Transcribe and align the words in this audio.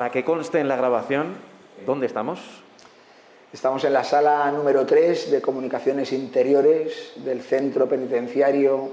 Para 0.00 0.12
que 0.12 0.24
conste 0.24 0.60
en 0.60 0.66
la 0.66 0.76
grabación, 0.76 1.36
¿dónde 1.84 2.06
estamos? 2.06 2.40
Estamos 3.52 3.84
en 3.84 3.92
la 3.92 4.02
sala 4.02 4.50
número 4.50 4.86
3 4.86 5.30
de 5.30 5.42
Comunicaciones 5.42 6.14
Interiores 6.14 7.12
del 7.16 7.42
Centro 7.42 7.86
Penitenciario 7.86 8.92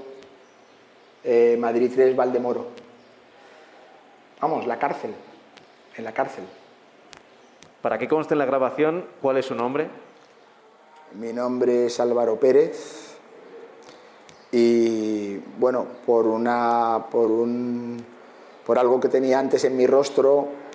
eh, 1.24 1.56
Madrid 1.58 1.90
3 1.94 2.14
Valdemoro. 2.14 2.66
Vamos, 4.42 4.66
la 4.66 4.78
cárcel, 4.78 5.14
en 5.96 6.04
la 6.04 6.12
cárcel. 6.12 6.44
Para 7.80 7.96
que 7.96 8.06
conste 8.06 8.34
en 8.34 8.40
la 8.40 8.44
grabación, 8.44 9.06
¿cuál 9.22 9.38
es 9.38 9.46
su 9.46 9.54
nombre? 9.54 9.88
Mi 11.14 11.32
nombre 11.32 11.86
es 11.86 11.98
Álvaro 12.00 12.38
Pérez 12.38 13.16
y 14.52 15.38
bueno, 15.58 15.86
por 16.04 16.26
una 16.26 17.06
por 17.10 17.30
un 17.30 17.96
por 18.66 18.78
algo 18.78 19.00
que 19.00 19.08
tenía 19.08 19.38
antes 19.38 19.64
en 19.64 19.74
mi 19.74 19.86
rostro 19.86 20.67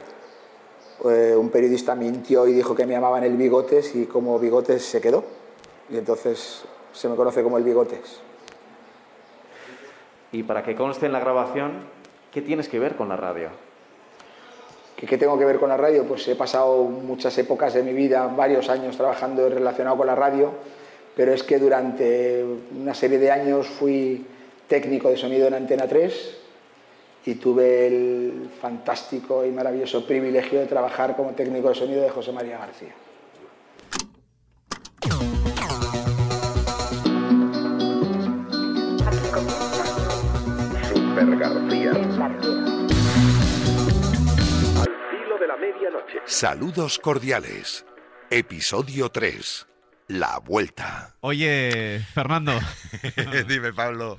eh, 1.04 1.36
un 1.36 1.50
periodista 1.50 1.96
mintió 1.96 2.48
y 2.48 2.54
dijo 2.54 2.76
que 2.76 2.86
me 2.86 2.94
llamaban 2.94 3.24
el 3.24 3.36
Bigotes 3.36 3.96
y 3.96 4.06
como 4.06 4.40
Bigotes 4.40 4.84
se 4.84 5.02
quedó. 5.02 5.24
Y 5.90 5.98
entonces 5.98 6.64
se 6.94 7.10
me 7.10 7.16
conoce 7.16 7.44
como 7.44 7.58
el 7.58 7.64
Bigotes. 7.64 8.20
Y 10.32 10.44
para 10.44 10.64
que 10.64 10.76
conste 10.76 11.06
en 11.06 11.12
la 11.12 11.20
grabación, 11.20 11.84
¿qué 12.32 12.42
tienes 12.42 12.70
que 12.70 12.80
ver 12.80 12.96
con 12.96 13.10
la 13.10 13.18
radio? 13.18 13.50
¿Qué, 14.96 15.06
¿Qué 15.06 15.18
tengo 15.18 15.38
que 15.38 15.46
ver 15.46 15.60
con 15.60 15.70
la 15.70 15.78
radio? 15.78 16.06
Pues 16.06 16.28
he 16.28 16.36
pasado 16.36 16.84
muchas 16.84 17.38
épocas 17.38 17.74
de 17.74 17.84
mi 17.84 17.94
vida, 17.94 18.28
varios 18.28 18.70
años 18.70 18.98
trabajando 18.98 19.48
relacionado 19.50 19.98
con 19.98 20.08
la 20.08 20.16
radio, 20.16 20.52
pero 21.16 21.34
es 21.34 21.44
que 21.44 21.60
durante 21.60 22.44
una 22.76 22.94
serie 22.94 23.20
de 23.20 23.30
años 23.30 23.68
fui 23.68 24.26
técnico 24.68 25.10
de 25.10 25.18
sonido 25.18 25.48
en 25.48 25.54
Antena 25.54 25.88
3 25.88 26.43
y 27.26 27.36
tuve 27.36 27.88
el 27.88 28.50
fantástico 28.62 29.46
y 29.46 29.52
maravilloso 29.52 30.06
privilegio 30.06 30.60
de 30.60 30.66
trabajar 30.66 31.16
como 31.16 31.32
técnico 31.32 31.70
de 31.70 31.76
sonido 31.76 32.02
de 32.02 32.10
José 32.10 32.32
María 32.32 32.58
García. 32.58 32.94
Super 40.94 41.38
García. 41.38 41.92
Al 44.82 44.90
filo 45.12 45.38
de 45.40 45.48
la 45.48 45.58
medianoche. 45.58 46.20
Saludos 46.26 47.00
cordiales. 47.00 47.86
Episodio 48.30 49.10
3. 49.10 49.73
La 50.08 50.40
vuelta. 50.40 51.16
Oye, 51.22 52.06
Fernando, 52.14 52.54
Dime, 53.48 53.74
Pablo. 53.74 54.18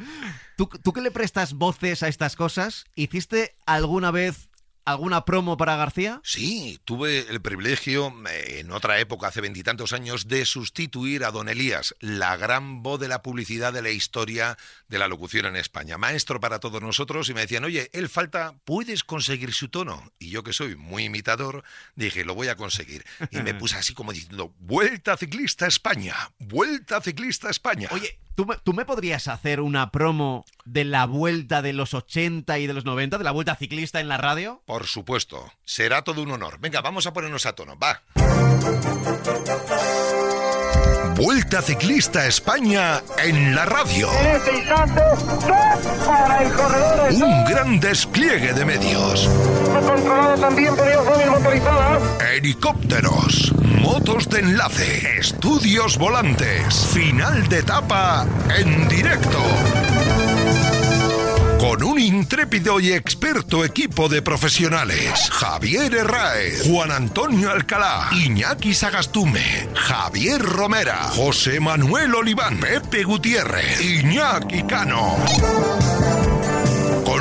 ¿tú, 0.56 0.68
¿tú 0.82 0.92
que 0.92 1.00
le 1.00 1.10
prestas 1.10 1.54
voces 1.54 2.02
a 2.02 2.08
estas 2.08 2.36
cosas? 2.36 2.86
¿Hiciste 2.94 3.54
alguna 3.66 4.10
vez 4.10 4.48
alguna 4.84 5.24
promo 5.24 5.56
para 5.56 5.76
García? 5.76 6.20
Sí, 6.24 6.80
tuve 6.84 7.26
el 7.30 7.40
privilegio, 7.40 8.14
eh, 8.30 8.60
en 8.60 8.70
otra 8.70 8.98
época, 8.98 9.28
hace 9.28 9.40
veintitantos 9.40 9.92
años, 9.92 10.28
de 10.28 10.44
sustituir 10.44 11.24
a 11.24 11.30
Don 11.30 11.48
Elías, 11.48 11.94
la 12.00 12.36
gran 12.36 12.82
voz 12.82 13.00
de 13.00 13.08
la 13.08 13.22
publicidad 13.22 13.72
de 13.72 13.82
la 13.82 13.90
historia 13.90 14.56
de 14.88 14.98
la 14.98 15.08
locución 15.08 15.46
en 15.46 15.56
España. 15.56 15.98
Maestro 15.98 16.40
para 16.40 16.60
todos 16.60 16.82
nosotros, 16.82 17.28
y 17.28 17.34
me 17.34 17.42
decían, 17.42 17.64
oye, 17.64 17.90
él 17.92 18.08
falta, 18.08 18.54
¿puedes 18.64 19.04
conseguir 19.04 19.52
su 19.52 19.68
tono? 19.68 20.12
Y 20.18 20.30
yo, 20.30 20.42
que 20.42 20.52
soy 20.52 20.76
muy 20.76 21.04
imitador, 21.04 21.64
dije, 21.94 22.24
lo 22.24 22.34
voy 22.34 22.48
a 22.48 22.56
conseguir. 22.56 23.04
Y 23.30 23.38
me 23.38 23.54
puse 23.54 23.76
así 23.76 23.94
como 23.94 24.12
diciendo, 24.12 24.54
Vuelta 24.58 25.16
Ciclista 25.16 25.64
a 25.64 25.68
España, 25.68 26.14
Vuelta 26.38 27.00
Ciclista 27.00 27.48
a 27.48 27.50
España. 27.50 27.88
Oye, 27.92 28.18
¿tú 28.34 28.46
me, 28.46 28.56
¿tú 28.56 28.72
me 28.72 28.84
podrías 28.84 29.28
hacer 29.28 29.60
una 29.60 29.90
promo 29.90 30.44
de 30.64 30.84
la 30.84 31.06
vuelta 31.06 31.62
de 31.62 31.72
los 31.72 31.94
80 31.94 32.58
y 32.58 32.66
de 32.66 32.72
los 32.72 32.84
90, 32.84 33.18
de 33.18 33.24
la 33.24 33.30
vuelta 33.30 33.56
ciclista 33.56 34.00
en 34.00 34.08
la 34.08 34.16
radio? 34.16 34.62
Por 34.66 34.86
supuesto, 34.86 35.52
será 35.64 36.02
todo 36.02 36.22
un 36.22 36.30
honor. 36.30 36.58
Venga, 36.60 36.80
vamos 36.80 37.06
a 37.06 37.12
ponernos 37.12 37.46
a 37.46 37.54
tono, 37.54 37.78
va. 37.78 38.02
Vuelta 41.16 41.62
Ciclista 41.62 42.26
España 42.26 43.00
en 43.18 43.54
la 43.54 43.64
radio. 43.64 44.08
este 44.34 44.56
instante, 44.58 45.00
para 46.04 46.42
el 46.42 46.52
corredor 46.52 47.12
Un 47.12 47.44
gran 47.44 47.78
despliegue 47.78 48.52
de 48.52 48.64
medios. 48.64 49.28
controlado 49.86 50.36
también 50.38 50.74
por 50.74 51.30
motorizadas. 51.30 52.02
Helicópteros, 52.34 53.52
motos 53.80 54.28
de 54.28 54.40
enlace, 54.40 55.18
estudios 55.18 55.98
volantes, 55.98 56.74
final 56.92 57.48
de 57.48 57.58
etapa 57.60 58.26
en 58.58 58.88
directo. 58.88 59.38
Con 61.74 61.82
un 61.82 61.98
intrépido 61.98 62.78
y 62.78 62.92
experto 62.92 63.64
equipo 63.64 64.08
de 64.08 64.22
profesionales. 64.22 65.28
Javier 65.32 65.92
Herráez, 65.92 66.62
Juan 66.68 66.92
Antonio 66.92 67.50
Alcalá, 67.50 68.10
Iñaki 68.12 68.72
Sagastume, 68.72 69.68
Javier 69.74 70.40
Romera, 70.40 71.02
José 71.16 71.58
Manuel 71.58 72.14
Oliván, 72.14 72.60
Pepe 72.60 73.02
Gutiérrez, 73.02 73.80
Iñaki 73.80 74.62
Cano. 74.62 75.16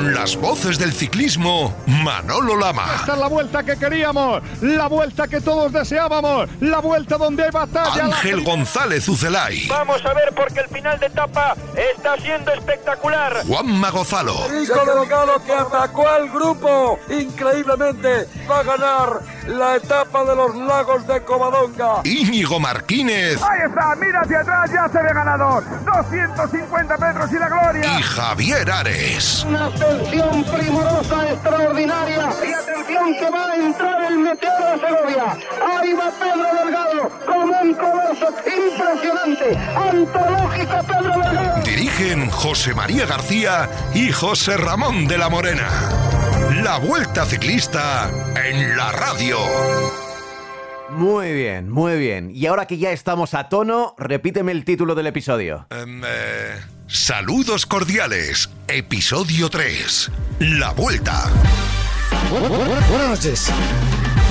Con 0.03 0.13
las 0.13 0.35
voces 0.35 0.77
del 0.77 0.91
ciclismo, 0.91 1.73
Manolo 1.85 2.57
Lama. 2.57 2.83
Esta 2.93 3.13
es 3.13 3.19
la 3.19 3.27
vuelta 3.29 3.63
que 3.63 3.77
queríamos, 3.77 4.43
la 4.59 4.87
vuelta 4.87 5.29
que 5.29 5.39
todos 5.39 5.71
deseábamos, 5.71 6.49
la 6.59 6.79
vuelta 6.79 7.17
donde 7.17 7.43
hay 7.43 7.51
batalla. 7.51 8.07
la 8.07 8.15
Ángel 8.17 8.43
González 8.43 9.07
Ucelay, 9.07 9.65
Vamos 9.69 10.05
a 10.05 10.13
ver 10.13 10.33
porque 10.35 10.59
el 10.59 10.67
final 10.67 10.99
de 10.99 11.05
etapa 11.05 11.55
está 11.95 12.17
siendo 12.17 12.51
espectacular. 12.51 13.45
Juanma 13.47 13.91
Gozalo, 13.91 14.45
Rico 14.49 14.81
Delgado 14.85 15.41
que 15.45 15.53
atacó 15.53 16.05
al 16.05 16.29
grupo 16.29 16.99
increíblemente 17.09 18.27
va 18.49 18.59
a 18.59 18.63
ganar 18.63 19.21
la 19.47 19.75
etapa 19.75 20.23
de 20.25 20.35
los 20.35 20.55
lagos 20.55 21.05
de 21.07 21.21
Covadonga. 21.23 22.01
Íñigo 22.03 22.59
Martínez 22.59 23.41
Ahí 23.43 23.59
está, 23.67 23.95
mira 23.95 24.21
hacia 24.21 24.39
atrás, 24.39 24.71
ya 24.71 24.87
se 24.89 25.01
ve 25.01 25.13
ganador. 25.13 25.63
250 25.85 26.97
metros 26.97 27.31
y 27.31 27.35
la 27.39 27.47
gloria. 27.49 27.99
y 27.99 28.01
Javier 28.01 28.71
Ares. 28.71 29.43
Una 29.47 29.65
atención 29.65 30.43
primorosa, 30.43 31.31
extraordinaria. 31.31 32.29
Y 32.47 32.53
atención 32.53 33.15
que 33.19 33.29
va 33.29 33.45
a 33.51 33.55
entrar 33.55 34.03
el 34.11 34.19
meteoro 34.19 34.65
de 34.65 34.79
Segovia. 34.87 35.37
Ahí 35.79 35.93
va 35.93 36.11
Pedro 36.19 36.63
Delgado 36.63 37.11
como 37.25 37.59
un 37.61 37.73
coloso 37.73 38.27
impresionante. 38.45 39.57
Antológico 39.75 40.77
Pedro 40.87 41.19
Delgado. 41.23 41.61
Dirigen 41.63 42.29
José 42.29 42.73
María 42.73 43.05
García 43.05 43.69
y 43.93 44.11
José 44.11 44.57
Ramón 44.57 45.07
de 45.07 45.17
la 45.17 45.29
Morena. 45.29 45.67
La 46.51 46.77
Vuelta 46.77 47.25
Ciclista 47.25 48.11
en 48.35 48.75
la 48.75 48.91
radio. 48.91 49.37
Muy 50.89 51.31
bien, 51.33 51.69
muy 51.69 51.97
bien. 51.97 52.31
Y 52.33 52.45
ahora 52.45 52.65
que 52.65 52.77
ya 52.77 52.91
estamos 52.91 53.33
a 53.33 53.49
tono, 53.49 53.95
repíteme 53.97 54.51
el 54.51 54.65
título 54.65 54.95
del 54.95 55.07
episodio. 55.07 55.65
Em, 55.69 56.03
eh, 56.05 56.59
saludos 56.87 57.65
cordiales. 57.65 58.49
Episodio 58.67 59.49
3. 59.49 60.11
La 60.39 60.71
Vuelta. 60.71 61.29
Buenas 62.29 63.09
noches. 63.09 63.51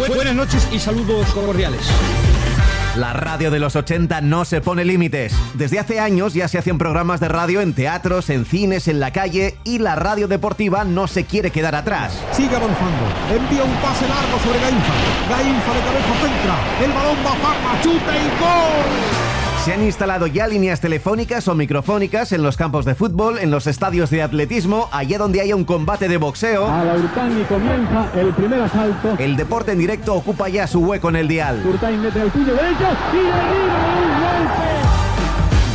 Buenas 0.08 0.34
noches 0.34 0.68
y 0.72 0.78
saludos 0.78 1.26
cordiales. 1.32 1.88
La 2.96 3.14
radio 3.14 3.50
de 3.50 3.58
los 3.58 3.74
80 3.74 4.20
no 4.20 4.44
se 4.44 4.60
pone 4.60 4.84
límites. 4.84 5.32
Desde 5.54 5.78
hace 5.78 5.98
años 5.98 6.34
ya 6.34 6.46
se 6.46 6.58
hacen 6.58 6.76
programas 6.76 7.20
de 7.20 7.28
radio 7.28 7.62
en 7.62 7.72
teatros, 7.72 8.28
en 8.28 8.44
cines, 8.44 8.86
en 8.86 9.00
la 9.00 9.12
calle 9.12 9.56
y 9.64 9.78
la 9.78 9.94
radio 9.94 10.28
deportiva 10.28 10.84
no 10.84 11.06
se 11.06 11.24
quiere 11.24 11.50
quedar 11.50 11.74
atrás. 11.74 12.12
Sigue 12.32 12.54
avanzando. 12.54 13.04
Envía 13.34 13.64
un 13.64 13.74
pase 13.76 14.06
largo 14.06 14.38
sobre 14.44 14.60
Gainfa. 14.60 14.92
Gainfa 15.30 15.74
de 15.74 15.80
cabeza 15.80 16.14
centra. 16.20 16.84
El 16.84 16.92
balón 16.92 17.16
va 17.24 17.32
a. 17.32 17.82
Chuta 17.82 18.14
y 18.14 18.28
gol. 18.38 19.21
Se 19.64 19.72
han 19.72 19.84
instalado 19.84 20.26
ya 20.26 20.48
líneas 20.48 20.80
telefónicas 20.80 21.46
o 21.46 21.54
microfónicas 21.54 22.32
en 22.32 22.42
los 22.42 22.56
campos 22.56 22.84
de 22.84 22.96
fútbol, 22.96 23.38
en 23.38 23.52
los 23.52 23.68
estadios 23.68 24.10
de 24.10 24.20
atletismo, 24.20 24.88
allá 24.90 25.18
donde 25.18 25.40
haya 25.40 25.54
un 25.54 25.64
combate 25.64 26.08
de 26.08 26.16
boxeo. 26.16 26.66
A 26.66 26.82
la 26.82 26.94
Urtani 26.94 27.44
comienza 27.44 28.10
el 28.16 28.34
primer 28.34 28.60
asalto. 28.60 29.14
El 29.20 29.36
deporte 29.36 29.70
en 29.70 29.78
directo 29.78 30.14
ocupa 30.14 30.48
ya 30.48 30.66
su 30.66 30.80
hueco 30.80 31.10
en 31.10 31.16
el 31.16 31.28
dial. 31.28 31.62
Urtani 31.64 31.96
mete 31.96 32.22
el 32.22 32.30
puño 32.32 32.46
derecho 32.46 32.88
y 33.12 33.16
derriba 33.16 33.86
un 34.02 34.48
golpe. 34.48 34.81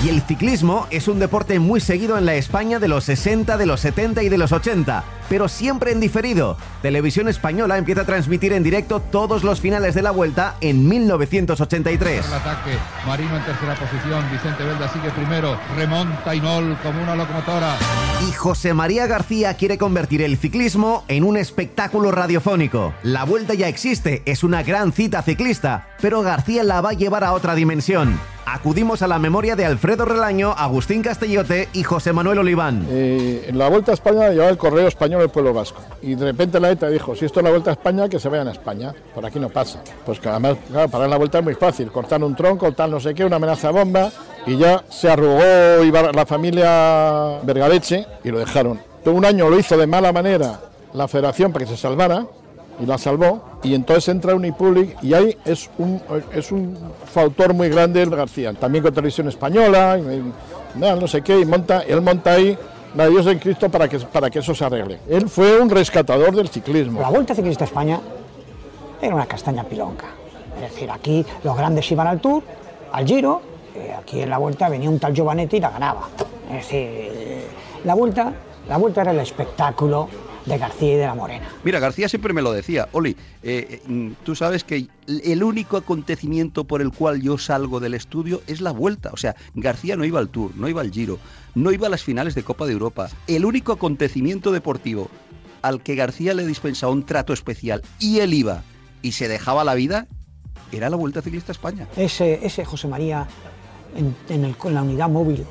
Y 0.04 0.10
el 0.10 0.22
ciclismo 0.22 0.86
es 0.92 1.08
un 1.08 1.18
deporte 1.18 1.58
muy 1.60 1.80
seguido 1.80 2.20
en 2.20 2.28
la 2.28 2.36
España 2.36 2.78
de 2.78 2.88
los 2.88 3.06
60, 3.06 3.58
de 3.58 3.66
los 3.66 3.82
70 3.82 4.22
y 4.22 4.30
de 4.30 4.38
los 4.38 4.52
80, 4.52 5.04
pero 5.28 5.48
siempre 5.48 5.92
en 5.92 6.00
diferido. 6.00 6.56
Televisión 6.84 7.28
Española 7.28 7.80
empieza 7.80 8.02
a 8.02 8.06
transmitir 8.06 8.54
en 8.54 8.62
directo 8.62 9.00
todos 9.00 9.44
los 9.44 9.60
finales 9.60 9.96
de 9.96 10.04
la 10.04 10.12
vuelta 10.12 10.56
en 10.62 10.88
1983. 10.88 12.28
El 12.28 12.34
ataque, 12.34 12.78
Marino 13.08 13.38
en 13.38 13.44
tercera 13.44 13.74
posición, 13.74 14.24
Vicente 14.32 14.64
Velda 14.64 14.88
sigue 14.94 15.10
primero, 15.10 15.60
remonta 15.76 16.36
Inol 16.36 16.78
como 16.84 17.02
una 17.02 17.16
locomotora. 17.16 17.76
Y 18.30 18.32
José 18.34 18.76
María 18.76 19.08
García 19.08 19.56
quiere 19.56 19.80
convertir 19.80 20.22
el 20.22 20.38
ciclismo 20.38 21.06
en 21.08 21.24
un 21.24 21.38
espectáculo 21.38 22.12
radiofónico. 22.12 22.94
La 23.02 23.24
vuelta 23.24 23.56
ya 23.56 23.68
existe, 23.68 24.22
es 24.26 24.44
una 24.44 24.62
gran 24.62 24.92
cita 24.92 25.24
ciclista, 25.24 25.88
pero 26.00 26.22
García 26.22 26.64
la 26.64 26.82
va 26.82 26.92
a 26.92 26.94
llevar 26.94 27.24
a 27.24 27.34
otra 27.34 27.56
dimensión. 27.56 28.20
Acudimos 28.54 29.02
a 29.02 29.08
la 29.08 29.20
memoria 29.20 29.56
de 29.56 29.66
Alfredo 29.66 30.06
Relaño, 30.06 30.54
Agustín 30.58 31.02
Castellote 31.02 31.68
y 31.74 31.84
José 31.84 32.14
Manuel 32.14 32.40
Oliván. 32.40 32.88
Eh, 32.90 33.46
en 33.50 33.58
la 33.58 33.70
Vuelta 33.70 33.92
a 33.92 33.94
España 33.94 34.30
llevaba 34.30 34.50
el 34.50 34.58
correo 34.58 34.88
español 34.88 35.22
del 35.22 35.30
pueblo 35.30 35.54
vasco. 35.54 35.82
Y 36.02 36.16
de 36.16 36.26
repente 36.26 36.60
la 36.60 36.72
ETA 36.72 36.90
dijo, 36.90 37.16
si 37.16 37.26
esto 37.26 37.42
es 37.42 37.44
la 37.44 37.50
Vuelta 37.50 37.72
a 37.72 37.74
España, 37.74 38.08
que 38.08 38.20
se 38.20 38.30
vayan 38.30 38.48
a 38.48 38.52
España. 38.52 38.94
Por 39.14 39.26
aquí 39.26 39.40
no 39.40 39.50
pasa. 39.50 39.82
Pues 40.06 40.20
que 40.20 40.30
además, 40.30 40.58
claro, 40.70 40.90
para 40.90 41.08
la 41.08 41.18
Vuelta 41.18 41.40
es 41.40 41.44
muy 41.44 41.56
fácil. 41.56 41.92
Cortar 41.92 42.24
un 42.24 42.36
tronco, 42.36 42.72
tal 42.72 42.92
no 42.92 43.00
sé 43.00 43.14
qué, 43.14 43.26
una 43.26 43.36
amenaza 43.36 43.72
bomba. 43.72 44.12
Y 44.46 44.58
ya 44.58 44.84
se 44.90 45.10
arrugó 45.10 45.42
la 46.14 46.26
familia 46.26 47.40
Vergareche 47.44 48.06
y 48.24 48.32
lo 48.32 48.40
dejaron. 48.40 48.80
Todo 49.04 49.14
un 49.14 49.26
año 49.26 49.50
lo 49.50 49.60
hizo 49.60 49.78
de 49.78 49.88
mala 49.88 50.14
manera 50.14 50.60
la 50.94 51.08
federación 51.08 51.52
para 51.52 51.66
que 51.66 51.72
se 51.72 51.78
salvara 51.78 52.26
y 52.80 52.86
la 52.86 52.98
salvó 52.98 53.42
y 53.68 53.76
entonces 53.76 54.08
entra 54.08 54.34
Unipublic 54.34 55.02
y 55.04 55.14
ahí 55.14 55.38
es 55.46 55.70
un 55.78 56.02
es 56.34 56.52
un 56.52 56.78
factor 57.06 57.54
muy 57.54 57.70
grande 57.70 58.02
el 58.02 58.10
García 58.10 58.54
también 58.54 58.84
con 58.84 58.94
televisión 58.94 59.28
española 59.28 60.00
no 60.76 61.08
sé 61.08 61.22
qué 61.22 61.40
y 61.40 61.46
monta 61.46 61.82
él 61.82 62.02
monta 62.02 62.34
ahí 62.34 62.58
la 62.96 63.08
Dios 63.08 63.28
en 63.28 63.40
Cristo 63.40 63.70
para 63.70 63.88
que 63.88 64.00
para 64.00 64.30
que 64.30 64.40
eso 64.40 64.56
se 64.56 64.64
arregle 64.64 65.00
él 65.10 65.28
fue 65.30 65.60
un 65.60 65.70
rescatador 65.70 66.36
del 66.36 66.48
ciclismo. 66.48 67.02
La 67.02 67.10
Vuelta 67.10 67.36
Ciclista 67.36 67.66
España 67.66 68.00
era 69.02 69.14
una 69.14 69.26
castaña 69.26 69.64
pilonca. 69.64 70.08
Es 70.56 70.72
decir 70.72 70.90
aquí 70.90 71.26
los 71.44 71.56
grandes 71.56 71.92
iban 71.92 72.08
al 72.08 72.20
Tour 72.20 72.44
al 72.92 73.06
Giro 73.06 73.42
eh, 73.76 73.94
aquí 74.00 74.22
en 74.22 74.30
la 74.30 74.38
Vuelta 74.38 74.70
venía 74.70 74.90
un 74.90 75.00
tal 75.00 75.14
Giovanetti 75.14 75.58
y 75.58 75.60
la 75.60 75.70
ganaba. 75.70 76.08
Es 76.50 76.56
decir 76.56 76.90
eh, 76.90 77.48
la 77.84 77.94
Vuelta 77.94 78.34
la 78.68 78.78
Vuelta 78.78 79.02
era 79.02 79.12
el 79.12 79.20
espectáculo 79.20 80.08
de 80.48 80.58
García 80.58 80.94
y 80.94 80.96
de 80.96 81.06
la 81.06 81.14
Morena. 81.14 81.48
Mira, 81.64 81.80
García 81.80 82.10
siempre 82.10 82.34
me 82.34 82.42
lo 82.42 82.52
decía, 82.52 82.88
Oli, 82.94 83.16
eh, 83.44 83.82
mm, 83.86 84.12
tú 84.24 84.36
sabes 84.36 84.64
que 84.64 84.88
el 85.08 85.44
único 85.44 85.78
acontecimiento 85.78 86.64
por 86.64 86.82
el 86.82 86.92
cual 86.92 87.22
yo 87.22 87.38
salgo 87.38 87.80
del 87.80 87.94
estudio 87.94 88.42
es 88.48 88.62
la 88.62 88.72
vuelta. 88.72 89.10
O 89.14 89.18
sea, 89.18 89.36
García 89.56 89.96
no 89.96 90.06
iba 90.06 90.20
al 90.20 90.30
Tour, 90.30 90.52
no 90.56 90.68
iba 90.70 90.82
al 90.82 90.92
Giro, 90.92 91.20
no 91.54 91.72
iba 91.72 91.88
a 91.88 91.90
las 91.90 92.04
finales 92.04 92.34
de 92.34 92.44
Copa 92.44 92.66
de 92.66 92.74
Europa. 92.74 93.10
El 93.28 93.46
único 93.46 93.74
acontecimiento 93.74 94.52
deportivo 94.52 95.10
al 95.62 95.82
que 95.82 95.96
García 95.96 96.34
le 96.34 96.46
dispensaba 96.46 96.94
un 96.94 97.06
trato 97.06 97.34
especial 97.34 97.82
y 98.00 98.20
él 98.20 98.34
iba 98.34 98.64
y 99.02 99.12
se 99.14 99.28
dejaba 99.28 99.64
la 99.64 99.76
vida 99.76 100.08
era 100.72 100.90
la 100.90 100.98
Vuelta 100.98 101.22
Ciclista 101.22 101.52
España. 101.52 101.88
Ese, 101.96 102.46
ese 102.46 102.66
José 102.66 102.88
María 102.88 103.28
en, 103.96 104.46
el, 104.46 104.56
la 104.74 104.82
unidad 104.82 105.10
móvil, 105.10 105.46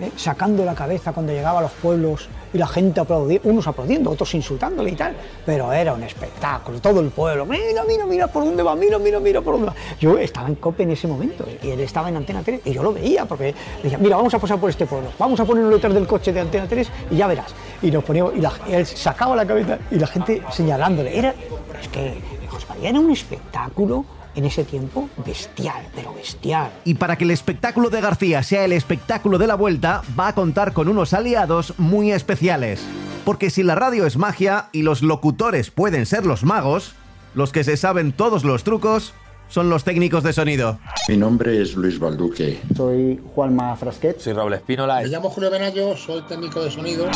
¿eh? 0.00 0.10
sacando 0.16 0.64
la 0.64 0.74
cabeza 0.74 1.12
cuando 1.12 1.32
llegaba 1.32 1.60
a 1.60 1.62
los 1.62 1.72
pueblos 1.72 2.28
y 2.52 2.58
la 2.58 2.66
gente 2.66 3.00
aplaudiendo, 3.00 3.48
unos 3.48 3.66
aplaudiendo, 3.66 4.10
otros 4.10 4.34
insultándole 4.34 4.90
y 4.90 4.94
tal, 4.94 5.14
pero 5.44 5.72
era 5.72 5.92
un 5.92 6.02
espectáculo, 6.02 6.80
todo 6.80 7.00
el 7.00 7.10
pueblo, 7.10 7.46
mira, 7.46 7.84
mira, 7.86 8.06
mira 8.06 8.26
por 8.26 8.44
dónde 8.44 8.62
va, 8.62 8.74
mira, 8.74 8.98
mira, 8.98 9.20
mira 9.20 9.40
por 9.40 9.54
dónde 9.54 9.68
va. 9.68 9.74
Yo 10.00 10.18
estaba 10.18 10.48
en 10.48 10.56
COPE 10.56 10.82
en 10.84 10.90
ese 10.90 11.06
momento 11.06 11.44
y 11.62 11.70
él 11.70 11.80
estaba 11.80 12.08
en 12.08 12.16
Antena 12.16 12.42
3 12.42 12.60
y 12.64 12.72
yo 12.72 12.82
lo 12.82 12.92
veía 12.92 13.24
porque 13.24 13.54
decía, 13.82 13.98
mira, 13.98 14.16
vamos 14.16 14.34
a 14.34 14.38
pasar 14.38 14.58
por 14.58 14.70
este 14.70 14.86
pueblo, 14.86 15.10
vamos 15.18 15.38
a 15.40 15.44
ponerlo 15.44 15.70
detrás 15.70 15.94
del 15.94 16.06
coche 16.06 16.32
de 16.32 16.40
Antena 16.40 16.66
3 16.68 16.90
y 17.10 17.16
ya 17.16 17.26
verás. 17.26 17.54
Y 17.82 17.90
nos 17.90 18.04
poníamos, 18.04 18.32
y, 18.34 18.72
él 18.72 18.86
sacaba 18.86 19.36
la 19.36 19.46
cabeza 19.46 19.78
y 19.90 19.96
la 19.96 20.06
gente 20.06 20.42
señalándole. 20.50 21.16
Era, 21.16 21.34
es 21.80 21.88
que 21.88 22.14
José 22.48 22.66
María 22.68 22.90
era 22.90 23.00
un 23.00 23.10
espectáculo 23.10 24.04
en 24.38 24.44
ese 24.44 24.64
tiempo 24.64 25.10
bestial, 25.26 25.82
pero 25.94 26.14
bestial. 26.14 26.70
Y 26.84 26.94
para 26.94 27.16
que 27.16 27.24
el 27.24 27.32
espectáculo 27.32 27.90
de 27.90 28.00
García 28.00 28.42
sea 28.44 28.64
el 28.64 28.72
espectáculo 28.72 29.36
de 29.36 29.48
la 29.48 29.56
vuelta, 29.56 30.02
va 30.18 30.28
a 30.28 30.34
contar 30.34 30.72
con 30.72 30.88
unos 30.88 31.12
aliados 31.12 31.74
muy 31.76 32.12
especiales. 32.12 32.80
Porque 33.24 33.50
si 33.50 33.64
la 33.64 33.74
radio 33.74 34.06
es 34.06 34.16
magia 34.16 34.68
y 34.72 34.82
los 34.82 35.02
locutores 35.02 35.72
pueden 35.72 36.06
ser 36.06 36.24
los 36.24 36.44
magos, 36.44 36.94
los 37.34 37.50
que 37.50 37.64
se 37.64 37.76
saben 37.76 38.12
todos 38.12 38.44
los 38.44 38.62
trucos 38.62 39.12
son 39.48 39.70
los 39.70 39.82
técnicos 39.82 40.22
de 40.22 40.32
sonido. 40.32 40.78
Mi 41.08 41.16
nombre 41.16 41.60
es 41.60 41.74
Luis 41.74 41.98
Balduque. 41.98 42.60
Soy 42.76 43.20
Juanma 43.34 43.74
Frasquet. 43.76 44.20
Soy 44.20 44.34
Raúl 44.34 44.54
Espínola. 44.54 45.00
Me 45.00 45.08
llamo 45.08 45.30
Julio 45.30 45.50
Benayo, 45.50 45.96
soy 45.96 46.22
técnico 46.28 46.62
de 46.62 46.70
sonido. 46.70 47.06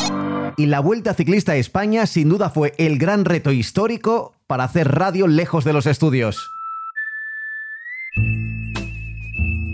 Y 0.57 0.65
la 0.65 0.81
Vuelta 0.81 1.13
Ciclista 1.13 1.53
a 1.53 1.55
España 1.55 2.05
sin 2.05 2.27
duda 2.27 2.49
fue 2.49 2.73
el 2.77 2.97
gran 2.97 3.23
reto 3.23 3.51
histórico 3.51 4.33
para 4.47 4.65
hacer 4.65 4.91
radio 4.91 5.27
lejos 5.27 5.63
de 5.63 5.73
los 5.73 5.85
estudios. 5.85 6.53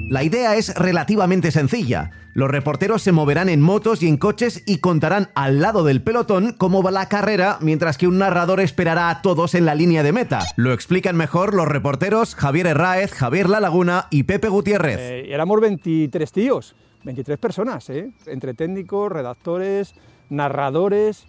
La 0.09 0.23
idea 0.23 0.55
es 0.55 0.73
relativamente 0.73 1.51
sencilla. 1.51 2.09
Los 2.33 2.49
reporteros 2.49 3.03
se 3.03 3.11
moverán 3.11 3.47
en 3.47 3.61
motos 3.61 4.01
y 4.01 4.07
en 4.07 4.17
coches 4.17 4.63
y 4.65 4.79
contarán 4.79 5.29
al 5.35 5.61
lado 5.61 5.83
del 5.83 6.01
pelotón 6.01 6.55
cómo 6.57 6.81
va 6.81 6.89
la 6.89 7.07
carrera, 7.07 7.59
mientras 7.61 7.99
que 7.99 8.07
un 8.07 8.17
narrador 8.17 8.59
esperará 8.59 9.11
a 9.11 9.21
todos 9.21 9.53
en 9.53 9.67
la 9.67 9.75
línea 9.75 10.01
de 10.01 10.11
meta. 10.11 10.39
Lo 10.55 10.73
explican 10.73 11.15
mejor 11.15 11.53
los 11.53 11.67
reporteros 11.67 12.33
Javier 12.33 12.65
Herráez, 12.65 13.13
Javier 13.13 13.49
La 13.49 13.59
Laguna 13.59 14.07
y 14.09 14.23
Pepe 14.23 14.49
Gutiérrez. 14.49 14.97
Eh, 14.97 15.31
éramos 15.31 15.61
23 15.61 16.31
tíos, 16.31 16.75
23 17.03 17.37
personas, 17.37 17.87
¿eh? 17.91 18.11
entre 18.25 18.55
técnicos, 18.55 19.11
redactores, 19.11 19.93
narradores, 20.31 21.27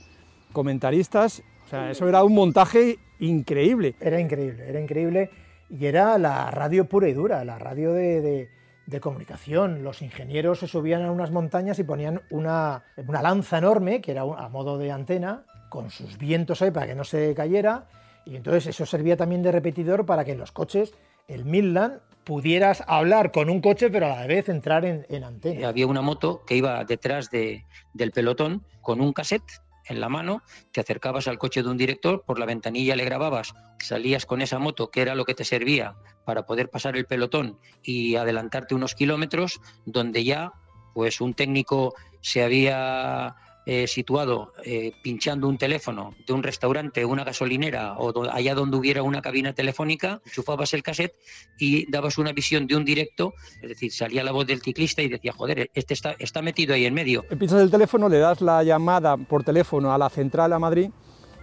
comentaristas. 0.54 1.42
O 1.66 1.68
sea, 1.68 1.90
eso 1.90 2.08
era 2.08 2.24
un 2.24 2.34
montaje 2.34 2.98
increíble. 3.18 3.94
Era 4.00 4.18
increíble, 4.18 4.64
era 4.66 4.80
increíble. 4.80 5.28
Y 5.68 5.84
era 5.84 6.16
la 6.16 6.50
radio 6.50 6.86
pura 6.86 7.10
y 7.10 7.12
dura, 7.12 7.44
la 7.44 7.58
radio 7.58 7.92
de 7.92 8.22
de 8.22 8.59
comunicación. 8.98 9.84
Los 9.84 10.02
ingenieros 10.02 10.58
se 10.58 10.66
subían 10.66 11.02
a 11.02 11.12
unas 11.12 11.31
montañas 11.31 11.78
y 11.78 11.84
ponían 11.84 12.22
una, 12.31 12.82
una 12.96 13.22
lanza 13.22 13.58
enorme, 13.58 14.00
que 14.00 14.10
era 14.10 14.22
a 14.22 14.48
modo 14.48 14.78
de 14.78 14.90
antena, 14.90 15.44
con 15.69 15.90
sus 15.90 16.19
vientos 16.19 16.62
ahí 16.62 16.72
para 16.72 16.88
que 16.88 16.94
no 16.94 17.04
se 17.04 17.34
cayera, 17.34 17.87
y 18.26 18.37
entonces 18.37 18.66
eso 18.66 18.87
servía 18.87 19.16
también 19.16 19.42
de 19.42 19.52
repetidor 19.52 20.04
para 20.04 20.25
que 20.25 20.32
en 20.32 20.38
los 20.38 20.50
coches, 20.50 20.94
el 21.28 21.44
Midland, 21.44 22.00
pudieras 22.25 22.82
hablar 22.87 23.32
con 23.32 23.48
un 23.50 23.60
coche, 23.60 23.90
pero 23.90 24.06
a 24.06 24.20
la 24.20 24.26
vez 24.26 24.48
entrar 24.48 24.84
en, 24.84 25.06
en 25.08 25.25
antena. 25.25 25.69
Había 25.69 25.87
una 25.87 26.02
moto 26.02 26.42
que 26.46 26.56
iba 26.56 26.84
detrás 26.84 27.31
de, 27.31 27.64
del 27.94 28.12
pelotón 28.12 28.64
con 28.82 29.00
un 29.00 29.12
cassette 29.12 29.62
en 29.90 30.00
la 30.00 30.09
mano, 30.09 30.42
te 30.73 30.80
acercabas 30.80 31.26
al 31.26 31.38
coche 31.38 31.62
de 31.62 31.68
un 31.68 31.76
director, 31.76 32.23
por 32.25 32.38
la 32.38 32.47
ventanilla 32.47 32.97
le 32.97 33.04
grababas, 33.04 33.54
salías 33.80 34.25
con 34.25 34.40
esa 34.40 34.59
moto, 34.59 34.90
que 34.90 35.02
era 35.02 35.16
lo 35.16 35.25
que 35.25 35.35
te 35.35 35.44
servía 35.44 35.97
para 36.25 36.47
poder 36.47 36.70
pasar 36.70 36.97
el 36.97 37.06
pelotón 37.06 37.59
y 37.82 38.14
adelantarte 38.14 38.75
unos 38.75 38.94
kilómetros, 38.94 39.61
donde 39.85 40.23
ya 40.25 40.52
pues 40.94 41.20
un 41.20 41.35
técnico 41.35 41.94
se 42.20 42.42
había 42.42 43.35
eh, 43.72 43.86
situado 43.86 44.52
eh, 44.64 44.94
pinchando 45.00 45.46
un 45.46 45.56
teléfono 45.56 46.16
de 46.26 46.32
un 46.32 46.42
restaurante, 46.42 47.04
una 47.04 47.22
gasolinera 47.22 47.96
o 47.98 48.28
allá 48.28 48.56
donde 48.56 48.76
hubiera 48.76 49.04
una 49.04 49.22
cabina 49.22 49.52
telefónica, 49.52 50.20
enchufabas 50.26 50.74
el 50.74 50.82
cassette 50.82 51.14
y 51.56 51.88
dabas 51.88 52.18
una 52.18 52.32
visión 52.32 52.66
de 52.66 52.74
un 52.74 52.84
directo, 52.84 53.32
es 53.62 53.68
decir, 53.68 53.92
salía 53.92 54.24
la 54.24 54.32
voz 54.32 54.48
del 54.48 54.60
ciclista 54.60 55.02
y 55.02 55.08
decía, 55.08 55.32
joder, 55.32 55.70
este 55.72 55.94
está, 55.94 56.16
está 56.18 56.42
metido 56.42 56.74
ahí 56.74 56.84
en 56.84 56.94
medio. 56.94 57.22
Pinchas 57.28 57.60
el 57.60 57.70
teléfono, 57.70 58.08
le 58.08 58.18
das 58.18 58.40
la 58.40 58.60
llamada 58.64 59.16
por 59.16 59.44
teléfono 59.44 59.94
a 59.94 59.98
la 59.98 60.10
central 60.10 60.52
a 60.52 60.58
Madrid 60.58 60.90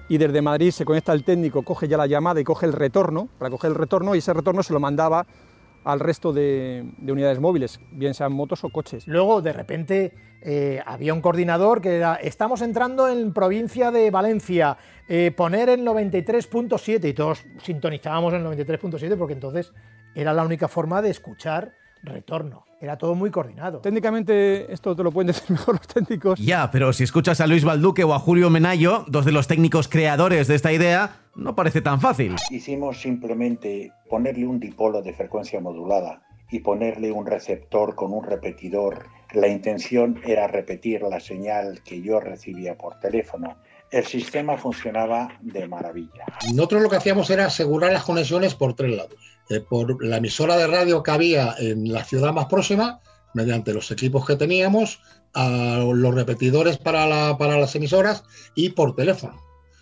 y 0.10 0.18
desde 0.18 0.42
Madrid 0.42 0.72
se 0.72 0.84
conecta 0.84 1.14
el 1.14 1.24
técnico, 1.24 1.62
coge 1.62 1.88
ya 1.88 1.96
la 1.96 2.08
llamada 2.08 2.42
y 2.42 2.44
coge 2.44 2.66
el 2.66 2.74
retorno, 2.74 3.30
para 3.38 3.50
coger 3.50 3.70
el 3.70 3.76
retorno 3.76 4.16
y 4.16 4.18
ese 4.18 4.34
retorno 4.34 4.64
se 4.64 4.74
lo 4.74 4.82
mandaba 4.82 5.26
al 5.88 6.02
resto 6.02 6.34
de, 6.34 6.86
unidades 7.08 7.40
móviles, 7.40 7.80
bien 7.92 8.14
sean 8.14 8.34
motos 8.34 8.66
o 8.66 8.70
coches. 8.70 9.08
Luego, 9.08 9.42
de 9.42 9.54
repente, 9.54 10.14
eh, 10.42 10.82
había 10.86 11.14
un 11.14 11.22
coordinador 11.22 11.82
que 11.82 11.96
era, 11.96 12.16
estamos 12.16 12.62
entrando 12.62 13.08
en 13.08 13.32
provincia 13.32 13.90
de 13.90 14.12
Valencia, 14.12 14.78
eh, 15.08 15.32
poner 15.32 15.70
el 15.70 15.86
93.7 15.86 17.08
y 17.08 17.14
todos 17.14 17.46
sintonizábamos 17.64 18.34
el 18.34 18.44
93.7 18.44 19.18
porque 19.18 19.34
entonces 19.34 19.72
era 20.14 20.34
la 20.34 20.44
única 20.44 20.68
forma 20.68 21.02
de 21.02 21.10
escuchar 21.10 21.72
retorno. 22.04 22.67
Era 22.80 22.98
todo 22.98 23.16
muy 23.16 23.32
coordinado. 23.32 23.80
Técnicamente, 23.80 24.72
esto 24.72 24.96
te 24.96 25.04
lo 25.04 25.12
pueden 25.12 25.28
decir 25.28 25.44
mejor 25.50 25.76
los 25.76 25.88
técnicos. 25.88 26.40
Ya, 26.40 26.70
pero 26.70 26.94
si 26.94 27.04
escuchas 27.04 27.42
a 27.42 27.48
Luis 27.48 27.64
Balduque 27.64 28.04
o 28.04 28.14
a 28.14 28.20
Julio 28.20 28.50
Menayo, 28.50 29.04
dos 29.08 29.26
de 29.26 29.32
los 29.32 29.48
técnicos 29.48 29.88
creadores 29.88 30.48
de 30.48 30.56
esta 30.56 30.72
idea, 30.72 31.22
no 31.36 31.56
parece 31.56 31.82
tan 31.82 32.00
fácil. 32.00 32.36
Hicimos 32.52 33.02
simplemente 33.02 33.92
ponerle 34.10 34.46
un 34.46 34.60
dipolo 34.60 35.02
de 35.02 35.14
frecuencia 35.14 35.60
modulada 35.60 36.22
y 36.52 36.60
ponerle 36.60 37.12
un 37.12 37.26
receptor 37.26 37.96
con 37.96 38.14
un 38.14 38.24
repetidor. 38.24 39.08
La 39.34 39.48
intención 39.48 40.22
era 40.24 40.48
repetir 40.48 41.02
la 41.02 41.20
señal 41.20 41.82
que 41.84 42.02
yo 42.02 42.20
recibía 42.20 42.78
por 42.78 43.00
teléfono. 43.00 43.58
El 43.90 44.06
sistema 44.06 44.58
funcionaba 44.58 45.30
de 45.42 45.68
maravilla. 45.68 46.26
Nosotros 46.54 46.84
lo 46.84 46.90
que 46.90 46.98
hacíamos 46.98 47.30
era 47.30 47.46
asegurar 47.46 47.92
las 47.92 48.04
conexiones 48.04 48.54
por 48.54 48.76
tres 48.76 48.96
lados 48.96 49.37
eh, 49.50 49.60
por 49.62 50.04
la 50.04 50.18
emisora 50.18 50.58
de 50.58 50.68
radio 50.68 51.04
que 51.04 51.12
había 51.12 51.56
en 51.58 51.92
la 51.92 52.04
ciudad 52.04 52.34
más 52.34 52.46
próxima, 52.48 53.00
mediante 53.34 53.74
los 53.74 53.92
equipos 53.92 54.26
que 54.26 54.36
teníamos, 54.36 55.00
a 55.34 55.80
los 55.94 56.16
repetidores 56.16 56.78
para, 56.78 57.38
para 57.38 57.58
las 57.60 57.76
emisoras 57.76 58.24
y 58.56 58.70
por 58.70 58.96
teléfono. 58.96 59.36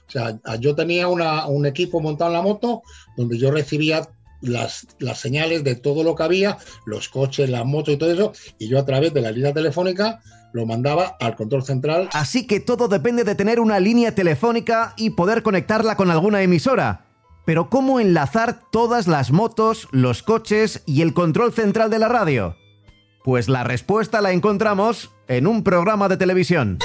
O 0.08 0.12
sea, 0.12 0.40
yo 0.60 0.76
tenía 0.76 1.08
un 1.08 1.66
equipo 1.66 2.00
montado 2.00 2.30
en 2.30 2.38
la 2.38 2.44
moto 2.44 2.84
donde 3.18 3.38
yo 3.38 3.52
recibía 3.52 4.08
las, 4.42 4.86
las, 5.00 5.20
señales 5.20 5.64
de 5.64 5.76
todo 5.76 6.04
lo 6.04 6.14
que 6.14 6.24
había, 6.24 6.58
los 6.86 7.10
coches, 7.10 7.50
las 7.50 7.66
motos 7.66 7.96
y 7.96 7.98
todo 7.98 8.12
eso, 8.12 8.34
y 8.60 8.68
yo 8.68 8.78
a 8.78 8.86
través 8.86 9.14
de 9.14 9.22
la 9.22 9.32
línea 9.32 9.54
telefónica 9.54 10.22
lo 10.54 10.66
mandaba 10.66 11.18
al 11.20 11.36
control 11.36 11.64
central. 11.64 12.10
Así 12.14 12.46
que 12.46 12.60
todo 12.60 12.88
depende 12.88 13.24
de 13.24 13.36
tener 13.36 13.60
una 13.60 13.80
línea 13.80 14.14
telefónica 14.14 14.94
y 14.96 15.12
poder 15.12 15.42
conectarla 15.42 15.98
con 15.98 16.12
alguna 16.12 16.42
emisora. 16.42 17.05
Pero 17.46 17.70
¿cómo 17.70 18.00
enlazar 18.00 18.60
todas 18.72 19.08
las 19.08 19.32
motos, 19.32 19.88
los 19.92 20.24
coches 20.24 20.82
y 20.88 21.04
el 21.04 21.14
control 21.14 21.54
central 21.54 21.92
de 21.92 22.00
la 22.00 22.08
radio? 22.08 22.58
Pues 23.24 23.48
la 23.50 23.64
respuesta 23.64 24.20
la 24.20 24.32
encontramos 24.32 25.12
en 25.28 25.46
un 25.46 25.64
programa 25.64 26.10
de 26.10 26.18
televisión. 26.18 26.80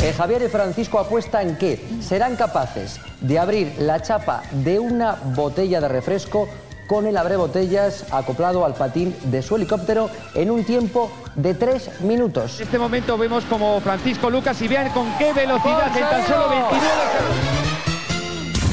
Eh, 0.00 0.12
Javier 0.16 0.42
y 0.42 0.48
Francisco 0.48 1.00
apuestan 1.00 1.56
que 1.58 1.80
serán 2.00 2.36
capaces 2.36 3.00
de 3.20 3.38
abrir 3.38 3.72
la 3.78 4.00
chapa 4.02 4.42
de 4.52 4.78
una 4.78 5.14
botella 5.34 5.80
de 5.80 5.88
refresco 5.88 6.46
con 6.86 7.06
el 7.06 7.16
abrebotellas 7.16 8.06
acoplado 8.12 8.64
al 8.64 8.74
patín 8.74 9.14
de 9.24 9.42
su 9.42 9.56
helicóptero 9.56 10.10
en 10.34 10.50
un 10.50 10.64
tiempo 10.64 11.10
de 11.34 11.54
tres 11.54 11.90
minutos. 12.00 12.60
En 12.60 12.66
este 12.66 12.78
momento 12.78 13.18
vemos 13.18 13.44
como 13.44 13.80
Francisco 13.80 14.30
Lucas 14.30 14.60
y 14.62 14.68
vean 14.68 14.90
con 14.92 15.06
qué 15.18 15.32
velocidad 15.32 15.96
en 15.96 16.02
tan 16.02 16.26
solo 16.26 16.48
29 16.48 16.90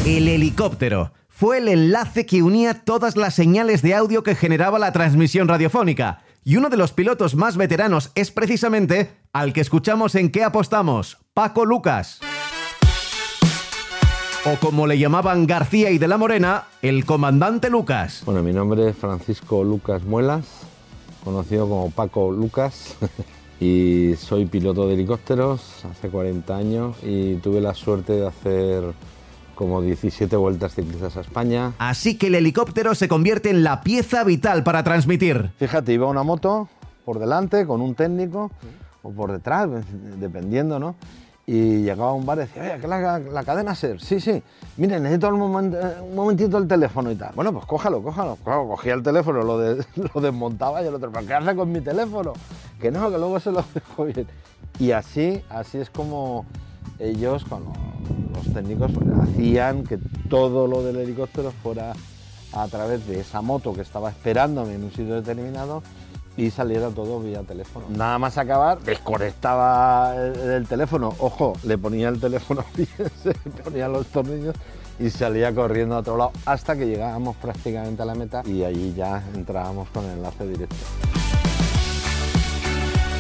El 0.06 0.28
helicóptero 0.28 1.12
fue 1.28 1.58
el 1.58 1.70
enlace 1.70 2.26
que 2.26 2.44
unía 2.44 2.84
todas 2.84 3.18
las 3.18 3.34
señales 3.34 3.82
de 3.82 3.96
audio 3.96 4.22
que 4.22 4.36
generaba 4.36 4.78
la 4.78 4.92
transmisión 4.92 5.48
radiofónica. 5.48 6.22
Y 6.44 6.58
uno 6.58 6.70
de 6.70 6.78
los 6.78 6.92
pilotos 6.92 7.36
más 7.36 7.58
veteranos 7.58 8.12
es 8.14 8.32
precisamente 8.32 9.12
al 9.34 9.54
que 9.54 9.62
escuchamos 9.62 10.16
en 10.16 10.32
qué 10.32 10.44
apostamos, 10.44 11.18
Paco 11.34 11.66
Lucas. 11.66 12.20
O 14.44 14.56
como 14.56 14.88
le 14.88 14.98
llamaban 14.98 15.46
García 15.46 15.92
y 15.92 16.00
de 16.00 16.08
la 16.08 16.18
Morena, 16.18 16.64
el 16.82 17.06
comandante 17.06 17.70
Lucas. 17.70 18.24
Bueno, 18.26 18.42
mi 18.42 18.52
nombre 18.52 18.90
es 18.90 18.96
Francisco 18.96 19.64
Lucas 19.64 20.04
Muelas, 20.04 20.46
conocido 21.24 21.70
como 21.70 21.92
Paco 21.92 22.32
Lucas, 22.32 22.96
y 23.60 24.16
soy 24.18 24.48
piloto 24.48 24.88
de 24.88 24.96
helicópteros 24.96 25.86
hace 25.86 26.10
40 26.10 26.58
años 26.58 26.98
y 27.04 27.36
tuve 27.36 27.62
la 27.62 27.76
suerte 27.76 28.14
de 28.14 28.26
hacer 28.26 28.84
como 29.54 29.80
17 29.80 30.36
vueltas 30.38 30.74
ciclistas 30.74 31.18
a 31.18 31.22
España. 31.22 31.74
Así 31.78 32.18
que 32.18 32.28
el 32.28 32.34
helicóptero 32.34 32.96
se 32.96 33.08
convierte 33.08 33.52
en 33.52 33.64
la 33.64 33.82
pieza 33.82 34.24
vital 34.24 34.64
para 34.64 34.84
transmitir. 34.84 35.52
Fíjate, 35.58 35.94
iba 35.94 36.08
una 36.08 36.24
moto 36.24 36.68
por 37.06 37.20
delante 37.20 37.68
con 37.68 37.80
un 37.80 37.94
técnico 37.94 38.50
o 39.04 39.12
por 39.12 39.32
detrás, 39.32 39.70
dependiendo, 40.20 40.80
¿no? 40.80 40.96
Y 41.52 41.82
llegaba 41.82 42.14
un 42.14 42.26
bar 42.26 42.38
y 42.38 42.42
decía, 42.44 42.62
oye, 42.62 42.80
¿qué 42.80 42.88
la, 42.88 43.44
cadena 43.44 43.76
SER? 43.76 44.00
Sí, 44.00 44.22
sí. 44.22 44.42
Mire, 44.78 45.02
necesito 45.02 45.28
un, 45.28 45.38
moment, 45.38 45.76
un, 46.02 46.16
momentito 46.16 46.58
el 46.58 46.66
teléfono 46.66 47.12
y 47.12 47.16
tal. 47.16 47.34
Bueno, 47.36 47.52
pues 47.52 47.66
cójalo, 47.66 48.02
cójalo. 48.02 48.38
Claro, 48.38 48.70
cogía 48.70 48.94
el 48.94 49.04
teléfono, 49.04 49.44
lo 49.44 50.22
desmontaba 50.22 50.82
y 50.82 50.88
el 50.88 50.96
otro, 50.96 51.12
¿pero 51.12 51.28
qué 51.28 51.34
hace 51.34 51.54
con 51.54 51.70
mi 51.70 51.82
teléfono? 51.82 52.32
Que 52.80 52.90
no, 52.90 53.12
que 53.12 53.18
luego 53.18 53.38
se 53.42 53.52
lo 53.52 53.66
dejo 53.74 54.06
bien. 54.06 54.28
Y 54.80 54.92
así, 54.92 55.44
así 55.50 55.80
es 55.80 55.90
como 55.90 56.46
ellos, 57.00 57.44
con 57.44 57.64
los 58.34 58.54
técnicos, 58.54 58.90
pues, 58.94 59.08
hacían 59.20 59.84
que 59.84 60.00
todo 60.30 60.68
lo 60.68 60.82
del 60.84 60.96
helicóptero 60.96 61.52
fuera 61.62 61.92
a 62.54 62.68
través 62.70 63.06
de 63.08 63.20
esa 63.20 63.42
moto 63.42 63.74
que 63.74 63.82
estaba 63.82 64.10
esperándome 64.10 64.76
en 64.76 64.86
un 64.86 64.92
sitio 64.92 65.16
determinado 65.16 65.84
y 66.42 66.50
saliera 66.50 66.90
todo 66.90 67.20
vía 67.20 67.44
teléfono. 67.44 67.86
Nada 67.90 68.18
más 68.18 68.38
acabar, 68.40 68.80
desconectaba 68.82 70.16
el, 70.16 70.40
el 70.40 70.68
teléfono, 70.68 71.14
ojo, 71.20 71.54
le 71.64 71.78
ponía 71.78 72.10
el 72.10 72.20
teléfono 72.20 72.66
se 73.24 73.34
ponía 73.64 73.88
los 73.88 74.08
tornillos 74.08 74.56
y 75.00 75.12
salía 75.12 75.54
corriendo 75.54 75.96
a 75.96 76.00
otro 76.00 76.18
lado 76.18 76.32
hasta 76.46 76.76
que 76.76 76.88
llegábamos 76.88 77.36
prácticamente 77.36 78.02
a 78.02 78.06
la 78.06 78.16
meta 78.16 78.42
y 78.46 78.64
allí 78.64 78.94
ya 78.96 79.24
entrábamos 79.36 79.90
con 79.90 80.04
el 80.06 80.14
enlace 80.14 80.48
directo. 80.48 80.76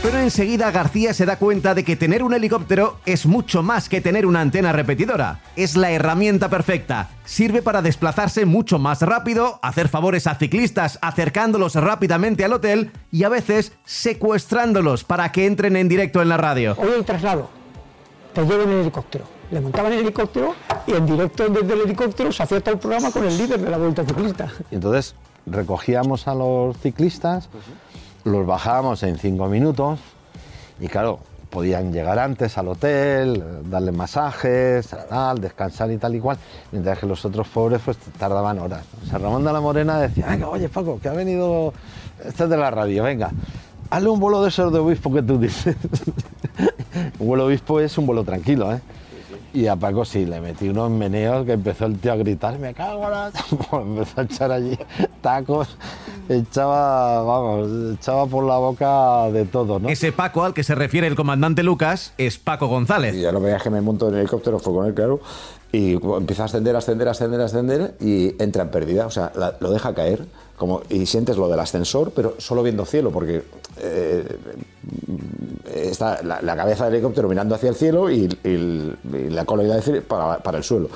Pero 0.01 0.17
enseguida 0.17 0.72
García 0.72 1.13
se 1.13 1.27
da 1.27 1.38
cuenta 1.38 1.75
de 1.75 1.84
que 1.84 1.96
tener 1.96 2.24
un 2.24 2.34
helicóptero 2.34 2.98
es 3.05 3.27
mucho 3.27 3.62
más 3.62 3.88
que 3.88 4.01
tener 4.01 4.25
una 4.25 4.41
antena 4.41 4.72
repetidora. 4.72 5.41
Es 5.55 5.77
la 5.77 5.91
herramienta 5.91 6.50
perfecta. 6.50 7.10
Sirve 7.24 7.62
para 7.62 7.84
desplazarse 7.84 8.48
mucho 8.48 8.79
más 8.79 9.03
rápido, 9.03 9.60
hacer 9.62 9.89
favores 9.89 10.25
a 10.25 10.34
ciclistas 10.34 10.98
acercándolos 11.03 11.75
rápidamente 11.75 12.43
al 12.43 12.53
hotel 12.53 12.91
y 13.12 13.25
a 13.25 13.29
veces 13.29 13.74
secuestrándolos 13.86 15.03
para 15.03 15.31
que 15.31 15.46
entren 15.46 15.75
en 15.75 15.88
directo 15.88 16.20
en 16.20 16.29
la 16.29 16.38
radio. 16.38 16.75
Hoy 16.79 16.89
el 16.98 17.05
traslado, 17.05 17.51
te 18.34 18.41
llevan 18.41 18.62
en 18.62 18.70
el 18.70 18.81
helicóptero. 18.81 19.25
Le 19.51 19.62
montaban 19.62 19.93
el 19.93 20.00
helicóptero 20.00 20.55
y 20.88 20.93
en 20.93 21.05
directo 21.05 21.48
desde 21.48 21.74
el 21.74 21.81
helicóptero 21.81 22.31
se 22.31 22.41
hacía 22.41 22.60
todo 22.60 22.74
el 22.74 22.79
programa 22.79 23.12
con 23.12 23.24
el 23.24 23.38
líder 23.38 23.62
de 23.62 23.70
la 23.70 23.77
Vuelta 23.77 24.03
Ciclista. 24.03 24.51
Y 24.72 24.75
entonces 24.75 25.13
recogíamos 25.46 26.27
a 26.27 26.34
los 26.34 26.77
ciclistas, 26.77 27.50
los 28.23 28.45
bajábamos 28.45 29.03
en 29.03 29.17
cinco 29.17 29.47
minutos 29.47 29.99
y 30.79 30.87
claro, 30.87 31.19
podían 31.49 31.91
llegar 31.91 32.17
antes 32.17 32.57
al 32.57 32.69
hotel, 32.69 33.43
darle 33.69 33.91
masajes, 33.91 34.87
tal, 34.87 35.39
descansar 35.39 35.91
y 35.91 35.97
tal 35.97 36.15
y 36.15 36.19
cual, 36.19 36.37
mientras 36.71 36.99
que 36.99 37.05
los 37.05 37.23
otros 37.25 37.47
pobres 37.49 37.81
pues 37.83 37.97
tardaban 38.17 38.57
horas. 38.59 38.85
O 39.13 39.17
Ramón 39.17 39.43
de 39.43 39.53
la 39.53 39.61
Morena 39.61 39.99
decía, 39.99 40.27
venga, 40.27 40.47
oye 40.47 40.69
Paco, 40.69 40.99
que 40.99 41.09
ha 41.09 41.13
venido 41.13 41.73
este 42.25 42.45
es 42.45 42.49
de 42.49 42.57
la 42.57 42.71
radio, 42.71 43.03
venga, 43.03 43.31
hazle 43.89 44.09
un 44.09 44.19
vuelo 44.19 44.41
de 44.41 44.49
esos 44.49 44.71
de 44.71 44.79
obispo 44.79 45.13
que 45.13 45.21
tú 45.21 45.37
dices. 45.37 45.75
un 47.19 47.27
vuelo 47.27 47.45
obispo 47.45 47.79
es 47.79 47.97
un 47.97 48.05
vuelo 48.05 48.23
tranquilo, 48.23 48.73
¿eh? 48.73 48.81
Y 49.53 49.67
a 49.67 49.75
Paco 49.75 50.05
sí, 50.05 50.25
le 50.25 50.39
metí 50.39 50.70
unos 50.70 50.89
meneos 50.89 51.46
que 51.46 51.53
empezó 51.53 51.86
el 51.86 51.98
tío 52.00 52.13
a 52.13 52.15
gritar, 52.15 52.58
me 52.58 52.74
cago 52.74 53.03
en 53.03 53.12
la... 53.12 53.31
empezó 53.74 54.22
a 54.22 54.24
echar 54.24 54.51
allí 54.51 54.77
tacos, 55.22 55.77
echaba, 56.29 57.22
vamos, 57.24 57.96
echaba 57.96 58.25
por 58.27 58.46
la 58.46 58.58
boca 58.58 59.29
de 59.31 59.43
todo, 59.46 59.79
¿no? 59.79 59.89
Ese 59.89 60.13
Paco 60.13 60.46
al 60.46 60.53
que 60.53 60.63
se 60.63 60.74
refiere 60.74 61.08
el 61.08 61.15
comandante 61.15 61.63
Lucas 61.63 62.13
es 62.17 62.38
Paco 62.38 62.67
González. 62.67 63.13
Y 63.13 63.22
ya 63.22 63.34
lo 63.34 63.41
veía 63.41 63.58
que 63.58 63.70
me 63.70 63.81
monto 63.81 64.08
en 64.08 64.13
el 64.13 64.20
helicóptero, 64.22 64.58
fue 64.58 64.74
con 64.74 64.86
él, 64.88 64.93
claro, 64.93 65.20
y 65.74 65.93
empieza 65.93 66.43
a 66.43 66.46
ascender, 66.46 66.75
ascender, 66.75 67.10
ascender, 67.10 67.41
ascender 67.41 67.96
y 68.00 68.41
entra 68.41 68.63
en 68.63 68.72
pérdida, 68.72 69.05
o 69.05 69.12
sea, 69.12 69.34
la, 69.36 69.55
lo 69.60 69.72
deja 69.72 69.93
caer. 69.93 70.25
Como, 70.55 70.84
y 70.89 71.05
sientes 71.08 71.38
lo 71.38 71.48
del 71.48 71.60
ascensor, 71.60 72.12
pero 72.15 72.36
solo 72.38 72.62
viendo 72.62 72.86
cielo, 72.86 73.12
porque 73.12 73.43
eh, 73.79 74.38
está 75.74 76.22
la, 76.22 76.41
la, 76.41 76.55
cabeza 76.55 76.86
del 76.86 76.96
helicóptero 76.96 77.27
mirando 77.27 77.55
hacia 77.55 77.70
el 77.70 77.75
cielo 77.75 78.12
y, 78.12 78.29
y, 78.43 78.48
y 78.48 79.29
la 79.29 79.46
cola 79.46 79.63
iba 79.63 79.74
a 79.74 79.77
decir 79.77 80.03
para, 80.03 80.38
para 80.38 80.60
el 80.60 80.63
suelo. 80.63 80.89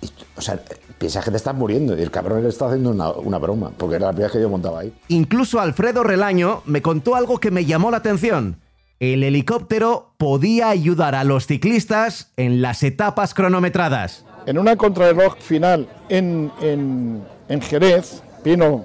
Y, 0.00 0.08
o 0.36 0.40
sea, 0.40 0.58
piensas 0.98 1.24
que 1.24 1.30
te 1.30 1.36
estás 1.36 1.54
muriendo 1.54 1.98
y 1.98 2.02
el 2.02 2.10
cabrón 2.10 2.42
le 2.42 2.48
está 2.48 2.66
haciendo 2.66 2.90
una, 2.90 3.10
una, 3.10 3.38
broma, 3.38 3.72
porque 3.76 3.96
era 3.96 4.06
la 4.06 4.12
primera 4.12 4.28
vez 4.28 4.32
que 4.32 4.40
yo 4.40 4.48
montaba 4.48 4.80
ahí. 4.80 4.92
Incluso 5.08 5.60
Alfredo 5.60 6.02
Relaño 6.02 6.62
me 6.64 6.82
contó 6.82 7.14
algo 7.14 7.38
que 7.38 7.50
me 7.50 7.64
llamó 7.64 7.90
la 7.90 7.98
atención. 7.98 8.56
El 9.00 9.22
helicóptero 9.22 10.14
podía 10.16 10.68
ayudar 10.68 11.14
a 11.14 11.24
los 11.24 11.46
ciclistas 11.46 12.32
en 12.36 12.62
las 12.62 12.82
etapas 12.82 13.34
cronometradas. 13.34 14.24
En 14.46 14.58
una 14.58 14.76
contrarreloj 14.76 15.36
final 15.38 15.88
en, 16.08 16.50
en, 16.60 17.22
en 17.48 17.60
Jerez, 17.60 18.22
Pino 18.44 18.84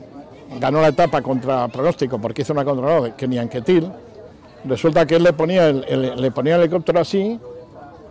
ganó 0.60 0.82
la 0.82 0.88
etapa 0.88 1.22
contra 1.22 1.68
pronóstico 1.68 2.18
porque 2.20 2.42
hizo 2.42 2.54
una 2.54 2.66
contrarreloj 2.66 3.16
que 3.16 3.28
ni 3.28 3.38
Anquetil. 3.38 3.92
Resulta 4.66 5.06
que 5.06 5.18
él 5.18 5.24
le 5.24 5.34
ponía 5.34 5.68
el, 5.68 6.16
le 6.20 6.32
ponía 6.32 6.56
el 6.56 6.62
helicóptero 6.62 7.00
así, 7.00 7.40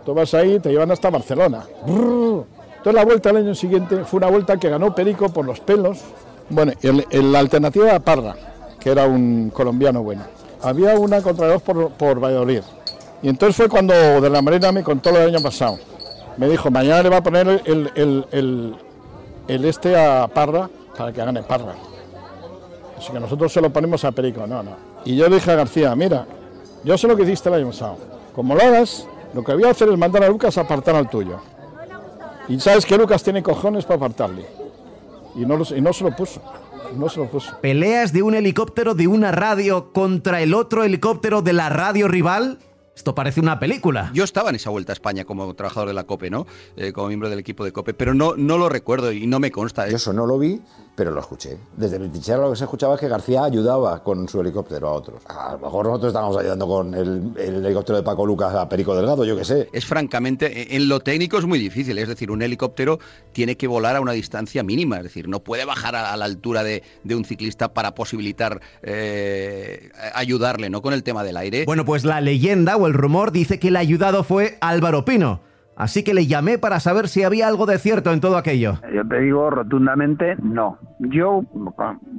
tú 0.05 0.13
vas 0.13 0.33
ahí 0.33 0.59
te 0.59 0.69
llevan 0.69 0.91
hasta 0.91 1.09
Barcelona. 1.09 1.65
Brrr. 1.85 2.45
Entonces 2.77 2.93
la 2.93 3.03
vuelta 3.03 3.29
al 3.31 3.37
año 3.37 3.53
siguiente 3.53 4.05
fue 4.05 4.19
una 4.19 4.27
vuelta 4.27 4.57
que 4.57 4.69
ganó 4.69 4.95
Perico 4.95 5.29
por 5.29 5.45
los 5.45 5.59
pelos. 5.59 5.99
Bueno, 6.49 6.71
el, 6.81 7.31
la 7.31 7.39
alternativa 7.39 7.89
era 7.89 7.99
Parra, 7.99 8.35
que 8.79 8.89
era 8.89 9.05
un 9.05 9.51
colombiano 9.53 10.01
bueno. 10.01 10.23
Había 10.61 10.95
una 10.95 11.21
contrarreloj 11.21 11.61
por, 11.61 11.89
por 11.91 12.23
Valladolid. 12.23 12.61
Y 13.21 13.27
entonces 13.27 13.55
fue 13.55 13.67
cuando 13.69 13.93
de 13.93 14.29
la 14.29 14.41
Marina 14.41 14.71
me 14.71 14.81
contó 14.81 15.11
lo 15.11 15.19
del 15.19 15.35
año 15.35 15.43
pasado. 15.43 15.77
Me 16.37 16.47
dijo, 16.47 16.71
mañana 16.71 17.03
le 17.03 17.09
va 17.09 17.17
a 17.17 17.23
poner 17.23 17.61
el, 17.65 17.91
el, 17.95 18.75
el 19.47 19.65
este 19.65 19.97
a 19.97 20.27
Parra 20.27 20.69
para 20.99 21.13
que 21.13 21.21
gane 21.21 21.41
Parra. 21.43 21.75
Así 22.97 23.13
que 23.13 23.21
nosotros 23.21 23.53
se 23.53 23.61
lo 23.61 23.71
ponemos 23.71 24.03
a 24.03 24.11
Perico, 24.11 24.45
no, 24.45 24.61
no. 24.61 24.75
Y 25.05 25.15
yo 25.15 25.29
le 25.29 25.35
dije 25.35 25.49
a 25.49 25.55
García, 25.55 25.95
mira, 25.95 26.27
yo 26.83 26.97
sé 26.97 27.07
lo 27.07 27.15
que 27.15 27.23
hiciste 27.23 27.47
el 27.47 27.55
año 27.55 27.67
pasado. 27.67 27.97
Como 28.35 28.53
lo 28.53 28.61
hagas, 28.61 29.07
lo 29.33 29.41
que 29.41 29.53
voy 29.53 29.63
a 29.63 29.69
hacer 29.69 29.87
es 29.87 29.97
mandar 29.97 30.25
a 30.25 30.27
Lucas 30.27 30.57
a 30.57 30.61
apartar 30.61 30.97
al 30.97 31.09
tuyo. 31.09 31.39
Y 32.49 32.59
sabes 32.59 32.85
que 32.85 32.97
Lucas 32.97 33.23
tiene 33.23 33.41
cojones 33.41 33.85
para 33.85 33.95
apartarle. 33.95 34.45
Y 35.35 35.45
no, 35.45 35.57
y 35.73 35.79
no 35.79 35.93
se 35.93 36.03
lo 36.03 36.13
puso. 36.13 36.41
No 36.97 37.07
se 37.07 37.21
lo 37.21 37.27
puso. 37.27 37.57
¿Peleas 37.61 38.11
de 38.11 38.21
un 38.21 38.35
helicóptero 38.35 38.93
de 38.93 39.07
una 39.07 39.31
radio 39.31 39.93
contra 39.93 40.41
el 40.41 40.53
otro 40.53 40.83
helicóptero 40.83 41.41
de 41.41 41.53
la 41.53 41.69
radio 41.69 42.09
rival? 42.09 42.59
Esto 42.99 43.15
parece 43.15 43.39
una 43.39 43.59
película. 43.59 44.11
Yo 44.13 44.25
estaba 44.25 44.49
en 44.49 44.57
esa 44.57 44.71
vuelta 44.71 44.91
a 44.91 44.95
España 44.95 45.23
como 45.23 45.53
trabajador 45.53 45.87
de 45.87 45.93
la 45.93 46.03
COPE, 46.03 46.29
¿no? 46.29 46.45
Eh, 46.75 46.91
como 46.91 47.07
miembro 47.07 47.29
del 47.29 47.39
equipo 47.39 47.63
de 47.63 47.71
COPE, 47.71 47.93
pero 47.93 48.13
no, 48.13 48.35
no 48.35 48.57
lo 48.57 48.67
recuerdo 48.67 49.13
y 49.13 49.25
no 49.25 49.39
me 49.39 49.51
consta. 49.51 49.87
¿eh? 49.87 49.91
Yo 49.91 49.95
eso 49.95 50.11
no 50.11 50.25
lo 50.25 50.37
vi, 50.37 50.59
pero 50.99 51.11
lo 51.11 51.21
escuché. 51.21 51.57
Desde 51.77 51.95
el 51.95 52.11
trinchera 52.11 52.39
lo 52.39 52.49
que 52.49 52.57
se 52.57 52.65
escuchaba 52.65 52.95
es 52.95 52.99
que 52.99 53.07
García 53.07 53.45
ayudaba 53.45 54.03
con 54.03 54.27
su 54.27 54.41
helicóptero 54.41 54.89
a 54.89 54.91
otros. 54.91 55.23
A 55.27 55.53
lo 55.53 55.59
mejor 55.59 55.85
nosotros 55.85 56.09
estábamos 56.09 56.35
ayudando 56.35 56.67
con 56.67 56.93
el, 56.93 57.31
el 57.37 57.65
helicóptero 57.65 57.99
de 57.99 58.03
Paco 58.03 58.25
Lucas 58.25 58.53
a 58.53 58.67
Perico 58.67 58.93
Delgado, 58.93 59.23
yo 59.23 59.37
qué 59.37 59.45
sé. 59.45 59.69
Es 59.71 59.85
francamente, 59.85 60.75
en 60.75 60.89
lo 60.89 60.99
técnico 60.99 61.37
es 61.37 61.45
muy 61.45 61.57
difícil. 61.57 61.97
Es 61.99 62.09
decir, 62.09 62.31
un 62.31 62.41
helicóptero 62.41 62.99
tiene 63.31 63.55
que 63.55 63.65
volar 63.65 63.95
a 63.95 64.01
una 64.01 64.11
distancia 64.11 64.61
mínima. 64.61 64.97
Es 64.97 65.03
decir, 65.03 65.29
no 65.29 65.39
puede 65.39 65.63
bajar 65.63 65.95
a, 65.95 66.17
la 66.17 66.25
altura 66.25 66.63
de, 66.63 66.83
de 67.05 67.15
un 67.15 67.23
ciclista 67.23 67.73
para 67.73 67.95
posibilitar 67.95 68.59
eh, 68.83 69.91
ayudarle, 70.13 70.69
¿no? 70.69 70.81
Con 70.81 70.93
el 70.93 71.03
tema 71.03 71.23
del 71.23 71.37
aire. 71.37 71.63
Bueno, 71.63 71.85
pues 71.85 72.03
la 72.03 72.19
leyenda 72.19 72.75
o 72.75 72.87
el 72.87 72.93
rumor 72.93 73.31
dice 73.31 73.57
que 73.57 73.69
el 73.69 73.77
ayudado 73.77 74.25
fue 74.25 74.57
Álvaro 74.59 75.05
Pino. 75.05 75.47
Así 75.79 76.03
que 76.03 76.13
le 76.13 76.27
llamé 76.27 76.57
para 76.57 76.81
saber 76.81 77.07
si 77.07 77.23
había 77.23 77.47
algo 77.47 77.65
de 77.65 77.79
cierto 77.79 78.11
en 78.11 78.19
todo 78.19 78.37
aquello. 78.37 78.79
Yo 78.93 79.07
te 79.07 79.21
digo 79.21 79.49
rotundamente 79.49 80.35
no. 80.43 80.77
Yo, 80.99 81.41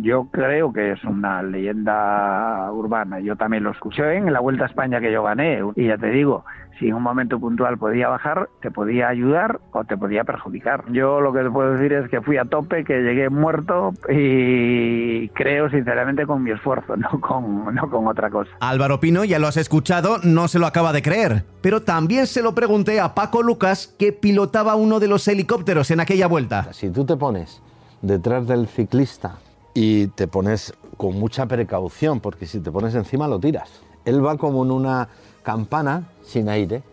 yo 0.00 0.28
creo 0.32 0.72
que 0.72 0.92
es 0.92 1.04
una 1.04 1.42
leyenda 1.42 2.72
urbana. 2.72 3.20
Yo 3.20 3.36
también 3.36 3.64
lo 3.64 3.70
escuché 3.72 4.16
en 4.16 4.32
la 4.32 4.40
Vuelta 4.40 4.64
a 4.64 4.68
España 4.68 4.98
que 5.00 5.12
yo 5.12 5.22
gané. 5.22 5.60
Y 5.76 5.88
ya 5.88 5.98
te 5.98 6.08
digo, 6.08 6.44
si 6.80 6.88
en 6.88 6.94
un 6.94 7.02
momento 7.02 7.38
puntual 7.38 7.76
podía 7.76 8.08
bajar, 8.08 8.48
te 8.62 8.70
podía 8.70 9.08
ayudar 9.08 9.60
o 9.72 9.84
te 9.84 9.96
podía 9.98 10.24
perjudicar. 10.24 10.84
Yo 10.90 11.20
lo 11.20 11.32
que 11.32 11.40
te 11.40 11.50
puedo 11.50 11.72
decir 11.74 11.92
es 11.92 12.08
que 12.08 12.22
fui 12.22 12.38
a 12.38 12.46
tope, 12.46 12.84
que 12.84 13.02
llegué 13.02 13.28
muerto 13.28 13.92
y 14.08 15.28
creo 15.28 15.68
sinceramente 15.68 16.26
con 16.26 16.42
mi 16.42 16.50
esfuerzo, 16.50 16.96
no 16.96 17.20
con, 17.20 17.74
no 17.74 17.90
con 17.90 18.06
otra 18.06 18.30
cosa. 18.30 18.50
Álvaro 18.60 18.98
Pino, 18.98 19.24
ya 19.24 19.38
lo 19.38 19.46
has 19.46 19.58
escuchado, 19.58 20.16
no 20.24 20.48
se 20.48 20.58
lo 20.58 20.66
acaba 20.66 20.92
de 20.92 21.02
creer. 21.02 21.44
Pero 21.60 21.82
también 21.82 22.26
se 22.26 22.42
lo 22.42 22.54
pregunté 22.54 22.98
a 22.98 23.14
Paco 23.14 23.42
Lucas, 23.50 23.92
que 23.98 24.12
pilotaba 24.12 24.76
uno 24.76 25.00
de 25.00 25.08
los 25.08 25.26
helicópteros 25.26 25.90
en 25.90 25.98
aquella 25.98 26.28
vuelta. 26.28 26.72
Si 26.72 26.88
tú 26.88 27.04
te 27.04 27.16
pones 27.16 27.60
detrás 28.00 28.46
del 28.46 28.68
ciclista 28.68 29.38
y 29.74 30.06
te 30.06 30.28
pones 30.28 30.72
con 30.96 31.18
mucha 31.18 31.46
precaución, 31.46 32.20
porque 32.20 32.46
si 32.46 32.60
te 32.60 32.70
pones 32.70 32.94
encima 32.94 33.26
lo 33.26 33.40
tiras. 33.40 33.68
Él 34.04 34.24
va 34.24 34.36
como 34.36 34.62
en 34.64 34.70
una 34.70 35.08
campana 35.42 36.04
sin 36.22 36.48
aire. 36.48 36.84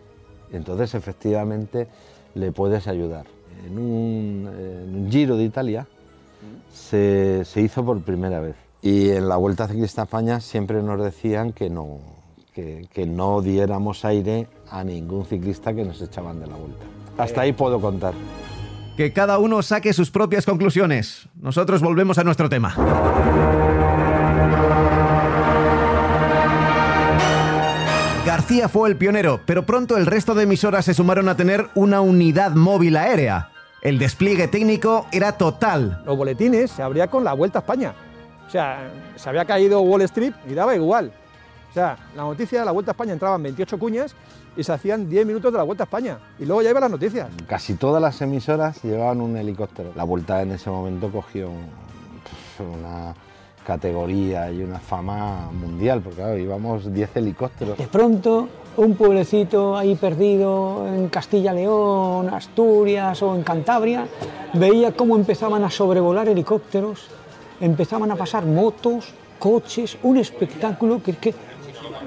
Entonces, 0.50 0.96
efectivamente, 0.96 1.86
le 2.34 2.50
puedes 2.50 2.88
ayudar. 2.88 3.26
En 3.64 3.78
un, 3.78 4.50
en 4.52 4.96
un 4.96 5.12
Giro 5.12 5.36
de 5.36 5.44
Italia 5.44 5.86
se, 6.72 7.44
se, 7.44 7.60
hizo 7.60 7.84
por 7.84 8.00
primera 8.00 8.40
vez. 8.40 8.56
Y 8.82 9.10
en 9.10 9.28
la 9.28 9.36
Vuelta 9.36 9.68
Ciclista 9.68 10.02
a 10.02 10.04
España 10.06 10.40
siempre 10.40 10.82
nos 10.82 11.00
decían 11.00 11.52
que 11.52 11.70
no, 11.70 12.00
que, 12.58 12.88
que 12.92 13.06
no 13.06 13.40
diéramos 13.40 14.04
aire 14.04 14.48
a 14.68 14.82
ningún 14.82 15.24
ciclista 15.24 15.72
que 15.72 15.84
nos 15.84 16.02
echaban 16.02 16.40
de 16.40 16.48
la 16.48 16.56
vuelta. 16.56 16.84
Hasta 17.16 17.42
ahí 17.42 17.52
puedo 17.52 17.80
contar. 17.80 18.14
Que 18.96 19.12
cada 19.12 19.38
uno 19.38 19.62
saque 19.62 19.92
sus 19.92 20.10
propias 20.10 20.44
conclusiones. 20.44 21.28
Nosotros 21.40 21.80
volvemos 21.80 22.18
a 22.18 22.24
nuestro 22.24 22.48
tema. 22.48 22.74
García 28.26 28.68
fue 28.68 28.88
el 28.88 28.96
pionero, 28.96 29.40
pero 29.46 29.64
pronto 29.64 29.96
el 29.96 30.06
resto 30.06 30.34
de 30.34 30.42
emisoras 30.42 30.84
se 30.84 30.94
sumaron 30.94 31.28
a 31.28 31.36
tener 31.36 31.68
una 31.76 32.00
unidad 32.00 32.56
móvil 32.56 32.96
aérea. 32.96 33.50
El 33.82 34.00
despliegue 34.00 34.48
técnico 34.48 35.06
era 35.12 35.30
total. 35.30 36.02
Los 36.04 36.16
boletines 36.16 36.72
se 36.72 36.82
abría 36.82 37.06
con 37.06 37.22
la 37.22 37.34
Vuelta 37.34 37.60
a 37.60 37.62
España. 37.62 37.94
O 38.48 38.50
sea, 38.50 38.90
se 39.14 39.28
había 39.28 39.44
caído 39.44 39.80
Wall 39.82 40.02
Street 40.02 40.32
y 40.50 40.54
daba 40.54 40.74
igual. 40.74 41.12
O 41.70 41.72
sea, 41.72 41.96
la 42.16 42.22
noticia 42.22 42.60
de 42.60 42.64
la 42.64 42.72
Vuelta 42.72 42.90
a 42.90 42.94
España 42.94 43.12
entraban 43.12 43.42
28 43.42 43.78
cuñas 43.78 44.14
y 44.56 44.64
se 44.64 44.72
hacían 44.72 45.08
10 45.08 45.26
minutos 45.26 45.52
de 45.52 45.58
la 45.58 45.64
Vuelta 45.64 45.84
a 45.84 45.86
España. 45.86 46.18
Y 46.38 46.46
luego 46.46 46.62
ya 46.62 46.70
iban 46.70 46.82
las 46.82 46.90
noticias. 46.90 47.28
Casi 47.46 47.74
todas 47.74 48.00
las 48.00 48.20
emisoras 48.20 48.82
llevaban 48.82 49.20
un 49.20 49.36
helicóptero. 49.36 49.92
La 49.94 50.04
Vuelta 50.04 50.42
en 50.42 50.52
ese 50.52 50.70
momento 50.70 51.10
cogió 51.10 51.50
una 52.58 53.14
categoría 53.64 54.50
y 54.50 54.62
una 54.62 54.78
fama 54.78 55.50
mundial, 55.52 56.00
porque 56.00 56.22
claro, 56.22 56.38
íbamos 56.38 56.92
10 56.92 57.16
helicópteros. 57.16 57.76
De 57.76 57.86
pronto, 57.86 58.48
un 58.78 58.94
pueblecito 58.94 59.76
ahí 59.76 59.94
perdido 59.94 60.86
en 60.88 61.08
Castilla-León, 61.08 62.30
Asturias 62.32 63.22
o 63.22 63.34
en 63.34 63.42
Cantabria, 63.42 64.06
veía 64.54 64.92
cómo 64.92 65.16
empezaban 65.16 65.64
a 65.64 65.70
sobrevolar 65.70 66.28
helicópteros, 66.28 67.08
empezaban 67.60 68.10
a 68.10 68.16
pasar 68.16 68.46
motos, 68.46 69.12
coches, 69.38 69.98
un 70.02 70.16
espectáculo 70.16 71.02
que, 71.02 71.14
que 71.16 71.34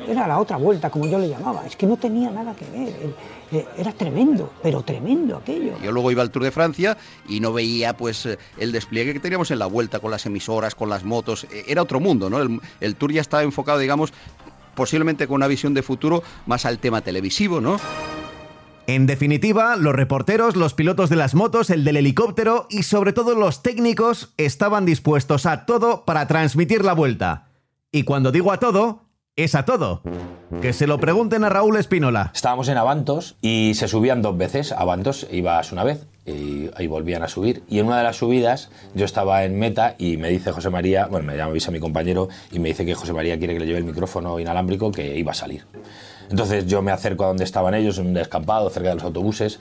era 0.08 0.28
la 0.28 0.40
otra 0.40 0.58
vuelta, 0.58 0.90
como 0.90 1.08
yo 1.08 1.18
le 1.18 1.30
llamaba, 1.30 1.66
es 1.66 1.76
que 1.76 1.86
no 1.86 1.98
tenía 1.98 2.32
nada 2.32 2.56
que 2.56 2.66
ver, 2.66 3.66
era 3.78 3.92
tremendo, 3.92 4.52
pero 4.62 4.82
tremendo 4.82 5.38
aquello. 5.38 5.74
Yo 5.84 5.92
luego 5.92 6.12
iba 6.12 6.22
al 6.22 6.32
Tour 6.32 6.44
de 6.44 6.52
Francia 6.52 6.98
y 7.28 7.40
no 7.40 7.54
veía 7.54 7.96
pues 7.96 8.28
el 8.58 8.72
despliegue 8.72 9.14
que 9.14 9.20
teníamos 9.20 9.52
en 9.52 9.60
la 9.60 9.66
vuelta 9.66 10.00
con 10.00 10.12
las 10.12 10.26
emisoras, 10.26 10.76
con 10.76 10.90
las 10.90 11.04
motos, 11.04 11.48
era 11.68 11.82
otro 11.82 12.00
mundo, 12.00 12.30
¿no? 12.30 12.40
El, 12.40 12.60
el 12.80 12.96
Tour 12.96 13.12
ya 13.12 13.22
estaba 13.22 13.44
enfocado, 13.44 13.80
digamos, 13.80 14.14
posiblemente 14.76 15.28
con 15.28 15.36
una 15.36 15.48
visión 15.48 15.74
de 15.74 15.84
futuro 15.84 16.24
más 16.46 16.66
al 16.66 16.80
tema 16.80 17.02
televisivo, 17.02 17.62
¿no? 17.62 17.78
En 18.88 19.06
definitiva, 19.06 19.76
los 19.76 19.96
reporteros, 19.96 20.56
los 20.56 20.74
pilotos 20.74 21.10
de 21.10 21.16
las 21.16 21.36
motos, 21.36 21.70
el 21.70 21.84
del 21.84 21.98
helicóptero 21.98 22.68
y 22.70 22.84
sobre 22.84 23.14
todo 23.14 23.36
los 23.36 23.62
técnicos 23.62 24.34
estaban 24.38 24.86
dispuestos 24.86 25.46
a 25.46 25.66
todo 25.66 26.04
para 26.04 26.28
transmitir 26.28 26.84
la 26.84 26.94
vuelta. 26.94 27.48
Y 27.92 28.04
cuando 28.04 28.32
digo 28.32 28.52
a 28.52 28.60
todo, 28.60 29.06
es 29.36 29.56
a 29.56 29.66
todo. 29.66 30.02
Que 30.62 30.74
se 30.74 30.88
lo 30.88 31.00
pregunten 31.00 31.44
a 31.44 31.50
Raúl 31.50 31.78
Espínola. 31.78 32.32
Estábamos 32.34 32.68
en 32.68 32.78
Avantos 32.78 33.38
y 33.42 33.74
se 33.76 33.88
subían 33.88 34.22
dos 34.22 34.38
veces. 34.38 34.74
Avantos 34.74 35.28
ibas 35.32 35.72
una 35.72 35.84
vez 35.84 36.06
y 36.26 36.88
volvían 36.88 37.24
a 37.24 37.28
subir. 37.28 37.64
Y 37.70 37.80
en 37.80 37.88
una 37.88 37.98
de 37.98 38.04
las 38.04 38.18
subidas 38.18 38.70
yo 38.94 39.06
estaba 39.06 39.44
en 39.46 39.58
meta 39.58 39.96
y 39.98 40.18
me 40.18 40.30
dice 40.30 40.52
José 40.52 40.70
María, 40.70 41.08
bueno, 41.08 41.26
me 41.26 41.38
llama 41.38 41.52
avisa 41.52 41.72
mi 41.72 41.80
compañero 41.80 42.28
y 42.52 42.60
me 42.60 42.70
dice 42.70 42.86
que 42.86 42.94
José 42.94 43.14
María 43.14 43.38
quiere 43.38 43.54
que 43.54 43.62
le 43.62 43.66
lleve 43.66 43.80
el 43.80 43.86
micrófono 43.86 44.40
inalámbrico 44.40 44.92
que 44.92 45.18
iba 45.18 45.32
a 45.32 45.36
salir. 45.36 45.66
Entonces 46.30 46.66
yo 46.68 46.82
me 46.82 46.92
acerco 46.92 47.24
a 47.24 47.28
donde 47.28 47.44
estaban 47.44 47.74
ellos, 47.74 47.98
en 47.98 48.08
un 48.08 48.14
descampado, 48.14 48.70
cerca 48.70 48.90
de 48.90 48.96
los 48.96 49.04
autobuses. 49.04 49.60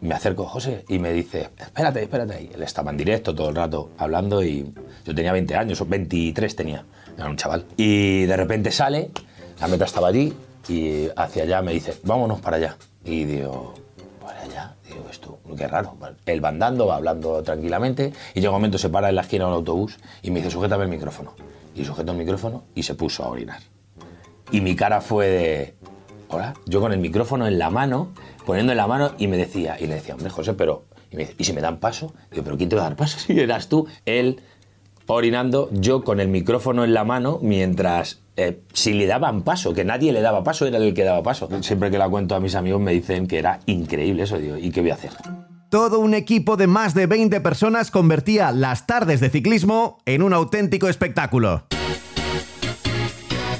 Me 0.00 0.14
acerco, 0.14 0.46
José, 0.46 0.84
y 0.88 0.98
me 0.98 1.12
dice, 1.12 1.50
espérate, 1.58 2.02
espérate 2.02 2.34
ahí. 2.34 2.50
Él 2.54 2.62
estaba 2.62 2.90
en 2.90 2.96
directo 2.96 3.34
todo 3.34 3.50
el 3.50 3.56
rato 3.56 3.90
hablando 3.98 4.42
y 4.42 4.72
yo 5.04 5.14
tenía 5.14 5.32
20 5.32 5.56
años, 5.56 5.86
23 5.86 6.56
tenía, 6.56 6.84
era 7.16 7.28
un 7.28 7.36
chaval. 7.36 7.64
Y 7.76 8.24
de 8.26 8.36
repente 8.36 8.70
sale, 8.70 9.10
la 9.60 9.68
meta 9.68 9.84
estaba 9.84 10.08
allí 10.08 10.32
y 10.68 11.08
hacia 11.16 11.44
allá 11.44 11.62
me 11.62 11.72
dice, 11.72 11.98
vámonos 12.04 12.40
para 12.40 12.56
allá. 12.56 12.76
Y 13.04 13.24
digo, 13.24 13.74
para 14.22 14.42
allá, 14.42 14.74
digo, 14.86 15.06
esto, 15.10 15.38
qué 15.56 15.66
raro. 15.66 15.96
Él 16.26 16.44
va 16.44 16.48
andando, 16.50 16.86
va 16.86 16.96
hablando 16.96 17.42
tranquilamente 17.42 18.12
y 18.34 18.40
llega 18.40 18.50
un 18.50 18.56
momento, 18.56 18.78
se 18.78 18.88
para 18.88 19.08
en 19.08 19.16
la 19.16 19.22
esquina 19.22 19.46
un 19.46 19.54
autobús 19.54 19.98
y 20.22 20.30
me 20.30 20.40
dice, 20.40 20.50
sujétame 20.50 20.84
el 20.84 20.90
micrófono. 20.90 21.34
Y 21.74 21.84
sujeto 21.84 22.12
el 22.12 22.18
micrófono 22.18 22.64
y 22.74 22.82
se 22.82 22.94
puso 22.94 23.24
a 23.24 23.28
orinar. 23.28 23.60
Y 24.50 24.60
mi 24.60 24.74
cara 24.74 25.00
fue 25.00 25.28
de, 25.28 25.74
hola, 26.28 26.54
yo 26.66 26.80
con 26.80 26.92
el 26.92 26.98
micrófono 26.98 27.46
en 27.46 27.58
la 27.58 27.70
mano, 27.70 28.08
poniendo 28.44 28.72
en 28.72 28.76
la 28.76 28.86
mano 28.86 29.12
y 29.18 29.28
me 29.28 29.36
decía, 29.36 29.76
y 29.78 29.86
le 29.86 29.94
decía, 29.94 30.14
hombre, 30.14 30.30
José, 30.30 30.54
pero, 30.54 30.84
y, 31.10 31.16
me 31.16 31.22
dice, 31.22 31.36
¿y 31.38 31.44
si 31.44 31.52
me 31.52 31.60
dan 31.60 31.78
paso? 31.78 32.12
Digo, 32.30 32.44
¿pero 32.44 32.56
quién 32.56 32.68
te 32.68 32.76
va 32.76 32.82
a 32.82 32.84
dar 32.86 32.96
paso? 32.96 33.18
Si 33.26 33.38
eras 33.38 33.68
tú, 33.68 33.86
él 34.04 34.40
orinando, 35.06 35.68
yo 35.72 36.02
con 36.04 36.20
el 36.20 36.28
micrófono 36.28 36.84
en 36.84 36.94
la 36.94 37.04
mano, 37.04 37.38
mientras, 37.42 38.20
eh, 38.36 38.60
si 38.72 38.92
le 38.92 39.06
daban 39.06 39.42
paso, 39.42 39.74
que 39.74 39.84
nadie 39.84 40.12
le 40.12 40.20
daba 40.20 40.44
paso, 40.44 40.66
era 40.66 40.78
el 40.78 40.94
que 40.94 41.04
daba 41.04 41.22
paso. 41.22 41.48
Siempre 41.62 41.90
que 41.90 41.98
la 41.98 42.08
cuento 42.08 42.34
a 42.34 42.40
mis 42.40 42.54
amigos 42.54 42.80
me 42.80 42.92
dicen 42.92 43.26
que 43.26 43.38
era 43.38 43.60
increíble 43.66 44.22
eso, 44.22 44.38
¿y 44.38 44.70
qué 44.70 44.80
voy 44.80 44.90
a 44.90 44.94
hacer? 44.94 45.10
Todo 45.70 46.00
un 46.00 46.14
equipo 46.14 46.56
de 46.56 46.66
más 46.66 46.94
de 46.94 47.06
20 47.06 47.40
personas 47.40 47.92
convertía 47.92 48.50
las 48.50 48.86
tardes 48.86 49.20
de 49.20 49.30
ciclismo 49.30 49.98
en 50.04 50.22
un 50.22 50.32
auténtico 50.32 50.88
espectáculo. 50.88 51.64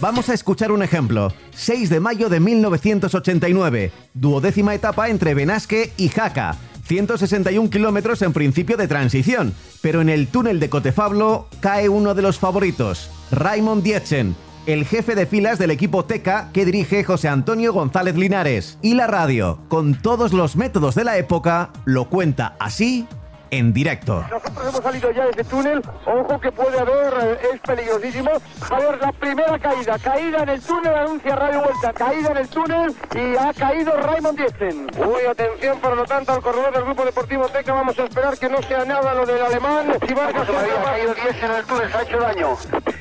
Vamos 0.01 0.29
a 0.31 0.35
escuchar 0.35 0.73
un 0.73 0.83
ejemplo. 0.83 1.33
6 1.55 1.91
de 1.91 2.01
mayo 2.01 2.29
de 2.31 2.41
1989, 2.41 3.93
duodécima 4.15 4.75
etapa 4.75 5.09
entre 5.11 5.35
Benasque 5.35 5.93
y 5.99 6.09
Jaca. 6.09 6.57
161 6.91 7.71
kilómetros 7.71 8.21
en 8.21 8.33
principio 8.33 8.77
de 8.77 8.89
transición, 8.89 9.55
pero 9.81 10.01
en 10.01 10.09
el 10.09 10.27
túnel 10.27 10.59
de 10.59 10.69
Cotefablo 10.69 11.47
cae 11.61 11.89
uno 11.89 12.17
de 12.17 12.23
los 12.23 12.41
favoritos, 12.41 13.09
Raymond 13.31 13.85
Dietzen, 13.85 14.35
el 14.67 14.85
jefe 14.85 15.15
de 15.15 15.25
filas 15.25 15.61
del 15.61 15.71
equipo 15.71 16.05
Teca 16.05 16.51
que 16.53 16.65
dirige 16.65 17.05
José 17.05 17.29
Antonio 17.29 17.73
González 17.73 18.17
Linares. 18.17 18.77
Y 18.83 18.95
la 18.95 19.07
radio, 19.07 19.61
con 19.69 19.95
todos 20.03 20.33
los 20.33 20.57
métodos 20.57 20.97
de 20.97 21.05
la 21.05 21.17
época, 21.17 21.71
lo 21.85 22.09
cuenta 22.09 22.57
así 22.59 23.07
en 23.51 23.73
directo. 23.73 24.25
Nosotros 24.31 24.69
hemos 24.69 24.83
salido 24.83 25.11
ya 25.11 25.25
de 25.25 25.31
ese 25.31 25.45
túnel. 25.45 25.83
Ojo 26.07 26.41
que 26.41 26.53
puede 26.53 26.79
haber, 26.79 27.13
eh, 27.23 27.39
es 27.55 27.61
peligrosísimo. 27.61 28.31
A 28.71 28.77
haber 28.77 29.01
la 29.01 29.13
primera 29.13 29.59
caída. 29.59 29.99
Caída 29.99 30.43
en 30.43 30.49
el 30.49 30.61
túnel, 30.61 30.95
anuncia 30.95 31.37
Radio 31.37 31.63
Vuelta. 31.63 31.93
Caída 31.93 32.31
en 32.31 32.37
el 32.37 32.49
túnel 32.49 32.95
y 33.15 33.37
ha 33.37 33.53
caído 33.53 33.97
Raymond 33.97 34.39
Dietzen. 34.39 34.87
Uy, 34.99 35.27
atención, 35.29 35.79
por 35.81 35.97
lo 35.97 36.05
tanto, 36.05 36.33
al 36.33 36.43
corredor 36.43 36.73
del 36.73 36.85
Grupo 36.85 37.05
Deportivo 37.05 37.49
Teca. 37.49 37.73
Vamos 37.73 37.99
a 37.99 38.05
esperar 38.05 38.39
que 38.39 38.49
no 38.49 38.63
sea 38.63 38.85
nada 38.85 39.15
lo 39.15 39.27
del 39.27 39.43
alemán. 39.43 39.95
Si 40.07 40.15
Vargas 40.15 40.49
ha 40.49 40.85
caído 40.85 41.15
Dietzen 41.15 41.51
en 41.51 41.57
el 41.57 41.65
túnel, 41.65 41.91
se 41.91 41.97
ha 41.97 42.03
hecho 42.03 42.19
daño. 42.19 42.57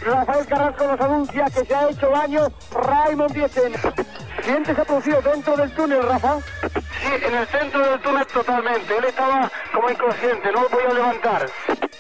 Rafael 0.06 0.46
Carrasco 0.48 0.88
nos 0.88 1.02
anuncia 1.02 1.46
que 1.46 1.66
se 1.66 1.76
ha 1.76 1.90
hecho 1.90 2.10
daño 2.10 2.48
Raymond 2.72 3.34
Dietzen. 3.34 3.74
¿Quién 4.44 4.66
se 4.66 4.72
ha 4.72 4.86
producido 4.86 5.22
dentro 5.22 5.58
del 5.58 5.72
túnel, 5.74 6.04
Rafa? 6.04 6.38
Sí, 7.10 7.26
en 7.26 7.34
el 7.34 7.48
centro 7.48 7.90
del 7.90 8.00
túnel 8.02 8.28
totalmente. 8.28 8.98
Él 8.98 9.06
estaba 9.06 9.52
como 9.74 9.90
inconsciente, 9.90 10.52
no 10.52 10.62
lo 10.62 10.70
podía 10.70 10.94
levantar. 10.94 11.50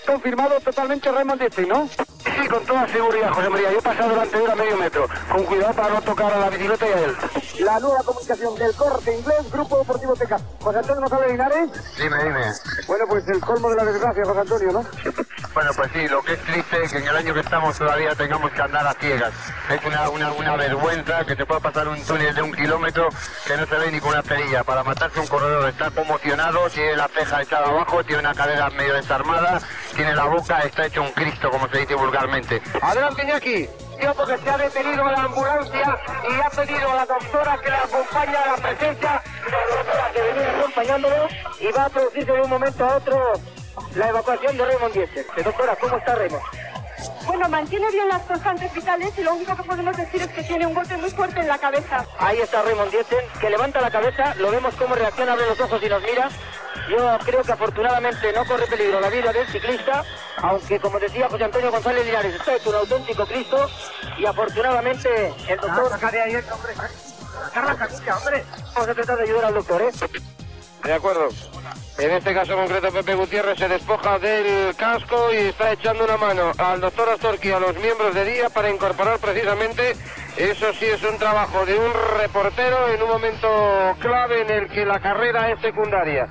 Confirmado 0.05 0.59
totalmente 0.59 1.11
Raymond 1.11 1.39
Dietzen, 1.39 1.67
¿no? 1.67 1.87
Sí, 1.87 2.47
con 2.47 2.63
toda 2.65 2.87
seguridad, 2.87 3.31
José 3.31 3.49
María. 3.49 3.71
Yo 3.71 3.79
he 3.79 3.81
pasado 3.81 4.09
delante 4.09 4.37
de 4.37 4.43
él 4.43 4.51
a 4.51 4.55
medio 4.55 4.77
metro. 4.77 5.07
Con 5.31 5.43
cuidado 5.45 5.73
para 5.73 5.93
no 5.95 6.01
tocar 6.01 6.31
a 6.31 6.39
la 6.39 6.49
bicicleta 6.49 6.87
y 6.87 6.91
a 6.91 6.99
él. 6.99 7.17
La 7.59 7.79
nueva 7.79 8.03
comunicación 8.03 8.55
del 8.55 8.75
corte 8.75 9.17
inglés, 9.17 9.51
Grupo 9.51 9.79
Deportivo 9.79 10.15
Teca. 10.15 10.39
José 10.59 10.77
Antonio 10.77 11.01
González 11.01 11.31
Linares. 11.31 11.69
Dime, 11.97 12.23
dime. 12.23 12.41
Bueno, 12.85 13.05
pues 13.09 13.27
el 13.29 13.39
colmo 13.39 13.69
de 13.71 13.75
la 13.77 13.85
desgracia, 13.85 14.23
José 14.25 14.39
Antonio, 14.39 14.71
¿no? 14.71 14.85
Bueno, 15.53 15.71
pues 15.75 15.89
sí, 15.93 16.07
lo 16.07 16.21
que 16.21 16.33
es 16.33 16.39
triste 16.41 16.83
es 16.83 16.91
que 16.91 16.99
en 16.99 17.07
el 17.07 17.15
año 17.15 17.33
que 17.33 17.39
estamos 17.39 17.77
todavía 17.77 18.13
tengamos 18.13 18.51
que 18.51 18.61
andar 18.61 18.85
a 18.85 18.93
ciegas. 18.93 19.33
Es 19.69 19.83
una, 19.83 20.09
una, 20.09 20.31
una 20.31 20.55
vergüenza 20.55 21.25
que 21.25 21.35
te 21.35 21.45
pueda 21.45 21.59
pasar 21.59 21.87
un 21.87 22.01
túnel 22.05 22.35
de 22.35 22.41
un 22.41 22.51
kilómetro 22.51 23.09
que 23.47 23.57
no 23.57 23.65
se 23.65 23.75
ve 23.75 23.91
ni 23.91 23.99
con 23.99 24.11
una 24.11 24.21
perilla. 24.21 24.63
Para 24.63 24.83
matarse 24.83 25.19
un 25.19 25.27
corredor 25.27 25.67
está 25.67 25.89
conmocionado, 25.89 26.69
tiene 26.69 26.95
la 26.95 27.07
ceja 27.07 27.41
echada 27.41 27.67
abajo, 27.67 28.03
tiene 28.03 28.21
una 28.21 28.35
cadera 28.35 28.69
medio 28.69 28.93
desarmada, 28.93 29.59
tiene 29.95 30.15
la 30.15 30.25
boca, 30.25 30.59
está 30.59 30.85
hecho 30.85 31.01
un 31.01 31.11
Cristo, 31.11 31.49
como 31.49 31.67
se 31.69 31.79
dice 31.79 31.95
vulgarmente. 31.95 32.61
Adelante, 32.81 33.23
Iñaki. 33.23 33.69
Porque 34.15 34.37
se 34.37 34.49
ha 34.49 34.57
detenido 34.57 35.03
la 35.03 35.23
ambulancia 35.23 35.97
y 36.29 36.41
ha 36.41 36.49
pedido 36.51 36.91
a 36.91 36.95
la 36.95 37.05
doctora 37.05 37.57
que 37.61 37.69
le 37.69 37.75
acompañe 37.75 38.37
a 38.37 38.45
la 38.45 38.55
presencia 38.55 39.23
de 39.43 39.51
la 39.51 39.75
doctora 39.75 40.11
que 40.13 40.21
venía 40.21 40.57
acompañándolo 40.57 41.27
y 41.59 41.71
va 41.73 41.85
a 41.85 41.89
producirse 41.89 42.31
de 42.31 42.41
un 42.41 42.49
momento 42.49 42.85
a 42.85 42.95
otro 42.95 43.33
la 43.95 44.09
evacuación 44.09 44.57
de 44.57 44.65
Raymond 44.65 44.93
Dieter. 44.93 45.25
Doctora, 45.43 45.75
¿cómo 45.75 45.97
está 45.97 46.15
Raymond? 46.15 46.43
Bueno, 47.25 47.47
mantiene 47.47 47.91
bien 47.91 48.07
las 48.07 48.23
constantes 48.23 48.73
vitales 48.73 49.17
y 49.17 49.23
lo 49.23 49.35
único 49.35 49.55
que 49.55 49.63
podemos 49.63 49.95
decir 49.95 50.21
es 50.21 50.27
que 50.29 50.43
tiene 50.43 50.65
un 50.65 50.73
golpe 50.73 50.97
muy 50.97 51.11
fuerte 51.11 51.39
en 51.39 51.47
la 51.47 51.57
cabeza. 51.57 52.05
Ahí 52.17 52.39
está 52.39 52.63
Raymond 52.63 52.91
Dieter, 52.91 53.23
que 53.39 53.49
levanta 53.49 53.81
la 53.81 53.91
cabeza, 53.91 54.33
lo 54.35 54.49
vemos 54.49 54.73
cómo 54.75 54.95
reacciona, 54.95 55.33
abre 55.33 55.47
los 55.47 55.59
ojos 55.59 55.81
y 55.83 55.89
nos 55.89 56.01
mira. 56.01 56.29
Yo 56.89 57.17
creo 57.23 57.43
que 57.43 57.51
afortunadamente 57.51 58.33
no 58.33 58.45
corre 58.45 58.65
peligro 58.65 58.99
la 58.99 59.09
vida 59.09 59.31
del 59.31 59.47
ciclista, 59.47 60.03
aunque 60.37 60.79
como 60.79 60.99
decía 60.99 61.29
José 61.29 61.43
Antonio 61.43 61.71
González 61.71 62.05
Linares, 62.05 62.33
está 62.33 62.55
hecho 62.55 62.69
un 62.69 62.77
auténtico 62.77 63.25
Cristo 63.27 63.69
y 64.17 64.25
afortunadamente 64.25 65.33
el 65.47 65.59
doctor... 65.59 65.93
hombre. 65.93 66.33
hombre. 68.11 68.45
Vamos 68.73 68.89
a 68.89 68.95
tratar 68.95 69.17
de 69.17 69.23
ayudar 69.23 69.45
al 69.45 69.53
doctor, 69.53 69.81
¿eh? 69.83 69.91
De 70.83 70.93
acuerdo. 70.93 71.29
En 71.97 72.11
este 72.11 72.33
caso 72.33 72.55
concreto, 72.55 72.91
Pepe 72.91 73.13
Gutiérrez 73.13 73.59
se 73.59 73.67
despoja 73.67 74.17
del 74.19 74.73
casco 74.75 75.33
y 75.33 75.47
está 75.47 75.73
echando 75.73 76.05
una 76.05 76.15
mano 76.15 76.53
al 76.57 76.79
doctor 76.79 77.09
Astorqui 77.09 77.51
a 77.51 77.59
los 77.59 77.75
miembros 77.75 78.15
de 78.15 78.23
día 78.23 78.49
para 78.49 78.69
incorporar 78.69 79.19
precisamente, 79.19 79.95
eso 80.37 80.71
sí 80.73 80.85
es 80.85 81.03
un 81.03 81.17
trabajo 81.17 81.65
de 81.65 81.77
un 81.77 81.91
reportero 82.17 82.87
en 82.87 83.01
un 83.01 83.09
momento 83.09 83.47
clave 83.99 84.43
en 84.43 84.49
el 84.49 84.69
que 84.69 84.85
la 84.85 85.01
carrera 85.01 85.51
es 85.51 85.59
secundaria. 85.59 86.25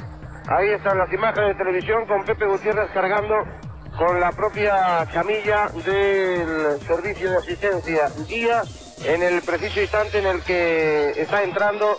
Ahí 0.49 0.71
están 0.71 0.97
las 0.97 1.13
imágenes 1.13 1.51
de 1.51 1.65
televisión 1.65 2.07
con 2.07 2.25
Pepe 2.25 2.47
Gutiérrez 2.47 2.91
cargando 2.95 3.35
con 3.99 4.19
la 4.19 4.33
propia 4.33 5.07
camilla 5.13 5.69
del 5.85 6.81
servicio 6.87 7.31
de 7.31 7.37
asistencia 7.37 8.09
día 8.27 8.63
en 9.05 9.23
el 9.23 9.43
preciso 9.43 9.83
instante 9.83 10.19
en 10.19 10.27
el 10.27 10.41
que 10.43 11.11
está 11.11 11.43
entrando 11.43 11.99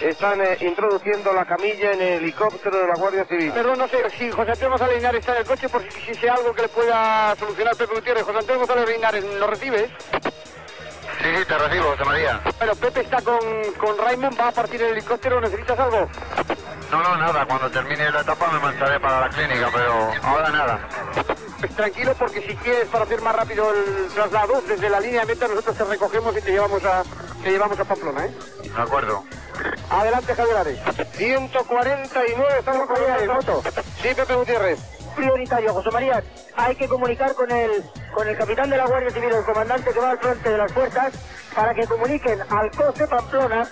están 0.00 0.40
eh, 0.40 0.56
introduciendo 0.60 1.32
la 1.32 1.44
camilla 1.44 1.92
en 1.92 2.00
el 2.00 2.22
helicóptero 2.22 2.78
de 2.78 2.86
la 2.86 2.94
Guardia 2.94 3.24
Civil. 3.24 3.52
Perdón, 3.52 3.78
no 3.78 3.88
sé 3.88 3.98
si 4.18 4.30
José 4.30 4.52
Antonio 4.52 4.70
González 4.70 4.96
Linares 4.96 5.20
está 5.20 5.32
en 5.32 5.38
el 5.38 5.46
coche 5.46 5.68
por 5.68 5.82
si, 5.82 6.00
si 6.00 6.14
sea 6.14 6.34
algo 6.34 6.54
que 6.54 6.62
le 6.62 6.68
pueda 6.68 7.34
solucionar 7.36 7.76
Pepe 7.76 7.94
Gutiérrez. 7.94 8.24
José 8.24 8.38
Antonio 8.38 8.58
González 8.60 8.88
Linares, 8.88 9.24
¿lo 9.24 9.46
recibes? 9.46 9.90
Sí, 11.20 11.24
sí, 11.36 11.44
te 11.46 11.58
recibo, 11.58 11.90
José 11.90 12.04
María. 12.04 12.40
Pero 12.58 12.74
Pepe 12.76 13.00
está 13.00 13.20
con, 13.22 13.40
con 13.78 13.98
Raymond, 13.98 14.38
va 14.38 14.48
a 14.48 14.52
partir 14.52 14.80
el 14.82 14.92
helicóptero, 14.92 15.40
¿necesitas 15.40 15.78
algo? 15.78 16.08
No, 16.92 17.02
no, 17.02 17.16
nada, 17.16 17.44
cuando 17.44 17.70
termine 17.70 18.10
la 18.10 18.20
etapa 18.20 18.48
me 18.52 18.60
marcharé 18.60 19.00
para 19.00 19.20
la 19.20 19.28
clínica, 19.28 19.68
pero 19.72 20.12
ahora 20.22 20.48
nada. 20.50 20.88
Pues 21.58 21.74
tranquilo 21.74 22.14
porque 22.16 22.40
si 22.40 22.54
quieres 22.56 22.86
para 22.86 23.04
hacer 23.04 23.20
más 23.20 23.34
rápido 23.34 23.74
el 23.74 24.08
traslado, 24.14 24.62
desde 24.66 24.88
la 24.88 25.00
línea 25.00 25.20
de 25.22 25.26
meta 25.26 25.48
nosotros 25.48 25.76
te 25.76 25.84
recogemos 25.84 26.36
y 26.36 26.40
te 26.40 26.52
llevamos 26.52 26.84
a, 26.84 27.02
te 27.42 27.50
llevamos 27.50 27.78
a 27.78 27.84
Pamplona, 27.84 28.26
¿eh? 28.26 28.34
De 28.62 28.80
acuerdo. 28.80 29.24
Adelante, 29.90 30.34
Javier 30.34 30.56
Ares. 30.56 30.78
149, 31.12 32.58
estamos 32.58 32.86
con 32.86 32.96
de 32.96 33.28
moto. 33.28 33.62
Sí, 34.02 34.08
Pepe 34.14 34.34
Gutiérrez. 34.34 34.78
Prioritario, 35.16 35.72
José 35.72 35.90
María. 35.90 36.22
Hay 36.56 36.76
que 36.76 36.86
comunicar 36.86 37.34
con 37.34 37.50
el, 37.50 37.82
con 38.14 38.28
el 38.28 38.36
capitán 38.36 38.70
de 38.70 38.76
la 38.76 38.86
Guardia 38.86 39.10
Civil, 39.10 39.30
el 39.32 39.44
comandante 39.44 39.90
que 39.92 39.98
va 39.98 40.10
al 40.10 40.18
frente 40.18 40.50
de 40.50 40.58
las 40.58 40.72
fuerzas, 40.72 41.12
para 41.54 41.74
que 41.74 41.86
comuniquen 41.86 42.40
al 42.42 42.70
COS 42.70 42.94
de 42.94 43.06
Pamplona, 43.06 43.68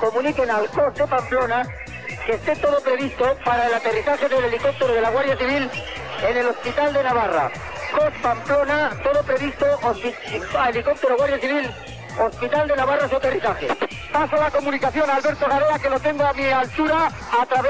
comuniquen 0.00 0.50
al 0.50 0.68
COS 0.68 0.94
de 0.94 1.06
Pamplona 1.06 1.66
que 2.26 2.34
esté 2.34 2.56
todo 2.56 2.80
previsto 2.80 3.36
para 3.44 3.66
el 3.66 3.74
aterrizaje 3.74 4.28
del 4.28 4.44
helicóptero 4.44 4.92
de 4.92 5.00
la 5.00 5.10
Guardia 5.10 5.36
Civil 5.36 5.70
en 6.28 6.36
el 6.36 6.46
Hospital 6.48 6.92
de 6.92 7.02
Navarra. 7.02 7.50
COS 7.94 8.12
Pamplona, 8.22 8.90
todo 9.02 9.22
previsto, 9.22 9.66
helicóptero 10.68 11.16
Guardia 11.16 11.38
Civil 11.38 11.70
Hospital 12.20 12.68
de 12.68 12.76
Navarra 12.76 13.08
su 13.08 13.16
aterrizaje. 13.16 13.68
Paso 14.12 14.36
la 14.36 14.50
comunicación 14.50 15.08
a 15.08 15.16
Alberto 15.16 15.46
Garea, 15.46 15.78
que 15.78 15.90
lo 15.90 16.00
tengo 16.00 16.24
a 16.24 16.32
mi 16.32 16.44
altura, 16.46 17.08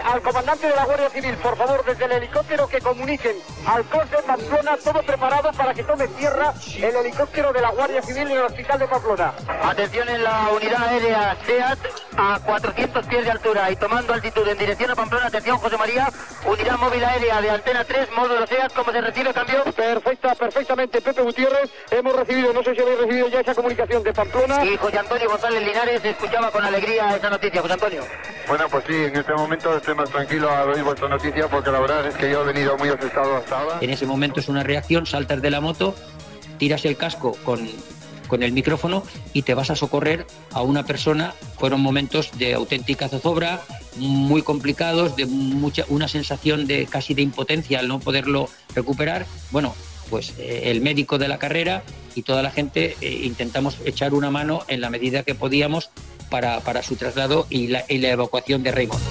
al 0.05 0.23
comandante 0.23 0.69
de 0.69 0.77
la 0.77 0.85
Guardia 0.85 1.11
Civil. 1.11 1.35
Por 1.37 1.57
favor, 1.57 1.85
desde 1.85 2.05
el 2.05 2.13
helicóptero 2.13 2.69
que 2.69 2.81
comuniquen 2.81 3.37
al 3.67 3.85
COS 3.85 4.11
de 4.11 4.19
Pamplona, 4.19 4.77
todo 4.83 5.03
preparado 5.03 5.53
para 5.53 5.75
que 5.75 5.83
tome 5.83 6.09
tierra 6.09 6.55
el 6.77 6.97
helicóptero 6.97 7.53
de 7.53 7.61
la 7.61 7.71
Guardia 7.71 8.03
Civil 8.03 8.23
en 8.23 8.39
el 8.39 8.45
Hospital 8.45 8.79
de 8.79 8.89
Pamplona. 8.89 9.33
Atención 9.65 10.09
en 10.09 10.25
la 10.25 10.49
unidad 10.55 10.83
aérea 10.89 11.37
SEAT 11.45 11.79
a 12.17 12.41
400 12.45 13.07
pies 13.07 13.25
de 13.25 13.31
altura 13.31 13.71
y 13.71 13.77
tomando 13.77 14.15
altitud 14.15 14.47
en 14.49 14.59
dirección 14.59 14.91
a 14.91 14.97
Pamplona. 14.97 15.27
Atención, 15.27 15.59
José 15.59 15.77
María, 15.77 16.09
unidad 16.47 16.79
móvil 16.79 17.05
aérea 17.05 17.43
de 17.43 17.51
Antena 17.51 17.85
3, 17.85 18.09
módulo 18.17 18.47
SEAT, 18.47 18.73
¿cómo 18.73 18.93
se 18.93 19.01
recibe, 19.01 19.35
cambio? 19.35 19.65
Perfecta, 19.65 20.35
perfectamente, 20.35 21.01
Pepe 21.01 21.23
Gutiérrez. 21.23 21.71
Hemos 21.91 22.17
recibido, 22.17 22.53
no 22.53 22.63
sé 22.63 22.75
si 22.75 22.81
habéis 22.81 23.01
recibido 23.01 23.29
ya 23.29 23.41
esa 23.41 23.55
comunicación 23.55 24.03
de 24.03 24.13
Pamplona. 24.13 24.38
Y 24.39 24.77
José 24.77 24.99
Antonio 24.99 25.29
González 25.29 25.63
Linares 25.67 26.05
escuchaba 26.05 26.51
con 26.51 26.65
alegría 26.65 27.17
esa 27.17 27.29
noticia, 27.29 27.61
José 27.61 27.73
Antonio. 27.75 28.03
Bueno, 28.47 28.69
pues 28.71 28.85
sí, 28.87 28.95
en 28.95 29.17
este 29.17 29.33
momento 29.35 29.77
estoy 29.77 29.95
más 29.95 30.11
tranquilo 30.11 30.49
a 30.49 30.65
oír 30.65 30.85
vuestra 30.85 31.09
noticia 31.09 31.49
porque 31.49 31.71
la 31.73 31.81
verdad 31.81 32.07
es 32.07 32.15
que 32.15 32.31
yo 32.31 32.43
he 32.43 32.53
venido 32.53 32.77
muy 32.79 32.89
asustado 32.89 33.37
hasta 33.37 33.61
ahora. 33.61 33.79
En 33.81 33.91
ese 33.91 34.07
momento 34.07 34.39
es 34.39 34.49
una 34.49 34.63
reacción, 34.63 35.07
saltas 35.07 35.43
de 35.43 35.51
la 35.51 35.61
moto, 35.61 35.95
tiras 36.57 36.85
el 36.85 36.97
casco 36.97 37.37
con, 37.45 37.69
con 38.29 38.45
el 38.45 38.53
micrófono 38.53 39.03
y 39.33 39.43
te 39.43 39.55
vas 39.55 39.71
a 39.71 39.77
socorrer 39.77 40.25
a 40.53 40.63
una 40.63 40.85
persona. 40.85 41.35
Fueron 41.59 41.81
momentos 41.81 42.31
de 42.39 42.55
auténtica 42.55 43.09
zozobra, 43.09 43.61
muy 43.97 44.43
complicados, 44.43 45.17
de 45.17 45.27
mucha, 45.27 45.85
una 45.89 46.07
sensación 46.07 46.69
de 46.69 46.87
casi 46.87 47.15
de 47.15 47.23
impotencia 47.23 47.81
al 47.81 47.89
no 47.89 47.99
poderlo 47.99 48.49
recuperar. 48.75 49.27
Bueno, 49.51 49.75
pues 50.11 50.35
eh, 50.39 50.63
el 50.67 50.81
médico 50.81 51.19
de 51.19 51.29
la 51.29 51.39
carrera 51.39 51.83
y 52.15 52.23
toda 52.23 52.43
la 52.43 52.51
gente 52.51 52.97
eh, 53.01 53.21
intentamos 53.25 53.79
echar 53.85 54.15
una 54.15 54.31
mano 54.31 54.63
en 54.69 54.81
la 54.81 54.91
medida 54.91 55.23
que 55.23 55.35
podíamos 55.35 55.91
para, 56.31 56.61
para 56.61 56.83
su 56.83 56.97
traslado 56.97 57.47
y 57.51 57.69
la, 57.69 57.85
y 57.89 57.99
la 57.99 58.11
evacuación 58.11 58.63
de 58.63 58.73
Raymond. 58.73 59.03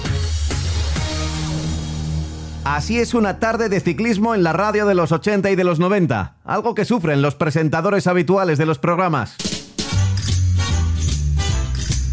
Así 2.64 2.98
es 2.98 3.14
una 3.14 3.38
tarde 3.38 3.70
de 3.70 3.80
ciclismo 3.80 4.34
en 4.34 4.42
la 4.42 4.52
radio 4.52 4.84
de 4.84 4.94
los 4.94 5.10
80 5.10 5.50
y 5.50 5.56
de 5.56 5.64
los 5.64 5.78
90, 5.78 6.34
algo 6.44 6.74
que 6.74 6.84
sufren 6.84 7.22
los 7.22 7.34
presentadores 7.34 8.06
habituales 8.06 8.58
de 8.58 8.66
los 8.66 8.78
programas. 8.78 9.36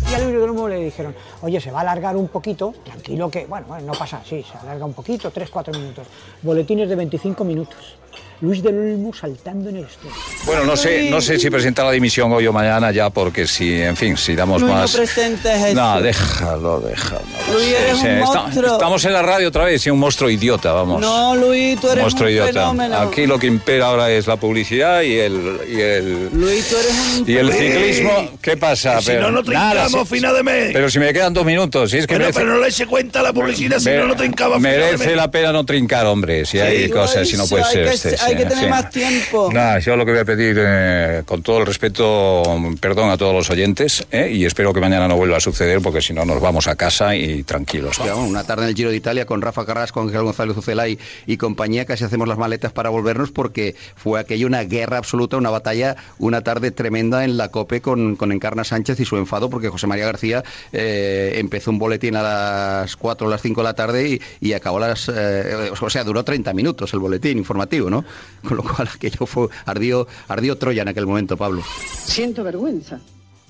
Y 0.10 0.14
al 0.14 0.22
aeródromo 0.22 0.70
le 0.70 0.78
dijeron, 0.78 1.14
oye, 1.42 1.60
se 1.60 1.72
va 1.72 1.80
a 1.80 1.82
alargar 1.82 2.16
un 2.16 2.30
poquito, 2.30 2.74
tranquilo 2.86 3.30
que, 3.30 3.46
bueno, 3.48 3.66
bueno, 3.68 3.88
no 3.88 3.94
pasa, 3.94 4.22
sí, 4.24 4.46
se 4.50 4.58
alarga 4.60 4.86
un 4.86 4.94
poquito, 4.94 5.30
3-4 5.30 5.78
minutos. 5.78 6.08
Boletines 6.42 6.88
de 6.88 6.96
25 6.96 7.44
minutos. 7.44 7.98
Luis 8.42 8.62
del 8.62 8.76
Olmo 8.78 9.14
saltando 9.14 9.70
en 9.70 9.78
el 9.78 9.86
estudio. 9.86 10.14
Bueno, 10.46 10.66
no 10.66 10.76
sé, 10.76 11.10
no 11.10 11.22
sé 11.22 11.40
si 11.40 11.50
presentar 11.50 11.86
la 11.86 11.92
dimisión 11.92 12.32
hoy 12.34 12.46
o 12.46 12.52
mañana 12.54 12.92
ya, 12.92 13.10
porque 13.10 13.48
si, 13.48 13.82
en 13.82 13.96
fin, 13.96 14.18
si 14.18 14.36
damos 14.36 14.62
Luis, 14.62 14.74
más. 14.74 14.92
no 14.92 14.98
presentes 14.98 15.56
eso. 15.64 15.74
No, 15.74 16.02
déjalo, 16.02 16.80
déjalo. 16.82 17.22
Luis, 17.54 17.68
eres 17.74 17.98
sí, 17.98 18.06
un 18.08 18.12
está- 18.12 18.42
monstruo. 18.42 18.74
estamos 18.74 19.06
en 19.06 19.14
la 19.14 19.22
radio 19.22 19.48
otra 19.48 19.64
vez 19.64 19.86
y 19.88 19.90
un 19.90 20.00
monstruo 20.00 20.30
idiota, 20.30 20.74
vamos. 20.74 21.00
No, 21.00 21.34
Luis, 21.36 21.80
tú 21.80 21.90
eres 21.90 22.04
monstruo 22.04 22.28
un 22.28 22.34
idiota. 22.34 22.52
fenómeno. 22.52 22.98
Aquí 22.98 23.26
lo 23.26 23.40
que 23.40 23.48
impera 23.48 23.88
ahora 23.88 24.12
es 24.12 24.28
la 24.28 24.36
publicidad 24.36 25.02
y 25.02 25.18
el. 25.18 25.60
Y 25.70 25.80
el 25.80 26.30
Luis, 26.34 26.68
tú 26.70 26.76
eres 26.76 26.92
un 27.20 27.30
y 27.30 27.38
el 27.38 27.52
ciclismo, 27.54 28.30
¿qué 28.42 28.58
pasa? 28.58 29.02
Si 29.02 29.14
no, 29.14 29.32
no 29.32 29.44
trincamos, 29.44 29.92
si- 30.10 30.16
final 30.16 30.36
de 30.36 30.44
mes. 30.44 30.70
Pero 30.74 30.90
si 30.90 31.00
me 31.00 31.14
quedan 31.14 31.34
dos 31.34 31.46
minutos, 31.46 31.90
si 31.90 31.98
es 32.00 32.06
que 32.08 32.16
Bueno, 32.16 32.26
merece, 32.26 32.40
pero 32.42 32.54
no 32.54 32.60
le 32.62 32.68
eche 32.68 32.86
cuenta 32.86 33.22
la 33.22 33.32
publicidad, 33.32 33.80
si 33.80 33.90
no, 33.92 34.08
no 34.08 34.16
trincamos 34.16 34.58
final 34.58 34.72
de 34.74 34.78
merece 34.80 35.08
mes. 35.08 35.16
la 35.16 35.32
pena 35.32 35.52
no 35.54 35.66
trincar, 35.66 36.06
hombre, 36.06 36.46
si 36.46 36.60
hay 36.60 36.90
cosas, 36.90 37.28
si 37.28 37.38
no 37.38 37.48
puede 37.48 37.64
ser. 37.64 37.86
que, 37.88 37.94
este, 37.96 38.25
hay 38.26 38.36
que 38.36 38.46
tener 38.46 38.66
sí. 38.66 38.70
más 38.70 38.90
tiempo. 38.90 39.50
Nada, 39.54 39.80
yo 39.80 39.96
lo 39.96 40.06
que 40.06 40.12
voy 40.12 40.22
a 40.22 40.26
pedir, 40.26 40.58
eh, 40.60 41.24
con 41.26 41.42
todo 41.44 41.60
el 41.60 41.66
respeto, 41.66 42.44
perdón 42.80 43.10
a 43.10 43.18
todos 43.18 43.34
los 43.34 43.50
oyentes, 43.50 44.06
eh, 44.12 44.30
y 44.32 44.46
espero 44.46 44.74
que 44.74 44.82
mañana 44.82 45.08
no 45.08 45.16
vuelva 45.16 45.38
a 45.38 45.40
suceder, 45.40 45.82
porque 45.82 46.02
si 46.02 46.14
no 46.14 46.26
nos 46.26 46.42
vamos 46.42 46.68
a 46.68 46.76
casa 46.76 47.16
y 47.16 47.44
tranquilos. 47.44 48.00
Una 48.00 48.44
tarde 48.44 48.64
en 48.64 48.70
el 48.70 48.76
Giro 48.76 48.90
de 48.90 48.96
Italia 48.96 49.26
con 49.26 49.42
Rafa 49.42 49.66
Carrasco, 49.66 50.02
Ángel 50.02 50.24
González 50.24 50.58
Ucelay 50.58 50.98
y 51.26 51.38
compañía, 51.38 51.86
casi 51.86 52.04
hacemos 52.04 52.28
las 52.28 52.38
maletas 52.38 52.72
para 52.72 52.90
volvernos 52.90 53.32
porque 53.32 53.76
fue 53.96 54.20
aquello 54.20 54.48
una 54.48 54.64
guerra 54.64 54.98
absoluta, 54.98 55.38
una 55.38 55.50
batalla, 55.50 55.96
una 56.20 56.42
tarde 56.42 56.72
tremenda 56.72 57.24
en 57.24 57.38
la 57.38 57.50
COPE 57.50 57.82
con, 57.82 58.16
con 58.16 58.32
Encarna 58.32 58.64
Sánchez 58.64 59.00
y 59.00 59.06
su 59.06 59.18
enfado 59.18 59.50
porque 59.50 59.70
José 59.70 59.88
María 59.88 60.06
García 60.06 60.44
eh, 60.72 61.34
empezó 61.38 61.72
un 61.72 61.80
boletín 61.80 62.16
a 62.16 62.24
las 62.24 62.96
4 62.96 63.28
o 63.28 63.30
las 63.30 63.42
5 63.42 63.62
de 63.62 63.64
la 63.64 63.74
tarde 63.74 64.10
y, 64.10 64.22
y 64.40 64.54
acabó 64.54 64.78
a 64.78 64.90
las... 64.90 65.10
eh, 65.10 65.72
o 65.80 65.90
sea, 65.90 66.04
duró 66.04 66.24
30 66.24 66.54
minutos 66.54 66.94
el 66.94 67.00
boletín 67.00 67.38
informativo, 67.38 67.90
¿no? 67.90 68.06
Con 68.48 68.58
lo 68.58 68.64
cual 68.64 68.90
aquello 68.94 69.26
fue... 69.26 69.48
Ardió, 69.66 70.08
ardió 70.28 70.58
Troya 70.58 70.82
en 70.84 70.90
aquel 70.90 71.06
momento, 71.06 71.38
Pablo. 71.38 71.64
Siento 72.06 72.44
vergüenza. 72.44 73.00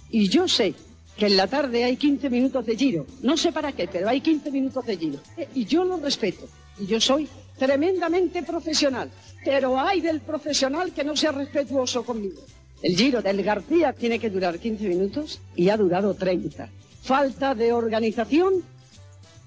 Y 0.09 0.29
yo 0.29 0.47
sé 0.47 0.73
que 1.17 1.27
en 1.27 1.37
la 1.37 1.47
tarde 1.47 1.83
hay 1.83 1.97
15 1.97 2.29
minutos 2.29 2.65
de 2.65 2.75
giro. 2.75 3.05
No 3.21 3.37
sé 3.37 3.51
para 3.51 3.71
qué, 3.71 3.87
pero 3.87 4.09
hay 4.09 4.21
15 4.21 4.51
minutos 4.51 4.85
de 4.85 4.97
giro. 4.97 5.19
Eh, 5.37 5.47
Y 5.55 5.65
yo 5.65 5.83
lo 5.83 5.97
respeto. 5.97 6.47
Y 6.79 6.85
yo 6.85 6.99
soy 6.99 7.27
tremendamente 7.57 8.43
profesional. 8.43 9.09
Pero 9.43 9.79
hay 9.79 10.01
del 10.01 10.21
profesional 10.21 10.91
que 10.91 11.03
no 11.03 11.15
sea 11.15 11.31
respetuoso 11.31 12.03
conmigo. 12.03 12.41
El 12.81 12.95
giro 12.95 13.21
del 13.21 13.41
García 13.43 13.93
tiene 13.93 14.19
que 14.19 14.29
durar 14.29 14.59
15 14.59 14.87
minutos 14.89 15.39
y 15.55 15.69
ha 15.69 15.77
durado 15.77 16.13
30. 16.13 16.69
Falta 17.01 17.55
de 17.55 17.71
organización, 17.71 18.63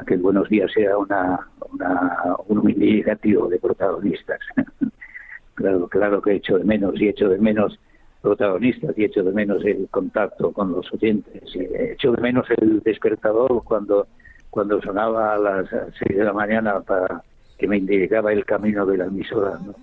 aquel 0.00 0.20
buenos 0.20 0.48
días 0.48 0.70
era 0.76 0.96
una, 0.96 1.40
una, 1.72 2.36
un 2.46 2.70
indicativo 2.70 3.48
de 3.48 3.58
protagonistas. 3.58 4.38
claro, 5.54 5.88
claro 5.88 6.22
que 6.22 6.36
echo 6.36 6.56
de 6.56 6.64
menos 6.64 6.94
y 7.00 7.08
echo 7.08 7.28
de 7.28 7.38
menos 7.38 7.78
protagonistas 8.26 8.98
y 8.98 9.04
echo 9.04 9.22
de 9.22 9.30
menos 9.30 9.64
el 9.64 9.86
contacto 9.88 10.50
con 10.50 10.72
los 10.72 10.92
oyentes. 10.92 11.42
Y 11.54 11.60
echo 11.92 12.10
de 12.10 12.20
menos 12.20 12.44
el 12.56 12.80
despertador 12.80 13.62
cuando, 13.62 14.08
cuando 14.50 14.82
sonaba 14.82 15.34
a 15.34 15.38
las 15.38 15.70
seis 15.70 16.18
de 16.18 16.24
la 16.24 16.32
mañana 16.32 16.80
para 16.80 17.22
que 17.56 17.68
me 17.68 17.78
indicaba 17.78 18.32
el 18.32 18.44
camino 18.44 18.84
de 18.84 18.98
la 18.98 19.04
emisora. 19.04 19.60
¿no? 19.64 19.74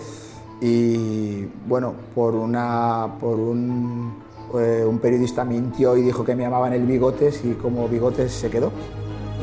y 0.63 1.45
bueno, 1.67 1.95
por 2.15 2.35
una 2.35 3.19
por 3.21 3.39
un, 3.39 4.28
eh, 4.55 4.85
un 4.85 4.99
periodista 4.99 5.45
mintió 5.45 5.97
y 5.97 6.03
dijo 6.03 6.25
que 6.25 6.35
me 6.35 6.43
llamaban 6.43 6.73
el 6.73 6.87
Bigotes 6.87 7.45
y 7.45 7.53
como 7.55 7.89
Bigotes 7.89 8.33
se 8.33 8.51
quedó. 8.51 8.73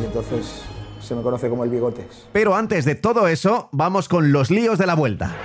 Y 0.01 0.05
entonces 0.05 0.63
se 0.99 1.15
me 1.15 1.21
conoce 1.21 1.49
como 1.49 1.63
el 1.63 1.69
Bigotes. 1.69 2.27
Pero 2.31 2.55
antes 2.55 2.85
de 2.85 2.95
todo 2.95 3.27
eso, 3.27 3.69
vamos 3.71 4.09
con 4.09 4.31
los 4.31 4.51
líos 4.51 4.77
de 4.77 4.85
la 4.85 4.95
Vuelta. 4.95 5.35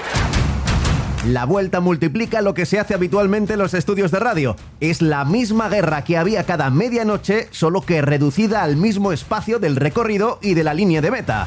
La 1.26 1.44
vuelta 1.44 1.80
multiplica 1.80 2.40
lo 2.40 2.54
que 2.54 2.64
se 2.64 2.78
hace 2.78 2.94
habitualmente 2.94 3.52
en 3.52 3.58
los 3.58 3.74
estudios 3.74 4.10
de 4.10 4.20
radio. 4.20 4.56
Es 4.80 5.02
la 5.02 5.26
misma 5.26 5.68
guerra 5.68 6.02
que 6.02 6.16
había 6.16 6.44
cada 6.44 6.70
medianoche, 6.70 7.48
solo 7.50 7.82
que 7.82 8.00
reducida 8.00 8.62
al 8.62 8.78
mismo 8.78 9.12
espacio 9.12 9.58
del 9.58 9.76
recorrido 9.76 10.38
y 10.40 10.54
de 10.54 10.64
la 10.64 10.72
línea 10.72 11.02
de 11.02 11.10
meta. 11.10 11.46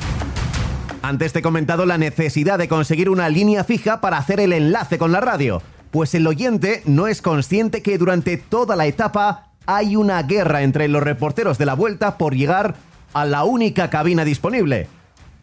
Antes 1.02 1.34
te 1.34 1.40
he 1.40 1.42
comentado 1.42 1.88
la 1.88 1.98
necesidad 1.98 2.60
de 2.60 2.68
conseguir 2.68 3.10
una 3.10 3.30
línea 3.30 3.64
fija 3.64 4.00
para 4.00 4.18
hacer 4.18 4.40
el 4.40 4.54
enlace 4.54 5.00
con 5.00 5.12
la 5.12 5.22
radio, 5.22 5.64
pues 5.94 6.16
el 6.16 6.26
oyente 6.26 6.82
no 6.86 7.06
es 7.06 7.22
consciente 7.22 7.84
que 7.84 8.00
durante 8.00 8.38
toda 8.38 8.76
la 8.76 8.88
etapa 8.88 9.52
hay 9.68 9.96
una 9.96 10.24
guerra 10.24 10.64
entre 10.64 10.88
los 10.88 11.04
reporteros 11.04 11.60
de 11.60 11.68
la 11.68 11.76
vuelta 11.76 12.18
por 12.18 12.34
llegar 12.34 12.74
a 13.14 13.26
la 13.26 13.44
única 13.44 13.92
cabina 13.92 14.26
disponible. 14.26 14.88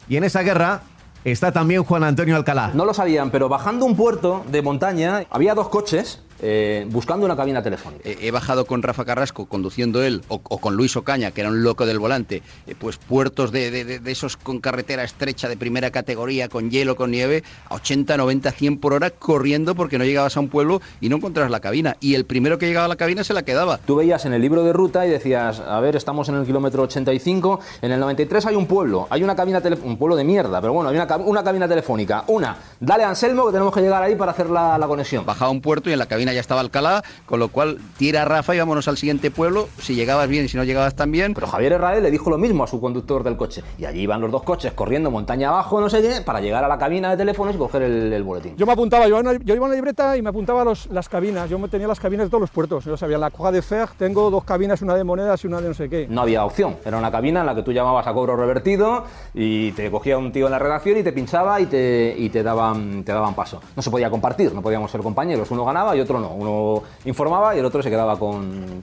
Y 0.08 0.16
en 0.16 0.24
esa 0.24 0.42
guerra 0.42 0.80
está 1.22 1.52
también 1.52 1.84
Juan 1.84 2.02
Antonio 2.02 2.34
Alcalá. 2.34 2.72
No 2.74 2.84
lo 2.84 2.94
sabían, 2.94 3.30
pero 3.30 3.48
bajando 3.48 3.86
un 3.86 3.94
puerto 3.94 4.44
de 4.50 4.60
montaña 4.60 5.24
había 5.30 5.54
dos 5.54 5.68
coches 5.68 6.20
eh, 6.42 6.86
buscando 6.90 7.26
una 7.26 7.36
cabina 7.36 7.62
telefónica. 7.62 8.08
Eh, 8.08 8.18
he 8.22 8.30
bajado 8.30 8.64
con 8.64 8.82
Rafa 8.82 9.04
Carrasco 9.04 9.46
conduciendo 9.46 10.02
él 10.02 10.22
o, 10.28 10.40
o 10.42 10.58
con 10.58 10.74
Luis 10.76 10.96
Ocaña, 10.96 11.30
que 11.30 11.40
era 11.42 11.50
un 11.50 11.62
loco 11.62 11.86
del 11.86 11.98
volante, 11.98 12.42
eh, 12.66 12.74
pues 12.78 12.96
puertos 12.98 13.52
de, 13.52 13.70
de- 13.70 13.84
de- 13.84 13.98
de 13.98 14.10
esos 14.12 14.36
con 14.36 14.60
carretera 14.60 15.04
estrecha 15.04 15.48
de 15.48 15.56
primera 15.56 15.90
categoría, 15.90 16.48
con 16.48 16.70
hielo, 16.70 16.96
con 16.96 17.10
nieve, 17.10 17.42
a 17.68 17.74
80, 17.76 18.16
90, 18.16 18.50
100 18.52 18.78
por 18.78 18.92
hora 18.92 19.10
corriendo 19.10 19.74
porque 19.74 19.98
no 19.98 20.04
llegabas 20.04 20.36
a 20.36 20.40
un 20.40 20.48
pueblo 20.48 20.80
y 21.00 21.08
no 21.08 21.16
encontrabas 21.16 21.50
la 21.50 21.60
cabina. 21.60 21.96
Y 22.00 22.14
el 22.14 22.24
primero 22.24 22.58
que 22.58 22.66
llegaba 22.66 22.86
a 22.86 22.88
la 22.88 22.96
cabina 22.96 23.24
se 23.24 23.34
la 23.34 23.42
quedaba. 23.42 23.78
Tú 23.78 23.96
veías 23.96 24.24
en 24.24 24.32
el 24.34 24.40
libro 24.42 24.64
de 24.64 24.72
ruta 24.72 25.06
y 25.06 25.10
decías, 25.10 25.60
a 25.60 25.80
ver, 25.80 25.96
estamos 25.96 26.28
en 26.28 26.36
el 26.36 26.46
kilómetro 26.46 26.82
85, 26.84 27.60
en 27.82 27.92
el 27.92 28.00
93 28.00 28.46
hay 28.46 28.56
un 28.56 28.66
pueblo, 28.66 29.06
hay 29.10 29.22
una 29.22 29.34
cabina 29.36 29.60
telefónica, 29.60 29.90
un 29.90 29.98
pueblo 29.98 30.16
de 30.16 30.24
mierda, 30.24 30.60
pero 30.60 30.72
bueno, 30.72 30.90
hay 30.90 30.96
una 31.26 31.42
cabina 31.44 31.68
telefónica. 31.68 32.24
Una, 32.28 32.56
dale 32.78 33.04
a 33.04 33.08
Anselmo 33.10 33.46
que 33.46 33.52
tenemos 33.52 33.74
que 33.74 33.80
llegar 33.80 34.02
ahí 34.02 34.14
para 34.16 34.32
hacer 34.32 34.48
la, 34.50 34.78
la 34.78 34.86
conexión. 34.86 35.24
Bajaba 35.26 35.48
a 35.48 35.52
un 35.52 35.60
puerto 35.60 35.90
y 35.90 35.92
en 35.92 35.98
la 35.98 36.06
cabina 36.06 36.29
ya 36.32 36.40
estaba 36.40 36.60
Alcalá, 36.60 37.02
con 37.26 37.38
lo 37.40 37.48
cual 37.48 37.78
tira 37.98 38.22
a 38.22 38.24
Rafa 38.24 38.54
y 38.54 38.58
vámonos 38.58 38.88
al 38.88 38.96
siguiente 38.96 39.30
pueblo, 39.30 39.68
si 39.80 39.94
llegabas 39.94 40.28
bien 40.28 40.44
y 40.44 40.48
si 40.48 40.56
no 40.56 40.64
llegabas 40.64 40.94
tan 40.94 41.10
bien. 41.12 41.34
Pero 41.34 41.46
Javier 41.46 41.72
Herrade 41.72 42.00
le 42.00 42.10
dijo 42.10 42.30
lo 42.30 42.38
mismo 42.38 42.64
a 42.64 42.66
su 42.66 42.80
conductor 42.80 43.22
del 43.22 43.36
coche. 43.36 43.62
Y 43.78 43.84
allí 43.84 44.00
iban 44.02 44.20
los 44.20 44.30
dos 44.30 44.42
coches 44.42 44.72
corriendo 44.72 45.10
montaña 45.10 45.48
abajo, 45.48 45.80
no 45.80 45.88
sé 45.90 46.02
qué, 46.02 46.20
para 46.20 46.40
llegar 46.40 46.64
a 46.64 46.68
la 46.68 46.78
cabina 46.78 47.10
de 47.10 47.16
teléfonos 47.16 47.54
y 47.54 47.58
coger 47.58 47.82
el, 47.82 48.12
el 48.12 48.22
boletín. 48.22 48.56
Yo 48.56 48.66
me 48.66 48.72
apuntaba, 48.72 49.04
yo, 49.04 49.10
iba 49.10 49.20
en 49.20 49.26
una- 49.28 49.38
yo 49.44 49.54
iba 49.54 49.66
en 49.66 49.70
la 49.70 49.76
libreta 49.76 50.16
y 50.16 50.22
me 50.22 50.30
apuntaba 50.30 50.64
los- 50.64 50.86
las 50.90 51.08
cabinas. 51.08 51.48
Yo 51.50 51.58
me 51.58 51.68
tenía 51.68 51.86
las 51.88 52.00
cabinas 52.00 52.26
de 52.26 52.30
todos 52.30 52.40
los 52.42 52.50
puertos. 52.50 52.84
Yo 52.84 52.96
sabía, 52.96 53.16
en 53.16 53.20
la 53.22 53.30
coja 53.30 53.52
de 53.52 53.62
Fer 53.62 53.88
tengo 53.98 54.30
dos 54.30 54.44
cabinas, 54.44 54.82
una 54.82 54.94
de 54.94 55.04
monedas 55.04 55.42
y 55.44 55.46
una 55.46 55.60
de 55.60 55.68
no 55.68 55.74
sé 55.74 55.88
qué. 55.88 56.06
No 56.08 56.22
había 56.22 56.44
opción. 56.44 56.76
Era 56.84 56.96
una 56.98 57.10
cabina 57.10 57.40
en 57.40 57.46
la 57.46 57.54
que 57.54 57.62
tú 57.62 57.72
llamabas 57.72 58.06
a 58.06 58.12
cobro 58.12 58.36
revertido 58.36 59.04
y 59.34 59.72
te 59.72 59.90
cogía 59.90 60.18
un 60.18 60.32
tío 60.32 60.46
en 60.46 60.52
la 60.52 60.58
redacción 60.58 60.98
y 60.98 61.02
te 61.02 61.12
pinchaba 61.12 61.60
y 61.60 61.66
te, 61.66 62.14
y 62.16 62.28
te, 62.30 62.42
daban, 62.42 63.02
te 63.04 63.12
daban 63.12 63.34
paso. 63.34 63.60
No 63.74 63.82
se 63.82 63.90
podía 63.90 64.10
compartir, 64.10 64.52
no 64.54 64.62
podíamos 64.62 64.90
ser 64.90 65.00
compañeros. 65.00 65.50
Uno 65.50 65.64
ganaba 65.64 65.96
y 65.96 66.00
otro 66.00 66.19
no. 66.20 66.30
Uno 66.34 66.82
informaba 67.04 67.54
y 67.56 67.58
el 67.58 67.64
otro 67.64 67.82
se 67.82 67.90
quedaba 67.90 68.18
con, 68.18 68.82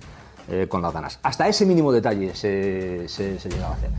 eh, 0.49 0.67
con 0.69 0.81
las 0.81 0.93
ganas. 0.93 1.19
Hasta 1.23 1.47
ese 1.47 1.65
mínimo 1.65 1.91
detalle 1.91 2.35
se, 2.35 3.07
se- 3.07 3.39
se 3.39 3.49
llegaba 3.49 3.73
a 3.73 3.77
hacer. 3.77 3.89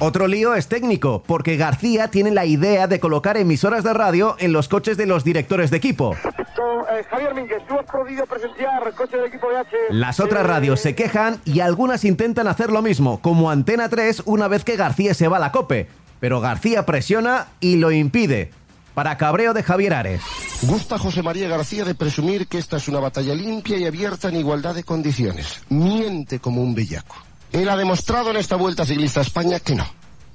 Otro 0.00 0.28
lío 0.28 0.54
es 0.54 0.68
técnico, 0.68 1.24
porque 1.26 1.56
García 1.56 2.06
tiene 2.06 2.30
la 2.30 2.44
idea 2.44 2.86
de 2.86 3.00
colocar 3.00 3.36
emisoras 3.36 3.82
de 3.82 3.92
radio 3.92 4.36
en 4.38 4.52
los 4.52 4.68
coches 4.68 4.96
de 4.96 5.06
los 5.06 5.24
directores 5.24 5.72
de 5.72 5.76
equipo. 5.78 6.14
Con, 6.22 6.96
eh, 6.96 7.02
Javier 7.10 7.34
Mínguez, 7.34 7.58
tú 7.66 7.74
has 7.76 7.84
podido 7.86 8.24
presenciar 8.26 8.92
coche 8.94 9.16
del 9.16 9.26
equipo 9.26 9.50
de 9.50 9.56
H. 9.58 9.76
Las 9.90 10.20
otras 10.20 10.46
radios 10.46 10.78
se 10.80 10.94
quejan 10.94 11.40
y 11.44 11.58
algunas 11.60 12.04
intentan 12.04 12.46
hacer 12.46 12.70
lo 12.70 12.80
mismo, 12.80 13.18
como 13.20 13.50
Antena 13.50 13.88
3 13.88 14.22
una 14.26 14.46
vez 14.46 14.62
que 14.64 14.76
García 14.76 15.14
se 15.14 15.26
va 15.26 15.38
a 15.38 15.40
la 15.40 15.50
cope. 15.50 15.88
Pero 16.20 16.40
García 16.40 16.86
presiona 16.86 17.48
y 17.58 17.76
lo 17.76 17.90
impide. 17.90 18.52
Para 18.98 19.16
cabreo 19.16 19.54
de 19.54 19.62
Javier 19.62 19.94
Ares. 19.94 20.22
Gusta 20.62 20.98
José 20.98 21.22
María 21.22 21.46
García 21.46 21.84
de 21.84 21.94
presumir 21.94 22.48
que 22.48 22.58
esta 22.58 22.78
es 22.78 22.88
una 22.88 22.98
batalla 22.98 23.32
limpia 23.32 23.78
y 23.78 23.86
abierta 23.86 24.28
en 24.28 24.34
igualdad 24.34 24.74
de 24.74 24.82
condiciones. 24.82 25.60
Miente 25.68 26.40
como 26.40 26.62
un 26.62 26.74
bellaco. 26.74 27.14
Él 27.52 27.68
ha 27.68 27.76
demostrado 27.76 28.30
en 28.30 28.38
esta 28.38 28.56
Vuelta 28.56 28.84
Ciclista 28.84 29.20
a 29.20 29.22
España 29.22 29.60
que 29.60 29.76
no. 29.76 29.86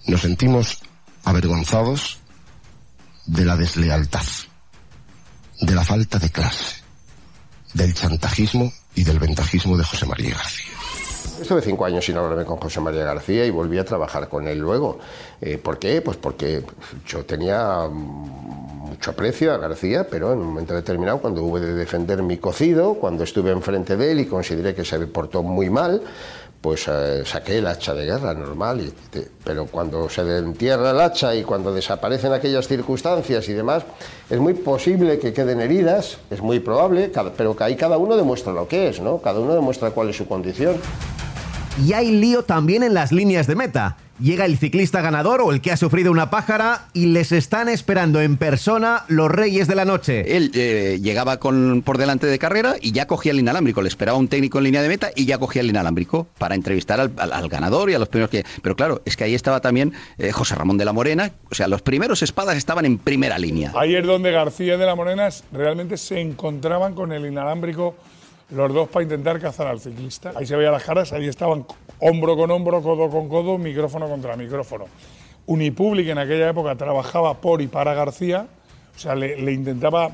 Nos 0.08 0.22
sentimos 0.22 0.80
avergonzados 1.26 2.20
de 3.26 3.44
la 3.44 3.58
deslealtad, 3.58 4.24
de 5.60 5.76
la 5.76 5.84
falta 5.84 6.18
de 6.18 6.30
clase, 6.30 6.78
del 7.74 7.94
chantajismo 7.94 8.72
y 8.96 9.04
del 9.04 9.20
ventajismo 9.20 9.76
de 9.76 9.84
José 9.84 10.06
María 10.06 10.36
García. 10.36 10.73
Estuve 11.40 11.62
cinco 11.62 11.86
años 11.86 12.06
sin 12.06 12.16
hablarme 12.16 12.46
con 12.46 12.58
José 12.58 12.80
María 12.80 13.04
García 13.04 13.46
y 13.46 13.50
volví 13.50 13.78
a 13.78 13.86
trabajar 13.86 14.30
con 14.30 14.48
él 14.48 14.60
luego. 14.60 15.00
Eh, 15.42 15.58
¿Por 15.58 15.80
qué? 15.80 16.02
Pues 16.02 16.18
porque 16.18 16.64
yo 17.08 17.26
tenía 17.26 17.88
mucho 17.90 19.12
aprecio 19.12 19.54
a 19.54 19.58
García, 19.58 20.08
pero 20.10 20.32
en 20.32 20.40
un 20.40 20.48
momento 20.48 20.74
determinado, 20.74 21.20
cuando 21.20 21.44
hubo 21.44 21.60
de 21.60 21.74
defender 21.74 22.22
mi 22.22 22.38
cocido, 22.38 22.94
cuando 22.96 23.24
estuve 23.24 23.52
enfrente 23.52 23.98
de 23.98 24.12
él 24.12 24.20
y 24.22 24.26
consideré 24.26 24.76
que 24.76 24.86
se 24.86 25.00
portó 25.08 25.44
muy 25.44 25.70
mal, 25.70 26.02
pues 26.62 26.88
eh, 26.88 27.24
saqué 27.26 27.58
el 27.58 27.68
hacha 27.68 27.94
de 27.94 28.06
guerra 28.06 28.34
normal, 28.34 28.94
pero 29.44 29.66
cuando 29.66 30.08
se 30.08 30.22
entierra 30.38 30.92
el 30.92 31.02
hacha 31.02 31.36
y 31.36 31.44
cuando 31.44 31.74
desaparecen 31.74 32.32
aquellas 32.32 32.70
circunstancias 32.70 33.50
y 33.50 33.54
demás, 33.54 33.84
es 34.30 34.40
muy 34.40 34.54
posible 34.54 35.20
que 35.20 35.34
queden 35.34 35.60
heridas, 35.60 36.20
es 36.30 36.42
muy 36.42 36.62
probable, 36.62 37.12
pero 37.36 37.54
que 37.54 37.64
ahí 37.66 37.76
cada 37.76 37.98
uno 37.98 38.16
demuestra 38.16 38.54
lo 38.54 38.66
que 38.66 38.88
es, 38.88 39.02
¿no? 39.02 39.18
Cada 39.18 39.42
uno 39.42 39.56
demuestra 39.56 39.92
cuál 39.92 40.10
es 40.10 40.16
su 40.16 40.26
condición. 40.26 40.78
Y 41.82 41.94
hay 41.94 42.12
lío 42.12 42.44
también 42.44 42.84
en 42.84 42.94
las 42.94 43.12
líneas 43.12 43.48
de 43.48 43.56
meta. 43.56 43.98
Llega 44.20 44.46
el 44.46 44.60
ciclista 44.60 45.02
ganador 45.02 45.42
o 45.42 45.52
el 45.52 45.60
que 45.60 45.72
ha 45.72 45.76
sufrido 45.76 46.12
una 46.12 46.30
pájara 46.30 46.86
y 46.94 47.08
les 47.08 47.32
están 47.32 47.68
esperando 47.68 48.22
en 48.22 48.38
persona 48.38 49.06
los 49.08 49.30
reyes 49.32 49.68
de 49.68 49.74
la 49.74 49.86
noche. 49.86 50.38
Él 50.38 50.52
eh, 50.54 51.00
llegaba 51.02 51.38
con, 51.38 51.82
por 51.84 51.98
delante 51.98 52.28
de 52.28 52.38
carrera 52.38 52.76
y 52.80 52.92
ya 52.92 53.08
cogía 53.08 53.32
el 53.32 53.40
inalámbrico. 53.40 53.82
Le 53.82 53.88
esperaba 53.88 54.16
un 54.20 54.28
técnico 54.28 54.60
en 54.60 54.66
línea 54.66 54.84
de 54.84 54.88
meta 54.88 55.10
y 55.16 55.26
ya 55.26 55.40
cogía 55.40 55.64
el 55.64 55.70
inalámbrico 55.70 56.28
para 56.38 56.54
entrevistar 56.54 57.00
al, 57.00 57.12
al- 57.18 57.34
al 57.34 57.50
ganador 57.50 57.90
y 57.90 57.96
a 57.96 58.00
los 58.00 58.08
primeros 58.08 58.30
que. 58.30 58.46
Pero 58.62 58.76
claro, 58.76 59.02
es 59.04 59.18
que 59.18 59.24
ahí 59.24 59.34
estaba 59.34 59.60
también 59.60 59.94
eh, 60.20 60.32
José 60.32 60.54
Ramón 60.54 60.78
de 60.78 60.86
la 60.86 60.94
Morena. 60.94 61.32
O 61.50 61.56
sea, 61.56 61.68
los 61.68 61.82
primeros 61.82 62.22
espadas 62.22 62.56
estaban 62.56 62.86
en 62.86 63.00
primera 63.00 63.40
línea. 63.40 63.74
Ahí 63.76 63.96
es 63.96 64.06
donde 64.06 64.32
García 64.32 64.78
de 64.78 64.86
la 64.86 64.94
Morena 64.94 65.28
realmente 65.52 65.98
se 65.98 66.22
encontraban 66.22 66.94
con 66.94 67.12
el 67.14 67.26
inalámbrico 67.26 67.96
los 68.56 68.74
dos 68.74 68.90
para 68.90 69.04
intentar 69.04 69.40
cazar 69.40 69.68
al 69.68 69.80
ciclista. 69.80 70.32
Ahí 70.36 70.46
se 70.46 70.56
veían 70.56 70.72
las 70.72 70.84
caras, 70.84 71.12
ahí 71.14 71.28
estaban 71.28 71.66
hombro 72.00 72.38
con 72.38 72.52
hombro, 72.52 72.82
codo 72.82 73.10
con 73.10 73.28
codo, 73.28 73.58
micrófono 73.58 74.08
contra 74.08 74.36
micrófono. 74.36 74.86
Unipublic 75.46 76.08
en 76.10 76.18
aquella 76.20 76.50
época 76.50 76.76
trabajaba 76.76 77.42
por 77.42 77.62
y 77.62 77.68
para 77.68 77.94
García, 77.94 78.48
o 78.96 79.00
sea, 79.00 79.16
le, 79.16 79.52
intentaba 79.52 80.12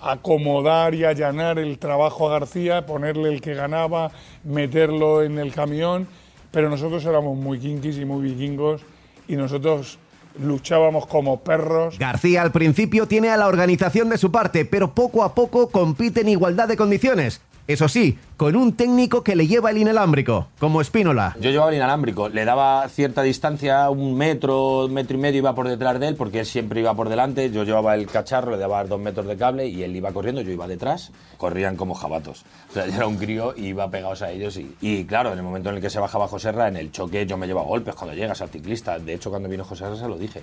acomodar 0.00 0.94
y 0.94 1.04
allanar 1.04 1.58
el 1.58 1.78
trabajo 1.78 2.28
a 2.28 2.38
García, 2.38 2.86
ponerle 2.86 3.32
el 3.32 3.40
que 3.40 3.54
ganaba, 3.54 4.10
meterlo 4.42 5.22
en 5.22 5.38
el 5.38 5.52
camión, 5.52 6.08
pero 6.50 6.68
nosotros 6.68 7.04
éramos 7.04 7.36
muy 7.36 7.58
kinkis 7.58 7.98
y 7.98 8.04
muy 8.04 8.28
vikingos 8.28 8.82
y 9.28 9.36
nosotros 9.36 9.98
luchábamos 10.38 11.06
como 11.06 11.40
perros. 11.40 11.98
García 11.98 12.42
al 12.42 12.50
principio 12.50 13.06
tiene 13.06 13.28
a 13.30 13.36
la 13.36 13.46
organización 13.46 14.08
de 14.08 14.18
su 14.18 14.32
parte, 14.32 14.64
pero 14.64 14.94
poco 14.94 15.22
a 15.22 15.34
poco 15.34 15.68
compite 15.68 16.22
en 16.22 16.28
igualdad 16.28 16.66
de 16.66 16.76
condiciones. 16.76 17.40
Eso 17.66 17.88
sí, 17.88 18.18
con 18.36 18.56
un 18.56 18.74
técnico 18.76 19.24
que 19.24 19.34
le 19.34 19.46
lleva 19.46 19.70
el 19.70 19.78
inalámbrico, 19.78 20.48
como 20.58 20.82
Espínola. 20.82 21.34
Yo 21.40 21.50
llevaba 21.50 21.70
el 21.70 21.76
inalámbrico, 21.76 22.28
le 22.28 22.44
daba 22.44 22.86
cierta 22.90 23.22
distancia, 23.22 23.88
un 23.88 24.18
metro, 24.18 24.86
metro 24.90 25.16
y 25.16 25.20
medio 25.20 25.38
iba 25.38 25.54
por 25.54 25.66
detrás 25.66 25.98
de 25.98 26.08
él, 26.08 26.14
porque 26.14 26.40
él 26.40 26.46
siempre 26.46 26.80
iba 26.80 26.92
por 26.92 27.08
delante. 27.08 27.50
Yo 27.50 27.64
llevaba 27.64 27.94
el 27.94 28.06
cacharro, 28.06 28.50
le 28.50 28.58
daba 28.58 28.84
dos 28.84 29.00
metros 29.00 29.26
de 29.26 29.38
cable 29.38 29.66
y 29.66 29.82
él 29.82 29.96
iba 29.96 30.12
corriendo, 30.12 30.42
yo 30.42 30.50
iba 30.50 30.66
detrás. 30.68 31.10
Corrían 31.38 31.76
como 31.76 31.94
jabatos. 31.94 32.44
O 32.68 32.74
sea, 32.74 32.86
yo 32.86 32.96
era 32.96 33.06
un 33.06 33.16
crío 33.16 33.54
y 33.56 33.68
iba 33.68 33.90
pegados 33.90 34.20
a 34.20 34.30
ellos. 34.30 34.58
Y, 34.58 34.76
y 34.82 35.06
claro, 35.06 35.32
en 35.32 35.38
el 35.38 35.44
momento 35.44 35.70
en 35.70 35.76
el 35.76 35.80
que 35.80 35.88
se 35.88 35.98
bajaba 35.98 36.28
José 36.28 36.52
Ra, 36.52 36.68
en 36.68 36.76
el 36.76 36.92
choque 36.92 37.24
yo 37.24 37.38
me 37.38 37.46
llevaba 37.46 37.66
golpes 37.66 37.94
cuando 37.94 38.14
llegas 38.14 38.42
al 38.42 38.50
ciclista. 38.50 38.98
De 38.98 39.14
hecho, 39.14 39.30
cuando 39.30 39.48
vino 39.48 39.64
José 39.64 39.88
Ra 39.88 39.96
se 39.96 40.06
lo 40.06 40.18
dije. 40.18 40.42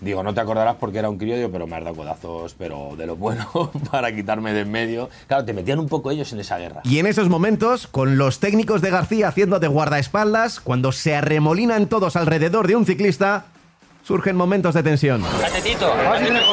Digo, 0.00 0.22
no 0.22 0.32
te 0.32 0.40
acordarás 0.40 0.76
porque 0.76 0.98
era 0.98 1.10
un 1.10 1.18
crío, 1.18 1.50
pero 1.50 1.66
me 1.66 1.76
has 1.76 1.82
dado 1.84 1.96
codazos, 1.96 2.54
pero 2.56 2.94
de 2.96 3.06
lo 3.06 3.16
bueno, 3.16 3.48
para 3.90 4.14
quitarme 4.14 4.52
de 4.52 4.60
en 4.60 4.70
medio. 4.70 5.08
Claro, 5.26 5.44
te 5.44 5.52
metían 5.52 5.78
un 5.78 5.88
poco 5.88 6.10
ellos 6.10 6.32
en 6.32 6.40
esa 6.40 6.58
guerra. 6.58 6.82
Y 6.84 6.98
en 6.98 7.06
esos 7.06 7.28
momentos, 7.28 7.86
con 7.86 8.16
los 8.16 8.38
técnicos 8.38 8.80
de 8.80 8.90
García 8.90 9.28
haciendo 9.28 9.58
de 9.58 9.68
guardaespaldas, 9.68 10.60
cuando 10.60 10.92
se 10.92 11.16
arremolinan 11.16 11.86
todos 11.86 12.16
alrededor 12.16 12.68
de 12.68 12.76
un 12.76 12.86
ciclista, 12.86 13.46
surgen 14.06 14.36
momentos 14.36 14.74
de 14.74 14.82
tensión. 14.82 15.22
Catetito. 15.40 15.92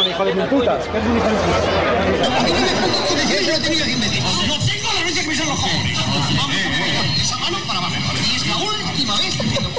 hijo 0.10 0.26
de 0.26 0.36
mil 0.36 0.46
putas. 0.46 0.88
que 0.88 0.98
es 0.98 1.06
un 1.06 1.18
hijo 1.18 1.26
de 1.26 1.34
mil 1.34 1.46
No 4.48 4.56
tengo 4.66 4.94
la 4.94 5.04
leche 5.06 5.22
que 5.22 5.28
me 5.28 5.36
son 5.36 5.48
los 5.48 5.60
cojones. 5.60 5.98
Esa 7.22 7.38
mano 7.38 7.58
para 7.68 7.80
abajo. 7.80 7.96
Y 8.16 8.36
es 8.36 8.48
la 8.48 8.58
última 8.58 9.16
vez 9.18 9.38
que 9.38 9.75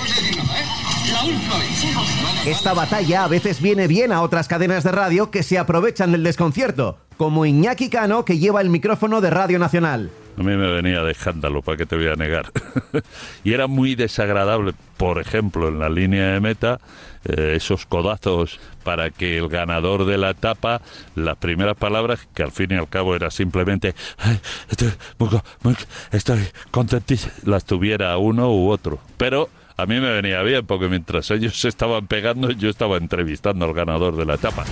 Esta 2.47 2.75
batalla 2.75 3.25
a 3.25 3.29
veces 3.29 3.61
viene 3.61 3.89
bien 3.89 4.13
a 4.13 4.23
otras 4.23 4.47
cadenas 4.49 4.85
de 4.85 4.93
radio 4.93 5.31
que 5.31 5.43
se 5.43 5.59
aprovechan 5.59 6.13
del 6.13 6.23
desconcierto, 6.23 6.99
como 7.17 7.45
Iñaki 7.45 7.89
Cano 7.91 8.25
que 8.25 8.39
lleva 8.39 8.61
el 8.61 8.71
micrófono 8.71 9.21
de 9.21 9.31
Radio 9.31 9.59
Nacional. 9.59 10.11
A 10.39 10.43
mí 10.43 10.55
me 10.55 10.71
venía 10.71 11.03
de 11.03 11.13
escándalo, 11.13 11.63
¿para 11.63 11.79
qué 11.79 11.87
te 11.87 11.97
voy 11.97 12.09
a 12.09 12.15
negar? 12.15 12.53
y 13.45 13.53
era 13.55 13.67
muy 13.67 13.95
desagradable, 13.95 14.75
por 14.99 15.19
ejemplo, 15.19 15.69
en 15.69 15.79
la 15.81 15.89
línea 15.89 16.33
de 16.35 16.41
meta, 16.41 16.79
eh, 17.25 17.55
esos 17.57 17.87
codazos 17.87 18.61
para 18.85 19.11
que 19.11 19.39
el 19.39 19.49
ganador 19.49 20.05
de 20.05 20.19
la 20.19 20.31
etapa, 20.31 20.83
las 21.15 21.37
primeras 21.39 21.77
palabras, 21.77 22.21
que 22.35 22.43
al 22.43 22.53
fin 22.53 22.69
y 22.71 22.75
al 22.75 22.89
cabo 22.89 23.17
era 23.17 23.31
simplemente, 23.31 23.95
"Ay, 24.19 24.39
estoy, 24.71 24.93
muy 25.19 25.31
co- 25.31 25.43
muy 25.63 25.75
co- 25.75 25.85
estoy 26.13 26.41
contentísimo, 26.71 27.33
las 27.45 27.65
tuviera 27.65 28.17
uno 28.19 28.53
u 28.53 28.69
otro. 28.71 28.99
Pero 29.17 29.49
a 29.77 29.87
mí 29.87 30.01
me 30.01 30.11
venía 30.11 30.43
bien, 30.43 30.67
porque 30.67 30.89
mientras 30.89 31.31
ellos 31.31 31.61
se 31.61 31.69
estaban 31.69 32.07
pegando, 32.07 32.51
yo 32.51 32.71
estaba 32.71 32.97
entrevistando 32.97 33.65
al 33.65 33.75
ganador 33.75 34.17
de 34.17 34.25
la 34.25 34.35
etapa. 34.35 34.65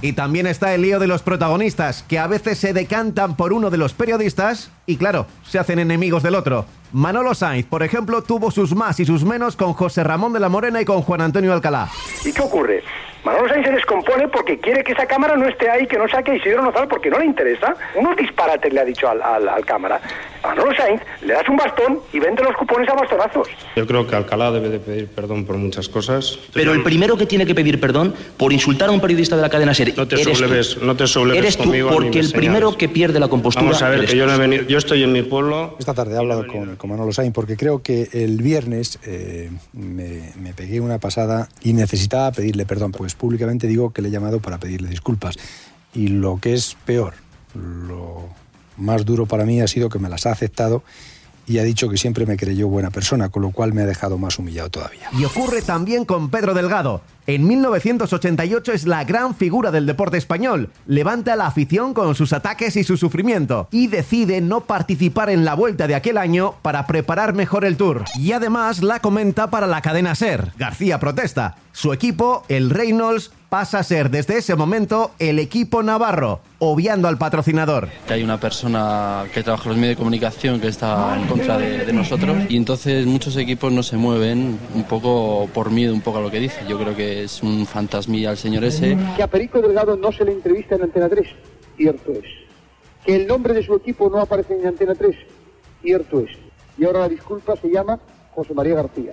Y 0.00 0.12
también 0.12 0.46
está 0.46 0.74
el 0.74 0.82
lío 0.82 0.98
de 0.98 1.06
los 1.06 1.22
protagonistas, 1.22 2.02
que 2.02 2.18
a 2.18 2.26
veces 2.26 2.58
se 2.58 2.74
decantan 2.74 3.36
por 3.36 3.54
uno 3.54 3.70
de 3.70 3.78
los 3.78 3.94
periodistas 3.94 4.70
y 4.86 4.96
claro, 4.96 5.26
se 5.48 5.58
hacen 5.58 5.78
enemigos 5.78 6.22
del 6.22 6.34
otro. 6.34 6.66
Manolo 6.94 7.34
Sainz, 7.34 7.66
por 7.66 7.82
ejemplo, 7.82 8.22
tuvo 8.22 8.52
sus 8.52 8.72
más 8.72 9.00
y 9.00 9.04
sus 9.04 9.24
menos 9.24 9.56
con 9.56 9.72
José 9.72 10.04
Ramón 10.04 10.32
de 10.32 10.38
la 10.38 10.48
Morena 10.48 10.80
y 10.80 10.84
con 10.84 11.02
Juan 11.02 11.22
Antonio 11.22 11.52
Alcalá. 11.52 11.88
¿Y 12.24 12.32
qué 12.32 12.40
ocurre? 12.40 12.84
Manolo 13.24 13.48
Sainz 13.48 13.66
se 13.66 13.72
descompone 13.72 14.28
porque 14.28 14.58
quiere 14.60 14.84
que 14.84 14.92
esa 14.92 15.06
cámara 15.06 15.34
no 15.34 15.48
esté 15.48 15.68
ahí, 15.70 15.86
que 15.86 15.96
no 15.96 16.06
saque 16.06 16.32
a 16.32 16.34
Isidro 16.36 16.62
Nozal 16.62 16.86
porque 16.88 17.08
no 17.08 17.18
le 17.18 17.24
interesa. 17.24 17.74
Unos 17.96 18.16
disparates 18.16 18.70
le 18.70 18.78
ha 18.80 18.84
dicho 18.84 19.08
al, 19.08 19.22
al, 19.22 19.48
al 19.48 19.64
cámara. 19.64 19.98
A 20.42 20.48
Manolo 20.48 20.74
Sainz 20.76 21.00
le 21.22 21.32
das 21.32 21.48
un 21.48 21.56
bastón 21.56 22.00
y 22.12 22.18
vende 22.20 22.42
los 22.44 22.54
cupones 22.54 22.86
a 22.90 22.92
bastonazos. 22.94 23.48
Yo 23.76 23.86
creo 23.86 24.06
que 24.06 24.14
Alcalá 24.14 24.50
debe 24.50 24.68
de 24.68 24.78
pedir 24.78 25.08
perdón 25.08 25.46
por 25.46 25.56
muchas 25.56 25.88
cosas. 25.88 26.38
Pero 26.52 26.74
el 26.74 26.82
primero 26.82 27.16
que 27.16 27.24
tiene 27.24 27.46
que 27.46 27.54
pedir 27.54 27.80
perdón 27.80 28.14
por 28.36 28.52
insultar 28.52 28.90
a 28.90 28.92
un 28.92 29.00
periodista 29.00 29.36
de 29.36 29.42
la 29.42 29.48
cadena 29.48 29.72
SER 29.72 29.94
No 29.96 30.06
te 30.06 30.20
eres 30.20 30.36
sobleves, 30.38 30.74
tú. 30.74 30.84
no 30.84 30.94
te 30.94 31.06
sobleves 31.06 31.38
Eres 31.42 31.56
tú, 31.56 31.62
conmigo, 31.64 31.90
porque 31.92 32.18
el 32.20 32.30
primero 32.30 32.58
señalas. 32.68 32.76
que 32.76 32.88
pierde 32.90 33.18
la 33.20 33.28
compostura 33.28 33.64
Vamos 33.64 33.82
a 33.82 33.88
ver, 33.88 34.04
que 34.04 34.18
yo 34.18 34.26
no 34.26 34.34
he 34.34 34.38
venido, 34.38 34.64
yo 34.64 34.76
estoy 34.76 35.02
en 35.02 35.12
mi 35.12 35.22
pueblo. 35.22 35.76
Esta 35.78 35.94
tarde 35.94 36.14
he 36.14 36.18
hablado 36.18 36.46
con, 36.46 36.76
con 36.84 36.90
Manolo 36.90 37.14
Sainz 37.14 37.32
porque 37.32 37.56
creo 37.56 37.82
que 37.82 38.10
el 38.12 38.42
viernes 38.42 38.98
eh, 39.06 39.50
me 39.72 40.52
pegué 40.54 40.82
una 40.82 40.98
pasada 40.98 41.48
y 41.62 41.72
necesitaba 41.72 42.30
pedirle 42.30 42.66
perdón. 42.66 42.92
Pues 42.92 43.14
públicamente 43.14 43.66
digo 43.66 43.94
que 43.94 44.02
le 44.02 44.08
he 44.08 44.10
llamado 44.10 44.40
para 44.40 44.58
pedirle 44.58 44.90
disculpas. 44.90 45.36
Y 45.94 46.08
lo 46.08 46.38
que 46.42 46.52
es 46.52 46.76
peor, 46.84 47.14
lo 47.54 48.28
más 48.76 49.06
duro 49.06 49.24
para 49.24 49.46
mí 49.46 49.62
ha 49.62 49.66
sido 49.66 49.88
que 49.88 49.98
me 49.98 50.10
las 50.10 50.26
ha 50.26 50.32
aceptado 50.32 50.82
y 51.46 51.58
ha 51.58 51.62
dicho 51.62 51.88
que 51.88 51.96
siempre 51.96 52.26
me 52.26 52.36
creyó 52.36 52.68
buena 52.68 52.90
persona, 52.90 53.28
con 53.28 53.42
lo 53.42 53.50
cual 53.50 53.72
me 53.72 53.82
ha 53.82 53.86
dejado 53.86 54.18
más 54.18 54.38
humillado 54.38 54.70
todavía. 54.70 55.08
Y 55.18 55.24
ocurre 55.24 55.62
también 55.62 56.04
con 56.04 56.30
Pedro 56.30 56.54
Delgado. 56.54 57.02
En 57.26 57.46
1988 57.46 58.72
es 58.72 58.86
la 58.86 59.04
gran 59.04 59.34
figura 59.34 59.70
del 59.70 59.86
deporte 59.86 60.18
español. 60.18 60.70
Levanta 60.86 61.36
la 61.36 61.46
afición 61.46 61.94
con 61.94 62.14
sus 62.14 62.32
ataques 62.32 62.76
y 62.76 62.84
su 62.84 62.96
sufrimiento. 62.96 63.68
Y 63.70 63.86
decide 63.86 64.40
no 64.40 64.60
participar 64.60 65.30
en 65.30 65.44
la 65.44 65.54
vuelta 65.54 65.86
de 65.86 65.94
aquel 65.94 66.18
año 66.18 66.54
para 66.60 66.86
preparar 66.86 67.32
mejor 67.32 67.64
el 67.64 67.76
tour. 67.76 68.04
Y 68.16 68.32
además 68.32 68.82
la 68.82 69.00
comenta 69.00 69.48
para 69.48 69.66
la 69.66 69.80
cadena 69.80 70.14
Ser. 70.14 70.52
García 70.58 71.00
protesta. 71.00 71.56
Su 71.74 71.92
equipo, 71.92 72.44
el 72.48 72.70
Reynolds, 72.70 73.32
pasa 73.48 73.80
a 73.80 73.82
ser 73.82 74.08
desde 74.08 74.38
ese 74.38 74.54
momento 74.54 75.10
el 75.18 75.40
equipo 75.40 75.82
navarro, 75.82 76.38
obviando 76.60 77.08
al 77.08 77.18
patrocinador. 77.18 77.88
que 78.06 78.14
hay 78.14 78.22
una 78.22 78.38
persona 78.38 79.24
que 79.34 79.42
trabaja 79.42 79.64
en 79.64 79.68
los 79.70 79.78
medios 79.78 79.96
de 79.96 79.98
comunicación 79.98 80.60
que 80.60 80.68
está 80.68 81.18
en 81.18 81.26
contra 81.26 81.58
de, 81.58 81.84
de 81.84 81.92
nosotros 81.92 82.36
y 82.48 82.56
entonces 82.56 83.04
muchos 83.06 83.36
equipos 83.36 83.72
no 83.72 83.82
se 83.82 83.96
mueven 83.96 84.56
un 84.72 84.84
poco 84.84 85.48
por 85.52 85.72
miedo 85.72 85.92
un 85.92 86.00
poco 86.00 86.18
a 86.18 86.20
lo 86.20 86.30
que 86.30 86.38
dice. 86.38 86.60
Yo 86.68 86.78
creo 86.78 86.94
que 86.94 87.24
es 87.24 87.42
un 87.42 87.66
fantasmilla 87.66 88.30
el 88.30 88.36
señor 88.36 88.62
ese. 88.64 88.96
Que 89.16 89.24
a 89.24 89.26
Perico 89.26 89.60
Delgado 89.60 89.96
no 89.96 90.12
se 90.12 90.24
le 90.24 90.30
entrevista 90.30 90.76
en 90.76 90.82
Antena 90.82 91.08
3, 91.08 91.26
cierto 91.76 92.12
es. 92.12 92.24
Que 93.04 93.16
el 93.16 93.26
nombre 93.26 93.52
de 93.52 93.64
su 93.64 93.74
equipo 93.74 94.08
no 94.08 94.20
aparece 94.20 94.54
en 94.54 94.68
Antena 94.68 94.94
3, 94.94 95.16
cierto 95.82 96.20
es. 96.20 96.30
Y 96.78 96.84
ahora 96.84 97.00
la 97.00 97.08
disculpa 97.08 97.56
se 97.56 97.68
llama 97.68 97.98
José 98.32 98.54
María 98.54 98.76
García, 98.76 99.12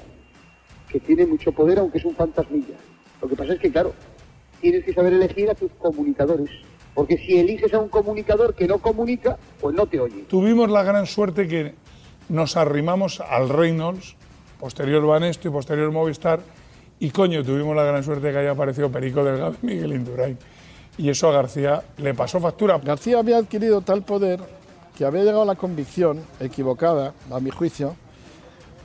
que 0.91 0.99
tiene 0.99 1.25
mucho 1.25 1.51
poder 1.51 1.79
aunque 1.79 1.97
es 1.97 2.05
un 2.05 2.15
fantasmilla. 2.15 2.75
Lo 3.21 3.27
que 3.27 3.35
pasa 3.35 3.53
es 3.53 3.59
que, 3.59 3.71
claro, 3.71 3.93
tienes 4.59 4.83
que 4.83 4.93
saber 4.93 5.13
elegir 5.13 5.49
a 5.49 5.55
tus 5.55 5.71
comunicadores. 5.73 6.49
Porque 6.93 7.17
si 7.17 7.37
eliges 7.37 7.73
a 7.73 7.79
un 7.79 7.89
comunicador 7.89 8.53
que 8.53 8.67
no 8.67 8.79
comunica, 8.79 9.37
pues 9.59 9.75
no 9.75 9.85
te 9.85 9.99
oye. 9.99 10.23
Tuvimos 10.27 10.69
la 10.69 10.83
gran 10.83 11.05
suerte 11.05 11.47
que 11.47 11.73
nos 12.27 12.57
arrimamos 12.57 13.21
al 13.21 13.49
Reynolds, 13.49 14.15
posterior 14.59 15.05
Banesto 15.05 15.47
y 15.47 15.51
posterior 15.51 15.91
Movistar, 15.91 16.41
y 16.99 17.09
coño, 17.09 17.43
tuvimos 17.43 17.75
la 17.75 17.83
gran 17.83 18.03
suerte 18.03 18.31
que 18.31 18.37
haya 18.37 18.51
aparecido 18.51 18.91
Perico 18.91 19.23
Delgado 19.23 19.55
y 19.63 19.65
Miguel 19.65 19.93
Indurain. 19.93 20.37
Y 20.97 21.09
eso 21.09 21.29
a 21.29 21.31
García 21.31 21.81
le 21.97 22.13
pasó 22.13 22.39
factura. 22.39 22.77
García 22.77 23.17
había 23.17 23.37
adquirido 23.37 23.81
tal 23.81 24.03
poder 24.03 24.39
que 24.95 25.05
había 25.05 25.21
llegado 25.23 25.41
a 25.41 25.45
la 25.45 25.55
convicción, 25.55 26.21
equivocada, 26.39 27.13
a 27.31 27.39
mi 27.39 27.49
juicio, 27.49 27.95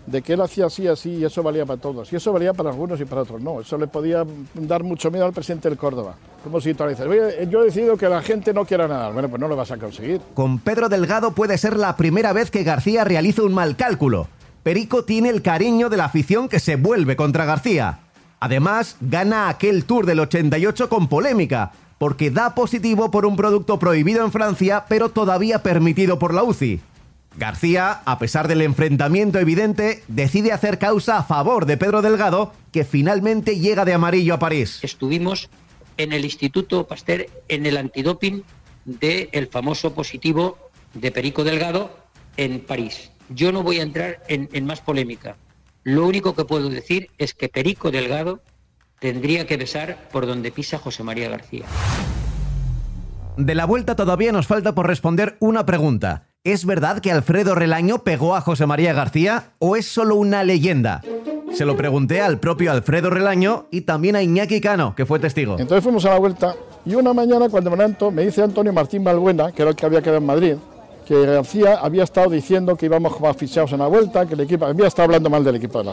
de 0.06 0.22
que 0.22 0.34
él 0.34 0.40
hacía 0.40 0.66
así, 0.66 0.86
así 0.86 1.10
y 1.10 1.24
eso 1.24 1.42
valía 1.42 1.66
para 1.66 1.80
todos. 1.80 2.12
Y 2.12 2.16
eso 2.16 2.32
valía 2.32 2.52
para 2.52 2.70
algunos 2.70 3.00
y 3.00 3.04
para 3.04 3.22
otros 3.22 3.40
no. 3.40 3.60
Eso 3.60 3.76
le 3.76 3.86
podía 3.86 4.24
dar 4.54 4.82
mucho 4.82 5.10
miedo 5.10 5.26
al 5.26 5.32
presidente 5.32 5.68
del 5.68 5.76
Córdoba. 5.76 6.14
Como 6.44 6.60
si 6.60 6.74
tú 6.74 6.86
dices, 6.86 7.06
"Oye, 7.06 7.48
yo 7.50 7.62
he 7.62 7.64
decidido 7.66 7.96
que 7.96 8.08
la 8.08 8.22
gente 8.22 8.54
no 8.54 8.64
quiera 8.64 8.86
nada. 8.86 9.10
Bueno, 9.10 9.28
pues 9.28 9.40
no 9.40 9.48
lo 9.48 9.56
vas 9.56 9.70
a 9.72 9.76
conseguir. 9.76 10.20
Con 10.34 10.58
Pedro 10.58 10.88
Delgado 10.88 11.32
puede 11.32 11.58
ser 11.58 11.76
la 11.76 11.96
primera 11.96 12.32
vez 12.32 12.50
que 12.50 12.62
García 12.62 13.04
realiza 13.04 13.42
un 13.42 13.54
mal 13.54 13.76
cálculo. 13.76 14.28
Perico 14.62 15.04
tiene 15.04 15.28
el 15.30 15.42
cariño 15.42 15.88
de 15.88 15.96
la 15.96 16.06
afición 16.06 16.48
que 16.48 16.60
se 16.60 16.76
vuelve 16.76 17.16
contra 17.16 17.44
García. 17.44 18.00
Además, 18.40 18.96
gana 19.00 19.48
aquel 19.48 19.84
Tour 19.84 20.06
del 20.06 20.20
88 20.20 20.88
con 20.88 21.08
polémica, 21.08 21.72
porque 21.98 22.30
da 22.30 22.54
positivo 22.54 23.10
por 23.10 23.26
un 23.26 23.36
producto 23.36 23.78
prohibido 23.78 24.24
en 24.24 24.32
Francia, 24.32 24.84
pero 24.88 25.08
todavía 25.08 25.62
permitido 25.62 26.18
por 26.18 26.34
la 26.34 26.42
UCI. 26.42 26.80
García, 27.38 28.00
a 28.06 28.18
pesar 28.18 28.48
del 28.48 28.62
enfrentamiento 28.62 29.38
evidente, 29.38 30.02
decide 30.08 30.52
hacer 30.52 30.78
causa 30.78 31.18
a 31.18 31.22
favor 31.22 31.66
de 31.66 31.76
Pedro 31.76 32.00
Delgado, 32.00 32.52
que 32.72 32.84
finalmente 32.84 33.58
llega 33.58 33.84
de 33.84 33.92
amarillo 33.92 34.34
a 34.34 34.38
París. 34.38 34.78
Estuvimos 34.82 35.50
en 35.98 36.12
el 36.12 36.24
Instituto 36.24 36.86
Pasteur 36.86 37.26
en 37.48 37.66
el 37.66 37.76
antidoping 37.76 38.42
del 38.86 39.48
famoso 39.48 39.92
positivo 39.92 40.58
de 40.94 41.10
Perico 41.10 41.44
Delgado 41.44 41.96
en 42.38 42.60
París. 42.60 43.10
Yo 43.28 43.52
no 43.52 43.62
voy 43.62 43.80
a 43.80 43.82
entrar 43.82 44.22
en, 44.28 44.48
en 44.52 44.64
más 44.64 44.80
polémica. 44.80 45.36
Lo 45.82 46.06
único 46.06 46.34
que 46.34 46.44
puedo 46.44 46.70
decir 46.70 47.10
es 47.18 47.34
que 47.34 47.48
Perico 47.48 47.90
Delgado 47.90 48.40
tendría 48.98 49.46
que 49.46 49.56
besar 49.56 50.08
por 50.10 50.26
donde 50.26 50.50
pisa 50.50 50.78
José 50.78 51.02
María 51.02 51.28
García. 51.28 51.66
De 53.36 53.54
la 53.54 53.66
vuelta 53.66 53.94
todavía 53.94 54.32
nos 54.32 54.46
falta 54.46 54.74
por 54.74 54.86
responder 54.86 55.36
una 55.40 55.66
pregunta. 55.66 56.28
¿Es 56.46 56.64
verdad 56.64 57.00
que 57.00 57.10
Alfredo 57.10 57.56
Relaño 57.56 58.04
pegó 58.04 58.36
a 58.36 58.40
José 58.40 58.66
María 58.66 58.92
García 58.92 59.50
o 59.58 59.74
es 59.74 59.84
solo 59.84 60.14
una 60.14 60.44
leyenda? 60.44 61.00
Se 61.52 61.64
lo 61.64 61.76
pregunté 61.76 62.20
al 62.20 62.38
propio 62.38 62.70
Alfredo 62.70 63.10
Relaño 63.10 63.66
y 63.72 63.80
también 63.80 64.14
a 64.14 64.22
Iñaki 64.22 64.60
Cano, 64.60 64.94
que 64.94 65.04
fue 65.06 65.18
testigo. 65.18 65.56
Entonces 65.58 65.82
fuimos 65.82 66.04
a 66.04 66.10
la 66.10 66.20
vuelta 66.20 66.54
y 66.84 66.94
una 66.94 67.12
mañana 67.12 67.48
cuando 67.48 67.70
me 67.70 67.76
levanto 67.76 68.12
me 68.12 68.24
dice 68.24 68.44
Antonio 68.44 68.72
Martín 68.72 69.02
Balbuena, 69.02 69.50
que 69.50 69.62
era 69.62 69.72
el 69.72 69.76
que 69.76 69.86
había 69.86 70.00
quedado 70.00 70.18
en 70.18 70.26
Madrid, 70.26 70.54
que 71.04 71.20
García 71.26 71.80
había 71.82 72.04
estado 72.04 72.30
diciendo 72.30 72.76
que 72.76 72.86
íbamos 72.86 73.16
como 73.16 73.34
fichados 73.34 73.72
en 73.72 73.80
la 73.80 73.88
vuelta, 73.88 74.24
que 74.24 74.34
el 74.34 74.40
equipo 74.42 74.66
había 74.66 74.86
estado 74.86 75.06
hablando 75.06 75.28
mal 75.28 75.42
del 75.42 75.56
equipo 75.56 75.80
de 75.80 75.84
la. 75.86 75.92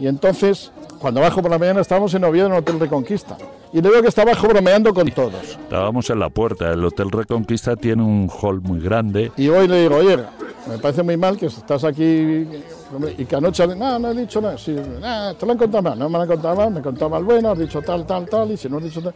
Y 0.00 0.08
entonces, 0.08 0.72
cuando 0.98 1.20
bajo 1.20 1.40
por 1.42 1.50
la 1.50 1.58
mañana, 1.58 1.80
estábamos 1.80 2.12
en 2.14 2.24
Oviedo 2.24 2.46
en 2.46 2.52
el 2.52 2.58
Hotel 2.58 2.80
Reconquista. 2.80 3.36
Y 3.72 3.80
le 3.80 3.90
veo 3.90 4.02
que 4.02 4.08
está 4.08 4.22
abajo 4.22 4.48
bromeando 4.48 4.92
con 4.94 5.10
todos. 5.10 5.42
Estábamos 5.42 6.08
en 6.10 6.18
la 6.18 6.30
puerta. 6.30 6.72
El 6.72 6.84
Hotel 6.84 7.10
Reconquista 7.10 7.76
tiene 7.76 8.02
un 8.02 8.30
hall 8.30 8.60
muy 8.60 8.80
grande. 8.80 9.30
Y 9.36 9.48
voy 9.48 9.66
y 9.66 9.68
le 9.68 9.82
digo, 9.82 9.96
oye, 9.96 10.18
me 10.68 10.78
parece 10.78 11.02
muy 11.02 11.16
mal 11.16 11.36
que 11.36 11.46
estás 11.46 11.82
aquí 11.84 12.46
y 13.18 13.24
que 13.24 13.36
anoche, 13.36 13.66
no, 13.68 13.98
no 13.98 14.10
he 14.10 14.14
dicho 14.14 14.40
nada, 14.40 14.56
sí, 14.58 14.76
"Ah, 15.02 15.32
te 15.38 15.44
lo 15.46 15.52
han 15.52 15.58
contado 15.58 15.82
mal, 15.82 15.98
no 15.98 16.08
me 16.08 16.16
lo 16.18 16.22
han 16.22 16.28
contado 16.28 16.56
mal, 16.56 16.70
me 16.70 16.80
contaba 16.82 17.10
mal 17.10 17.24
bueno, 17.24 17.50
has 17.50 17.58
dicho 17.58 17.80
tal, 17.82 18.06
tal, 18.06 18.26
tal, 18.28 18.50
y 18.52 18.56
si 18.56 18.68
no 18.68 18.78
has 18.78 18.84
dicho 18.84 19.00
tal, 19.02 19.12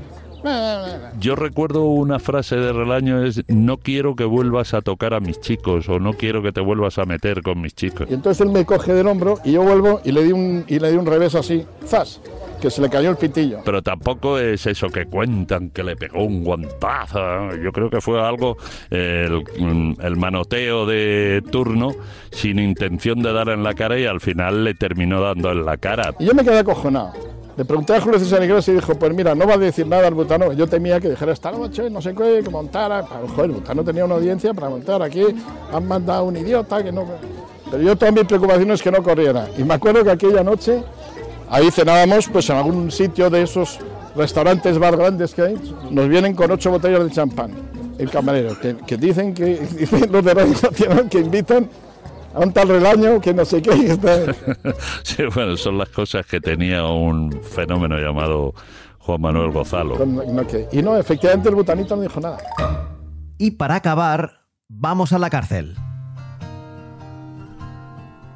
Yo 1.21 1.37
recuerdo 1.37 1.85
una 1.85 2.19
frase 2.19 2.57
de 2.57 2.73
Relaño 2.73 3.25
es 3.25 3.43
no 3.49 3.77
quiero 3.77 4.17
que 4.17 4.25
vuelvas 4.25 4.75
a 4.75 4.81
tocar 4.83 5.15
a 5.15 5.21
mis 5.21 5.41
chicos 5.41 5.89
o 5.89 5.99
no 6.01 6.15
quiero 6.15 6.43
que 6.43 6.51
te 6.53 6.61
vuelvas 6.61 6.99
a 6.99 7.05
meter 7.05 7.43
con 7.43 7.61
mis 7.61 7.75
chicos. 7.75 8.09
Y 8.11 8.15
entonces 8.15 8.41
él 8.45 8.53
me 8.53 8.65
coge 8.67 8.93
del 8.93 9.07
hombro 9.07 9.39
y 9.45 9.53
yo 9.53 9.63
vuelvo 9.63 10.01
y 10.05 10.11
le 10.13 10.25
di 10.25 10.33
un, 10.33 10.65
y 10.67 10.79
le 10.81 10.91
di 10.91 10.97
un 10.97 11.07
revés 11.07 11.35
así, 11.37 11.65
¡zas! 11.87 12.21
Que 12.63 12.71
se 12.71 12.81
le 12.81 12.89
cayó 12.89 13.11
el 13.11 13.17
pitillo. 13.17 13.59
Pero 13.65 13.83
tampoco 13.83 14.39
es 14.39 14.65
eso 14.67 14.89
que 14.89 15.07
cuentan 15.07 15.71
que 15.71 15.83
le 15.83 15.97
pegó 15.97 16.23
un 16.25 16.45
guantazo. 16.45 17.19
¿no? 17.19 17.57
Yo 17.57 17.73
creo 17.73 17.91
que 17.91 18.01
fue 18.01 18.25
algo, 18.25 18.57
eh, 18.89 19.27
el, 19.29 19.97
el 20.01 20.17
manoteo 20.17 20.87
de 20.87 21.43
turno 21.51 21.91
sin 22.31 22.61
intención 22.61 23.21
de 23.21 23.33
dar 23.33 23.49
en 23.49 23.65
la 23.65 23.75
cara 23.75 23.99
y 23.99 24.07
al 24.07 24.21
final 24.21 24.63
le 24.63 24.75
terminó 24.75 25.21
dando 25.21 25.51
en 25.51 25.65
la 25.65 25.77
cara. 25.77 26.15
Y 26.21 26.27
yo 26.27 26.35
me 26.35 26.45
quedé 26.45 26.61
acojonado. 26.61 27.13
Le 27.57 27.65
pregunté 27.65 27.95
a 27.97 28.01
Julio 28.01 28.21
César 28.21 28.43
Iglesias 28.43 28.69
y 28.69 28.73
dijo, 28.81 28.95
pues 28.99 29.13
mira, 29.13 29.35
no 29.35 29.47
va 29.47 29.55
a 29.55 29.59
decir 29.59 29.87
nada 29.87 30.07
al 30.07 30.15
Butano. 30.15 30.53
Yo 30.53 30.69
temía 30.69 31.01
que 31.01 31.11
dijera 31.11 31.33
esta 31.33 31.51
noche, 31.51 31.91
no 31.91 32.01
sé 32.01 32.15
qué, 32.15 32.43
que 32.45 32.49
montara. 32.49 33.03
Joder, 33.03 33.51
el 33.51 33.57
Butano 33.57 33.85
tenía 33.85 34.05
una 34.05 34.15
audiencia 34.15 34.55
para 34.55 34.71
montar 34.71 35.03
aquí. 35.03 35.25
Han 35.73 35.87
mandado 35.87 36.25
un 36.25 36.37
idiota 36.37 36.83
que 36.83 36.93
no... 36.93 37.05
Pero 37.71 37.83
yo 37.83 37.97
toda 37.97 38.13
mi 38.13 38.23
preocupación 38.25 38.71
es 38.71 38.83
que 38.83 38.91
no 38.91 39.03
corriera. 39.03 39.49
Y 39.59 39.65
me 39.65 39.75
acuerdo 39.75 40.05
que 40.05 40.11
aquella 40.11 40.43
noche, 40.43 40.83
ahí 41.53 41.71
cenábamos 41.71 42.29
pues 42.29 42.51
en 42.51 42.57
algún 42.57 42.91
sitio 42.91 43.31
de 43.31 43.43
esos 43.43 43.79
restaurantes 44.17 44.79
bar 44.79 44.97
grandes 44.97 45.35
que 45.35 45.43
hay. 45.43 45.75
Nos 45.91 46.09
vienen 46.09 46.35
con 46.35 46.51
ocho 46.51 46.71
botellas 46.71 47.05
de 47.05 47.11
champán. 47.11 47.53
El 47.99 48.11
camarero, 48.11 48.59
que, 48.59 48.77
que 48.87 48.97
dicen 48.97 49.35
que 49.35 49.45
dicen 49.79 50.11
los 50.11 50.25
de 50.25 50.35
Radio 50.35 50.55
Nacional 50.63 51.09
que 51.09 51.21
invitan 51.21 51.69
a 52.35 52.41
un 52.41 52.53
tal 52.53 52.69
relaño 52.69 53.21
que 53.21 53.35
no 53.35 53.45
sé 53.45 53.63
qué. 53.63 53.71
Sí, 55.03 55.23
bueno, 55.35 55.57
son 55.57 55.79
las 55.79 55.91
cosas 55.91 56.27
que 56.27 56.41
tenía 56.41 56.87
un 56.87 57.31
fenómeno 57.43 57.99
llamado 57.99 58.55
Juan 58.99 59.21
Manuel 59.21 59.51
Gozalo. 59.51 59.99
Y 60.73 60.83
no, 60.83 60.97
efectivamente 60.97 61.49
el 61.49 61.55
butanito 61.55 61.95
no 61.97 62.03
dijo 62.03 62.21
nada. 62.21 62.39
Y 63.39 63.53
para 63.53 63.77
acabar, 63.77 64.45
vamos 64.69 65.13
a 65.13 65.19
la 65.19 65.29
cárcel. 65.29 65.77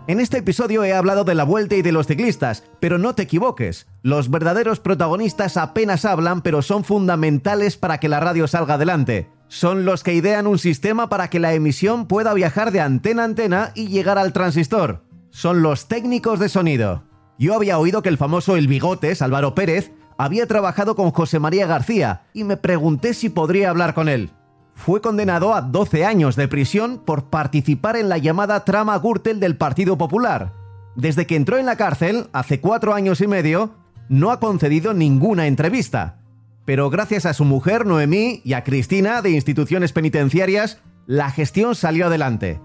En 0.08 0.20
este 0.20 0.38
episodio 0.38 0.84
he 0.84 0.92
hablado 0.92 1.24
de 1.24 1.34
la 1.34 1.42
vuelta 1.42 1.74
y 1.74 1.82
de 1.82 1.90
los 1.90 2.06
ciclistas, 2.06 2.62
pero 2.78 2.96
no 2.96 3.16
te 3.16 3.24
equivoques, 3.24 3.88
los 4.02 4.30
verdaderos 4.30 4.78
protagonistas 4.78 5.56
apenas 5.56 6.04
hablan, 6.04 6.42
pero 6.42 6.62
son 6.62 6.84
fundamentales 6.84 7.76
para 7.76 7.98
que 7.98 8.08
la 8.08 8.20
radio 8.20 8.46
salga 8.46 8.74
adelante. 8.74 9.28
Son 9.48 9.84
los 9.84 10.04
que 10.04 10.14
idean 10.14 10.46
un 10.46 10.60
sistema 10.60 11.08
para 11.08 11.28
que 11.28 11.40
la 11.40 11.54
emisión 11.54 12.06
pueda 12.06 12.34
viajar 12.34 12.70
de 12.70 12.80
antena 12.80 13.22
a 13.22 13.24
antena 13.24 13.72
y 13.74 13.88
llegar 13.88 14.16
al 14.16 14.32
transistor. 14.32 15.02
Son 15.30 15.62
los 15.62 15.88
técnicos 15.88 16.38
de 16.38 16.50
sonido. 16.50 17.02
Yo 17.36 17.54
había 17.54 17.76
oído 17.76 18.02
que 18.02 18.08
el 18.08 18.16
famoso 18.16 18.56
El 18.56 18.68
Bigotes, 18.68 19.22
Álvaro 19.22 19.56
Pérez, 19.56 19.90
había 20.18 20.46
trabajado 20.46 20.94
con 20.94 21.10
José 21.10 21.40
María 21.40 21.66
García 21.66 22.26
y 22.32 22.44
me 22.44 22.56
pregunté 22.56 23.12
si 23.12 23.28
podría 23.28 23.70
hablar 23.70 23.92
con 23.92 24.08
él 24.08 24.30
fue 24.76 25.00
condenado 25.00 25.54
a 25.54 25.62
12 25.62 26.04
años 26.04 26.36
de 26.36 26.46
prisión 26.46 27.00
por 27.04 27.24
participar 27.24 27.96
en 27.96 28.08
la 28.08 28.18
llamada 28.18 28.64
trama 28.64 28.96
Gürtel 28.98 29.40
del 29.40 29.56
Partido 29.56 29.98
Popular. 29.98 30.52
Desde 30.94 31.26
que 31.26 31.34
entró 31.34 31.58
en 31.58 31.66
la 31.66 31.76
cárcel, 31.76 32.28
hace 32.32 32.60
cuatro 32.60 32.94
años 32.94 33.20
y 33.20 33.26
medio, 33.26 33.74
no 34.08 34.30
ha 34.30 34.38
concedido 34.38 34.94
ninguna 34.94 35.46
entrevista. 35.46 36.18
Pero 36.66 36.90
gracias 36.90 37.26
a 37.26 37.32
su 37.32 37.44
mujer, 37.44 37.86
Noemí, 37.86 38.42
y 38.44 38.52
a 38.52 38.64
Cristina, 38.64 39.22
de 39.22 39.30
instituciones 39.30 39.92
penitenciarias, 39.92 40.78
la 41.06 41.30
gestión 41.30 41.74
salió 41.74 42.06
adelante. 42.06 42.60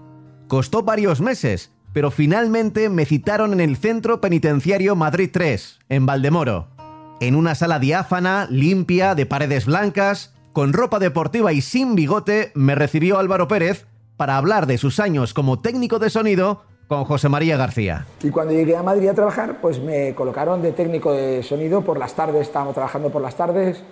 Costó 0.48 0.82
varios 0.82 1.20
meses, 1.20 1.72
pero 1.92 2.10
finalmente 2.10 2.88
me 2.88 3.06
citaron 3.06 3.54
en 3.54 3.60
el 3.60 3.76
Centro 3.76 4.20
Penitenciario 4.20 4.96
Madrid 4.96 5.30
3, 5.32 5.80
en 5.88 6.06
Valdemoro. 6.06 6.68
En 7.20 7.36
una 7.36 7.54
sala 7.54 7.78
diáfana, 7.78 8.46
limpia, 8.50 9.14
de 9.14 9.26
paredes 9.26 9.66
blancas, 9.66 10.34
con 10.52 10.72
ropa 10.72 10.98
deportiva 10.98 11.52
y 11.52 11.60
sin 11.60 11.94
bigote, 11.94 12.52
me 12.54 12.74
recibió 12.74 13.18
Álvaro 13.18 13.48
Pérez 13.48 13.86
para 14.16 14.36
hablar 14.36 14.66
de 14.66 14.78
sus 14.78 15.00
años 15.00 15.34
como 15.34 15.60
técnico 15.60 15.98
de 15.98 16.10
sonido 16.10 16.62
con 16.88 17.04
José 17.04 17.28
María 17.28 17.56
García. 17.56 18.06
Y 18.22 18.30
cuando 18.30 18.52
llegué 18.52 18.76
a 18.76 18.82
Madrid 18.82 19.08
a 19.08 19.14
trabajar, 19.14 19.60
pues 19.62 19.80
me 19.80 20.14
colocaron 20.14 20.60
de 20.60 20.72
técnico 20.72 21.12
de 21.12 21.42
sonido 21.42 21.80
por 21.80 21.98
las 21.98 22.14
tardes, 22.14 22.42
estábamos 22.42 22.74
trabajando 22.74 23.10
por 23.10 23.22
las 23.22 23.34
tardes, 23.34 23.82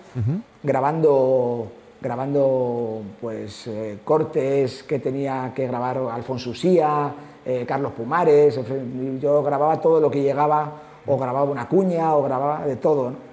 grabando, 0.63 1.73
grabando 2.01 3.03
pues, 3.21 3.67
eh, 3.67 3.99
cortes 4.05 4.83
que 4.83 4.99
tenía 4.99 5.53
que 5.55 5.67
grabar 5.67 5.99
Alfonso 6.13 6.51
Usía, 6.51 7.13
eh, 7.45 7.65
Carlos 7.67 7.93
Pumares, 7.93 8.59
en 8.59 8.67
fin, 8.67 9.21
yo 9.21 9.43
grababa 9.43 9.81
todo 9.81 9.99
lo 9.99 10.11
que 10.11 10.23
llegaba, 10.23 10.73
o 11.07 11.17
grababa 11.17 11.51
una 11.51 11.67
cuña, 11.67 12.15
o 12.15 12.23
grababa 12.23 12.67
de 12.67 12.77
todo. 12.77 13.11
¿no? 13.11 13.30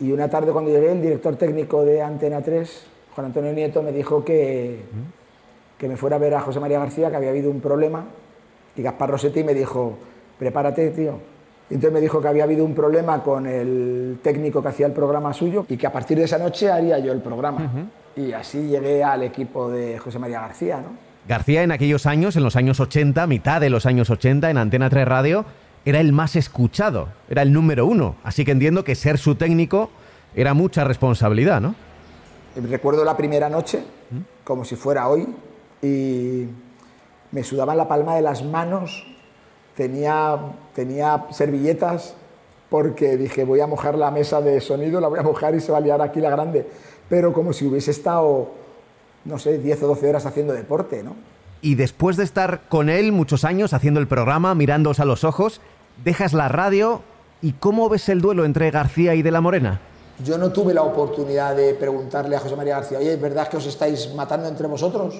Y 0.00 0.12
una 0.12 0.28
tarde 0.28 0.52
cuando 0.52 0.70
llegué, 0.70 0.92
el 0.92 1.02
director 1.02 1.36
técnico 1.36 1.84
de 1.84 2.02
Antena 2.02 2.40
3, 2.40 2.86
Juan 3.14 3.26
Antonio 3.26 3.52
Nieto, 3.52 3.82
me 3.82 3.92
dijo 3.92 4.24
que, 4.24 4.80
que 5.78 5.88
me 5.88 5.96
fuera 5.96 6.16
a 6.16 6.18
ver 6.18 6.34
a 6.34 6.40
José 6.40 6.58
María 6.58 6.78
García, 6.78 7.10
que 7.10 7.16
había 7.16 7.30
habido 7.30 7.50
un 7.50 7.60
problema, 7.60 8.06
y 8.76 8.82
Gaspar 8.82 9.10
Rossetti 9.10 9.44
me 9.44 9.52
dijo, 9.52 9.98
prepárate, 10.38 10.90
tío. 10.90 11.18
Y 11.68 11.74
entonces 11.74 11.92
me 11.92 12.00
dijo 12.00 12.20
que 12.20 12.28
había 12.28 12.44
habido 12.44 12.64
un 12.64 12.74
problema 12.74 13.22
con 13.22 13.46
el 13.46 14.18
técnico 14.22 14.60
que 14.60 14.68
hacía 14.68 14.86
el 14.86 14.92
programa 14.92 15.32
suyo 15.32 15.66
y 15.68 15.76
que 15.76 15.86
a 15.86 15.92
partir 15.92 16.18
de 16.18 16.24
esa 16.24 16.36
noche 16.36 16.70
haría 16.70 16.98
yo 16.98 17.12
el 17.12 17.20
programa. 17.20 17.88
Y 18.16 18.32
así 18.32 18.66
llegué 18.66 19.04
al 19.04 19.22
equipo 19.22 19.70
de 19.70 19.96
José 19.98 20.18
María 20.18 20.40
García, 20.40 20.78
¿no? 20.78 21.10
García 21.28 21.62
en 21.62 21.70
aquellos 21.70 22.06
años, 22.06 22.34
en 22.34 22.42
los 22.42 22.56
años 22.56 22.80
80, 22.80 23.24
mitad 23.28 23.60
de 23.60 23.70
los 23.70 23.86
años 23.86 24.10
80, 24.10 24.50
en 24.50 24.58
Antena 24.58 24.90
3 24.90 25.06
Radio, 25.06 25.44
era 25.84 26.00
el 26.00 26.12
más 26.12 26.36
escuchado, 26.36 27.08
era 27.28 27.42
el 27.42 27.52
número 27.52 27.86
uno. 27.86 28.16
Así 28.24 28.44
que 28.44 28.52
entiendo 28.52 28.84
que 28.84 28.94
ser 28.94 29.18
su 29.18 29.34
técnico 29.34 29.90
era 30.34 30.54
mucha 30.54 30.84
responsabilidad, 30.84 31.60
¿no? 31.60 31.74
Recuerdo 32.56 33.04
la 33.04 33.16
primera 33.16 33.48
noche, 33.48 33.82
como 34.44 34.64
si 34.64 34.76
fuera 34.76 35.08
hoy, 35.08 35.26
y 35.82 36.46
me 37.32 37.44
sudaban 37.44 37.76
la 37.76 37.88
palma 37.88 38.16
de 38.16 38.22
las 38.22 38.44
manos, 38.44 39.06
tenía, 39.76 40.38
tenía 40.74 41.26
servilletas, 41.30 42.14
porque 42.68 43.16
dije, 43.16 43.44
voy 43.44 43.60
a 43.60 43.66
mojar 43.66 43.96
la 43.96 44.10
mesa 44.10 44.40
de 44.40 44.60
sonido, 44.60 45.00
la 45.00 45.08
voy 45.08 45.18
a 45.18 45.22
mojar 45.22 45.54
y 45.54 45.60
se 45.60 45.72
va 45.72 45.78
a 45.78 45.80
liar 45.80 46.02
aquí 46.02 46.20
la 46.20 46.30
grande. 46.30 46.66
Pero 47.08 47.32
como 47.32 47.52
si 47.52 47.66
hubiese 47.66 47.90
estado, 47.90 48.50
no 49.24 49.38
sé, 49.38 49.58
10 49.58 49.82
o 49.84 49.86
12 49.88 50.08
horas 50.08 50.26
haciendo 50.26 50.52
deporte, 50.52 51.02
¿no? 51.02 51.16
Y 51.62 51.74
después 51.74 52.16
de 52.16 52.24
estar 52.24 52.62
con 52.68 52.88
él 52.88 53.12
muchos 53.12 53.44
años 53.44 53.74
haciendo 53.74 54.00
el 54.00 54.08
programa, 54.08 54.54
mirándoos 54.54 55.00
a 55.00 55.04
los 55.04 55.24
ojos, 55.24 55.60
dejas 56.04 56.32
la 56.32 56.48
radio 56.48 57.02
y 57.42 57.52
¿cómo 57.52 57.88
ves 57.88 58.08
el 58.08 58.20
duelo 58.20 58.44
entre 58.44 58.70
García 58.70 59.14
y 59.14 59.22
De 59.22 59.30
la 59.30 59.40
Morena? 59.40 59.80
Yo 60.24 60.36
no 60.36 60.50
tuve 60.52 60.74
la 60.74 60.82
oportunidad 60.82 61.56
de 61.56 61.74
preguntarle 61.74 62.36
a 62.36 62.40
José 62.40 62.56
María 62.56 62.76
García, 62.76 62.98
oye, 62.98 63.14
¿es 63.14 63.20
verdad 63.20 63.48
que 63.48 63.56
os 63.56 63.66
estáis 63.66 64.12
matando 64.14 64.48
entre 64.48 64.66
vosotros? 64.66 65.14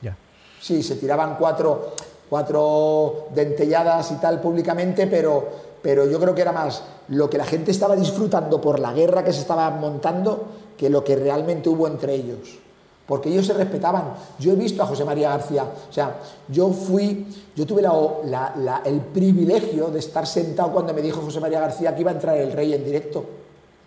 Ya. 0.00 0.16
Sí, 0.60 0.82
se 0.82 0.96
tiraban 0.96 1.36
cuatro, 1.36 1.94
cuatro 2.28 3.28
dentelladas 3.34 4.10
y 4.10 4.16
tal 4.16 4.40
públicamente, 4.40 5.06
pero, 5.06 5.48
pero 5.80 6.08
yo 6.08 6.18
creo 6.18 6.34
que 6.34 6.42
era 6.42 6.52
más 6.52 6.82
lo 7.08 7.30
que 7.30 7.38
la 7.38 7.44
gente 7.44 7.70
estaba 7.70 7.94
disfrutando 7.94 8.60
por 8.60 8.80
la 8.80 8.92
guerra 8.92 9.24
que 9.24 9.32
se 9.32 9.40
estaba 9.40 9.70
montando 9.70 10.46
que 10.76 10.90
lo 10.90 11.04
que 11.04 11.14
realmente 11.14 11.68
hubo 11.68 11.86
entre 11.86 12.14
ellos. 12.14 12.58
Porque 13.06 13.28
ellos 13.28 13.46
se 13.46 13.52
respetaban. 13.52 14.14
Yo 14.38 14.52
he 14.52 14.56
visto 14.56 14.82
a 14.82 14.86
José 14.86 15.04
María 15.04 15.30
García, 15.30 15.64
o 15.64 15.92
sea, 15.92 16.16
yo 16.48 16.70
fui, 16.70 17.26
yo 17.56 17.66
tuve 17.66 17.82
la- 17.82 18.82
el 18.84 19.00
privilegio 19.00 19.88
de 19.88 19.98
estar 19.98 20.26
sentado 20.26 20.72
cuando 20.72 20.94
me 20.94 21.02
dijo 21.02 21.20
José 21.20 21.40
María 21.40 21.60
García 21.60 21.94
que 21.94 22.00
iba 22.00 22.10
a 22.10 22.14
entrar 22.14 22.36
el 22.38 22.52
rey 22.52 22.72
en 22.74 22.84
directo. 22.84 23.24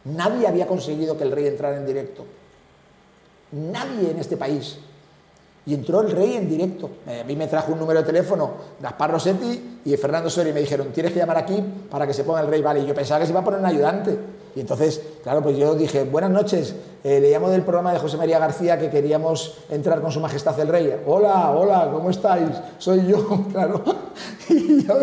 Nadie 0.05 0.47
había 0.47 0.68
conseguido 0.68 1.18
que 1.18 1.24
el 1.24 1.32
rey 1.32 1.47
entrara 1.47 1.78
en 1.78 1.86
directo. 1.86 2.26
Nadie 3.51 4.11
en 4.11 4.20
este 4.20 4.38
país. 4.38 4.78
Y 5.66 5.74
entró 5.74 6.01
el 6.01 6.11
rey 6.11 6.36
en 6.36 6.47
directo. 6.47 6.89
Eh, 7.07 7.22
A 7.22 7.24
mí 7.24 7.36
me 7.36 7.47
trajo 7.47 7.72
un 7.74 7.80
número 7.80 8.01
de 8.01 8.05
teléfono 8.05 8.51
Gaspar 8.80 9.11
Rossetti 9.11 9.80
y 9.86 9.97
Fernando 9.97 10.30
Soria 10.30 10.51
y 10.51 10.53
me 10.53 10.59
dijeron, 10.59 10.89
tienes 10.93 11.11
que 11.11 11.20
llamar 11.20 11.38
aquí 11.38 11.63
para 11.89 12.05
que 12.05 12.13
se 12.13 12.24
ponga 12.24 12.41
el 12.41 12.47
rey. 12.47 12.61
Vale, 12.61 12.82
y 12.82 12.86
yo 12.86 12.93
pensaba 12.93 13.20
que 13.22 13.26
se 13.26 13.32
iba 13.32 13.39
a 13.39 13.43
poner 13.43 13.61
un 13.61 13.66
ayudante. 13.66 14.16
Y 14.55 14.61
entonces, 14.61 15.01
claro, 15.21 15.43
pues 15.43 15.57
yo 15.57 15.75
dije, 15.75 16.05
buenas 16.05 16.31
noches, 16.31 16.73
eh, 17.03 17.19
le 17.19 17.29
llamo 17.29 17.49
del 17.49 17.63
programa 17.63 17.91
de 17.91 17.99
José 17.99 18.15
María 18.15 18.39
García 18.39 18.79
que 18.79 18.89
queríamos 18.89 19.57
entrar 19.69 19.99
con 19.99 20.13
su 20.13 20.21
majestad 20.21 20.57
el 20.61 20.69
rey. 20.69 20.95
Hola, 21.05 21.51
hola, 21.51 21.89
¿cómo 21.91 22.09
estáis? 22.09 22.49
Soy 22.77 23.05
yo, 23.05 23.45
claro. 23.51 23.83
Y 24.49 24.85
yo, 24.85 24.93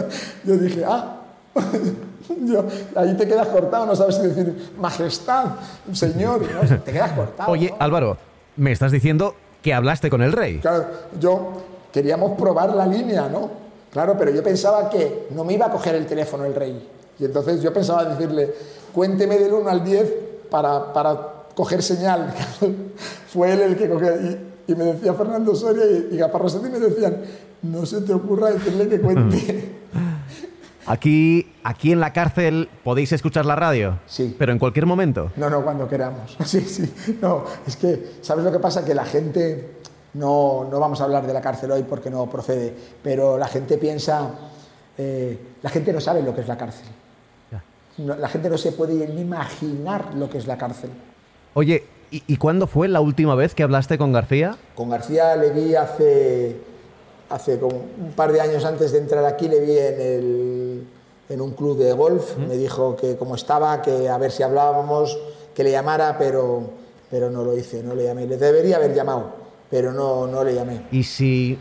yo 0.45 0.57
dije, 0.57 0.85
ah, 0.87 1.17
yo, 2.41 2.65
ahí 2.95 3.15
te 3.15 3.27
quedas 3.29 3.49
cortado, 3.49 3.85
no 3.85 3.95
sabes 3.95 4.23
decir 4.23 4.73
majestad, 4.79 5.47
señor, 5.93 6.41
¿no? 6.41 6.79
te 6.81 6.93
quedas 6.93 7.13
cortado. 7.13 7.51
Oye, 7.51 7.75
Álvaro, 7.79 8.17
me 8.57 8.73
estás 8.73 8.91
diciendo 8.91 9.35
que 9.61 9.75
hablaste 9.75 10.09
con 10.09 10.23
el 10.23 10.33
rey. 10.33 10.61
Claro, 10.61 10.87
yo 11.21 11.53
queríamos 11.93 12.39
probar 12.39 12.75
la 12.75 12.87
línea, 12.87 13.29
¿no? 13.29 13.51
Claro, 13.93 14.17
pero 14.19 14.31
yo 14.31 14.43
pensaba 14.43 14.89
que 14.89 15.27
no 15.31 15.45
me 15.45 15.53
iba 15.53 15.67
a 15.67 15.71
coger 15.71 15.95
el 15.95 16.07
teléfono 16.07 16.47
el 16.47 16.55
rey. 16.55 16.89
Y 17.19 17.25
entonces 17.25 17.63
yo 17.63 17.73
pensaba 17.73 18.05
decirle, 18.05 18.53
cuénteme 18.93 19.39
del 19.39 19.53
1 19.53 19.69
al 19.69 19.85
10 19.85 20.15
para, 20.51 20.93
para 20.93 21.45
coger 21.55 21.83
señal. 21.83 22.33
Fue 23.29 23.53
él 23.53 23.61
el 23.61 23.77
que 23.77 23.89
cogió. 23.89 24.15
Y, 24.21 24.39
y 24.69 24.75
me 24.75 24.85
decía 24.85 25.15
Fernando 25.15 25.55
Soria 25.55 25.85
y, 25.87 26.15
y 26.15 26.17
Gaspar 26.17 26.43
Rossetti 26.43 26.69
me 26.69 26.79
decían, 26.79 27.23
no 27.63 27.87
se 27.87 28.01
te 28.01 28.13
ocurra 28.13 28.51
decirle 28.51 28.89
que 28.89 29.01
cuente. 29.01 29.73
Aquí, 30.87 31.53
aquí 31.63 31.93
en 31.93 32.01
la 32.01 32.13
cárcel 32.13 32.69
podéis 32.83 33.13
escuchar 33.13 33.47
la 33.47 33.55
radio. 33.55 34.01
Sí. 34.07 34.35
Pero 34.37 34.53
en 34.53 34.59
cualquier 34.59 34.87
momento. 34.87 35.31
No, 35.37 35.49
no, 35.49 35.63
cuando 35.63 35.89
queramos. 35.89 36.37
Sí, 36.45 36.61
sí. 36.63 36.93
No, 37.21 37.45
es 37.67 37.77
que, 37.77 38.15
¿sabes 38.21 38.45
lo 38.45 38.51
que 38.51 38.59
pasa? 38.59 38.85
Que 38.85 38.95
la 38.95 39.05
gente, 39.05 39.77
no, 40.15 40.67
no 40.69 40.81
vamos 40.81 41.01
a 41.01 41.05
hablar 41.05 41.27
de 41.27 41.33
la 41.33 41.41
cárcel 41.41 41.71
hoy 41.71 41.85
porque 41.85 42.11
no 42.11 42.29
procede, 42.29 42.75
pero 43.03 43.39
la 43.39 43.47
gente 43.47 43.79
piensa, 43.79 44.31
eh, 44.99 45.39
la 45.63 45.71
gente 45.71 45.93
no 45.93 46.01
sabe 46.01 46.23
lo 46.23 46.35
que 46.35 46.41
es 46.41 46.49
la 46.49 46.57
cárcel. 46.57 46.87
No, 48.05 48.17
la 48.17 48.29
gente 48.29 48.49
no 48.51 48.59
se 48.59 48.73
puede 48.73 49.07
ni 49.09 49.21
imaginar 49.21 50.15
lo 50.15 50.29
que 50.29 50.39
es 50.39 50.47
la 50.47 50.57
cárcel. 50.57 50.91
Oye, 51.55 51.85
¿y, 52.11 52.23
y 52.27 52.37
cuándo 52.37 52.67
fue 52.67 52.89
la 52.89 53.01
última 53.01 53.35
vez 53.35 53.55
que 53.55 53.63
hablaste 53.63 53.99
con 53.99 54.13
García? 54.13 54.57
Con 54.75 54.91
García 54.91 55.37
le 55.37 55.51
vi 55.51 55.75
hace, 55.75 56.57
hace 57.29 57.59
como 57.59 57.77
un 57.77 58.13
par 58.17 58.33
de 58.33 58.41
años 58.41 58.65
antes 58.65 58.93
de 58.93 58.99
entrar 58.99 59.25
aquí, 59.25 59.49
le 59.49 59.61
vi 59.61 59.73
en, 59.79 60.01
el, 60.01 60.87
en 61.29 61.41
un 61.41 61.53
club 61.53 61.79
de 61.79 61.93
golf. 61.93 62.37
Me 62.39 62.57
dijo 62.57 62.97
que 62.97 63.17
como 63.17 63.35
estaba, 63.35 63.83
que 63.83 64.09
a 64.09 64.19
ver 64.19 64.33
si 64.33 64.43
hablábamos, 64.43 65.19
que 65.55 65.63
le 65.63 65.71
llamara, 65.71 66.17
pero, 66.19 66.71
pero 67.11 67.31
no 67.31 67.45
lo 67.45 67.57
hice, 67.57 67.83
no 67.83 67.95
le 67.95 68.05
llamé. 68.05 68.27
Le 68.27 68.39
debería 68.39 68.77
haber 68.77 68.95
llamado, 68.95 69.35
pero 69.71 69.93
no, 69.93 70.27
no 70.27 70.43
le 70.43 70.55
llamé. 70.55 70.83
Y 70.91 71.03
si 71.03 71.59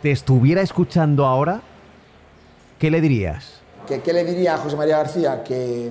te 0.00 0.12
estuviera 0.12 0.62
escuchando 0.62 1.26
ahora, 1.26 1.62
¿qué 2.78 2.90
le 2.90 3.00
dirías? 3.00 3.61
¿Qué, 3.86 4.12
le 4.12 4.24
diría 4.24 4.54
a 4.54 4.58
José 4.58 4.76
María 4.76 4.98
García? 4.98 5.42
Que, 5.42 5.90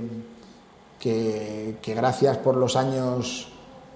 que, 1.00 1.78
que 1.82 1.94
gracias 1.94 2.38
por 2.38 2.56
los 2.56 2.76
años 2.76 3.48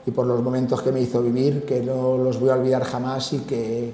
y 0.06 0.12
por 0.12 0.26
los 0.26 0.42
momentos 0.42 0.82
que 0.82 0.92
me 0.92 1.02
hizo 1.02 1.22
vivir, 1.22 1.66
que 1.66 1.82
no 1.82 2.18
los 2.18 2.40
voy 2.40 2.50
a 2.50 2.54
olvidar 2.56 2.84
jamás 2.84 3.34
y 3.34 3.40
que, 3.40 3.94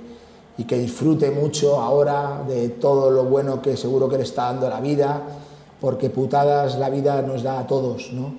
y 0.58 0.64
que 0.66 0.78
disfrute 0.78 1.32
mucho 1.32 1.80
ahora 1.80 2.44
de 2.48 2.70
todo 2.70 3.10
lo 3.10 3.26
bueno 3.26 3.62
que 3.62 3.78
seguro 3.78 4.10
que 4.10 4.18
le 4.18 4.24
está 4.24 4.46
dando 4.46 4.70
la 4.70 4.82
vida, 4.82 5.22
porque 5.80 6.10
putadas 6.10 6.78
la 6.78 6.90
vida 6.90 7.22
nos 7.22 7.44
da 7.44 7.60
a 7.60 7.68
todos, 7.68 8.12
¿no? 8.12 8.36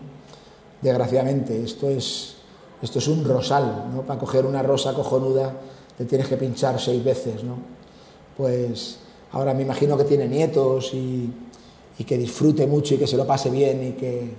Desgraciadamente, 0.83 1.63
esto 1.63 1.89
es, 1.89 2.35
esto 2.83 2.99
es 2.99 3.09
un 3.09 3.25
rosal, 3.25 3.87
¿no? 3.95 4.03
Para 4.03 4.19
coger 4.19 4.45
una 4.45 4.63
rosa 4.63 4.93
cojonuda 4.95 5.55
te 5.97 6.05
tienes 6.05 6.27
que 6.27 6.37
pinchar 6.37 6.81
seis 6.81 7.03
veces, 7.03 7.45
¿no? 7.45 7.57
Pues 8.37 8.99
ahora 9.33 9.55
me 9.55 9.63
imagino 9.63 9.97
que 9.97 10.05
tiene 10.05 10.27
nietos 10.27 10.93
y, 10.93 11.31
y 11.99 12.05
que 12.05 12.17
disfrute 12.19 12.67
mucho 12.67 12.95
y 12.95 12.99
que 12.99 13.07
se 13.07 13.17
lo 13.17 13.27
pase 13.27 13.51
bien 13.51 13.83
y 13.89 13.93
que, 13.93 14.35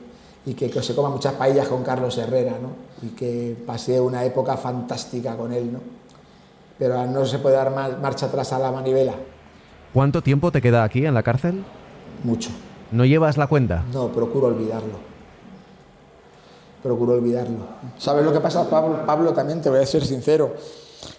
y 0.45 0.53
que, 0.53 0.69
que 0.69 0.81
se 0.83 0.93
coma 0.95 1.09
muchas 1.09 1.33
paellas 1.33 1.67
con 1.67 1.83
Carlos 1.83 2.17
Herrera, 2.17 2.53
¿no? 2.61 2.69
Y 3.07 3.11
que 3.11 3.55
pase 3.65 3.99
una 3.99 4.23
época 4.25 4.57
fantástica 4.57 5.35
con 5.37 5.51
él, 5.53 5.71
¿no? 5.73 5.79
Pero 6.79 7.05
no 7.05 7.25
se 7.25 7.39
puede 7.39 7.55
dar 7.55 7.69
mar- 7.73 7.99
marcha 8.01 8.25
atrás 8.25 8.51
a 8.53 8.59
la 8.59 8.71
manivela, 8.71 9.13
¿Cuánto 9.93 10.23
tiempo 10.23 10.51
te 10.51 10.59
queda 10.59 10.83
aquí 10.83 11.05
en 11.05 11.13
la 11.13 11.21
cárcel? 11.21 11.63
mucho. 12.23 12.49
¿No 12.91 13.05
llevas 13.05 13.37
la 13.37 13.45
cuenta? 13.47 13.83
No, 13.93 14.07
procuro 14.09 14.47
olvidarlo. 14.47 14.97
Procuro 16.81 17.13
olvidarlo. 17.13 17.59
¿Sabes 17.97 18.25
lo 18.25 18.33
que 18.33 18.39
pasa, 18.39 18.69
Pablo? 18.69 19.05
Pablo, 19.05 19.31
también 19.33 19.61
te 19.61 19.69
voy 19.69 19.79
a 19.79 19.85
ser 19.85 20.03
sincero. 20.05 20.55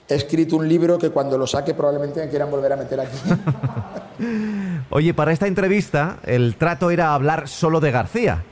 He 0.08 0.14
escrito 0.14 0.56
un 0.56 0.68
libro 0.68 0.98
que 0.98 1.10
cuando 1.10 1.38
lo 1.38 1.46
saque 1.46 1.74
probablemente 1.74 2.20
me 2.20 2.28
quieran 2.28 2.50
volver 2.50 2.72
a 2.72 2.76
meter 2.76 3.00
aquí. 3.00 3.16
Oye, 4.90 5.14
para 5.14 5.32
esta 5.32 5.46
entrevista 5.46 6.18
el 6.24 6.56
trato 6.56 6.90
era 6.90 7.14
hablar 7.14 7.48
solo 7.48 7.80
de 7.80 7.90
García, 7.90 8.44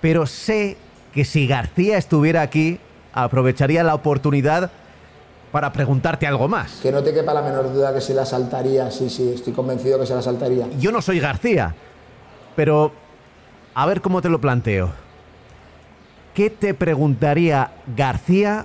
pero 0.00 0.26
sé 0.26 0.76
que 1.12 1.24
si 1.24 1.46
García 1.46 1.98
estuviera 1.98 2.42
aquí, 2.42 2.78
aprovecharía 3.12 3.82
la 3.82 3.94
oportunidad 3.94 4.70
para 5.52 5.72
preguntarte 5.72 6.26
algo 6.26 6.48
más. 6.48 6.78
Que 6.82 6.92
no 6.92 7.02
te 7.02 7.12
quepa 7.12 7.34
la 7.34 7.42
menor 7.42 7.72
duda 7.72 7.92
que 7.92 8.00
se 8.00 8.14
la 8.14 8.24
saltaría, 8.24 8.90
sí, 8.90 9.10
sí, 9.10 9.32
estoy 9.34 9.52
convencido 9.52 9.98
que 9.98 10.06
se 10.06 10.14
la 10.14 10.22
saltaría. 10.22 10.68
Yo 10.78 10.92
no 10.92 11.02
soy 11.02 11.18
García, 11.18 11.74
pero 12.54 12.92
a 13.74 13.86
ver 13.86 14.00
cómo 14.00 14.22
te 14.22 14.28
lo 14.28 14.40
planteo. 14.40 14.90
¿Qué 16.34 16.50
te 16.50 16.74
preguntaría 16.74 17.72
García 17.96 18.64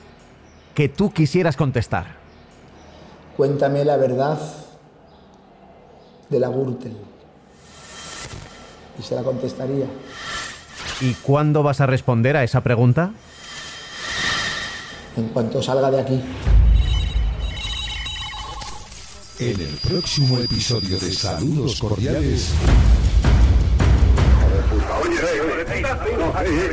que 0.76 0.90
tú 0.90 1.12
quisieras 1.12 1.56
contestar? 1.56 2.06
Cuéntame 3.38 3.84
la 3.84 3.98
verdad 3.98 4.38
de 6.30 6.40
la 6.40 6.50
Gürtel. 6.50 6.96
Y 9.00 9.02
se 9.04 9.16
la 9.16 9.24
contestaría. 9.24 9.88
¿Y 11.02 11.14
cuándo 11.16 11.64
vas 11.64 11.82
a 11.82 11.86
responder 11.86 12.38
a 12.38 12.44
esa 12.44 12.62
pregunta? 12.62 13.12
En 15.18 15.30
cuanto 15.30 15.62
salga 15.64 15.90
de 15.90 16.02
aquí. 16.02 16.22
En 19.40 19.60
el 19.60 19.80
próximo 19.84 20.38
episodio 20.40 20.98
de 21.00 21.12
Saludos 21.12 21.80
Cordiales. 21.80 22.54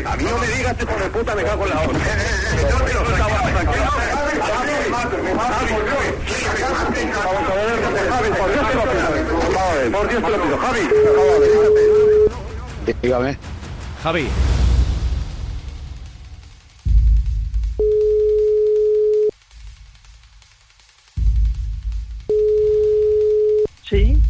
A 0.05 0.17
mí 0.17 0.25
no 0.25 0.39
me 0.39 0.47
digas, 0.49 0.77
hijo 0.81 0.95
de 1.01 1.11
puta, 1.11 1.35
me 1.35 1.43
cago 1.43 1.65
en 1.65 1.71
la 1.71 1.81
hora. 1.81 1.99
Por 9.93 10.09
Dios 10.09 10.23
te 10.23 10.31
lo 10.31 10.43
pido, 10.43 10.59
Javi. 10.59 10.81
Dígame. 13.03 13.39
Javi. 14.03 14.29
Sí. 23.89 24.23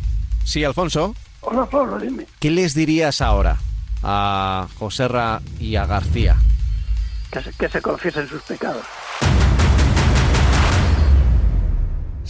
Sí, 0.45 0.65
Alfonso. 0.65 1.15
Hola, 1.41 1.67
Pablo, 1.67 1.99
dime. 1.99 2.27
¿Qué 2.39 2.51
les 2.51 2.75
dirías 2.75 3.21
ahora 3.21 3.59
a 4.03 4.67
Joserra 4.79 5.41
y 5.59 5.77
a 5.77 5.87
García? 5.87 6.37
que 7.33 7.43
se, 7.43 7.53
que 7.53 7.69
se 7.69 7.81
confiesen 7.81 8.29
sus 8.29 8.43
pecados. 8.43 8.85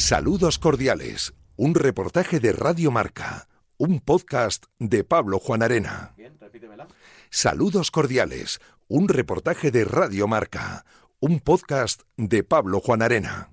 Saludos 0.04 0.58
cordiales. 0.58 1.32
Un 1.54 1.76
reportaje 1.76 2.40
de 2.40 2.50
Radio 2.50 2.90
Marca. 2.90 3.46
Un 3.78 4.00
podcast 4.00 4.64
de 4.80 5.04
Pablo 5.04 5.38
Juan 5.38 5.62
Arena. 5.62 6.16
Saludos 7.30 7.92
cordiales. 7.92 8.58
Un 8.88 9.06
reportaje 9.06 9.70
de 9.70 9.84
Radio 9.84 10.26
Marca. 10.26 10.84
Un 11.20 11.38
podcast 11.38 12.02
de 12.16 12.42
Pablo 12.42 12.80
Juan 12.80 13.00
Arena. 13.00 13.51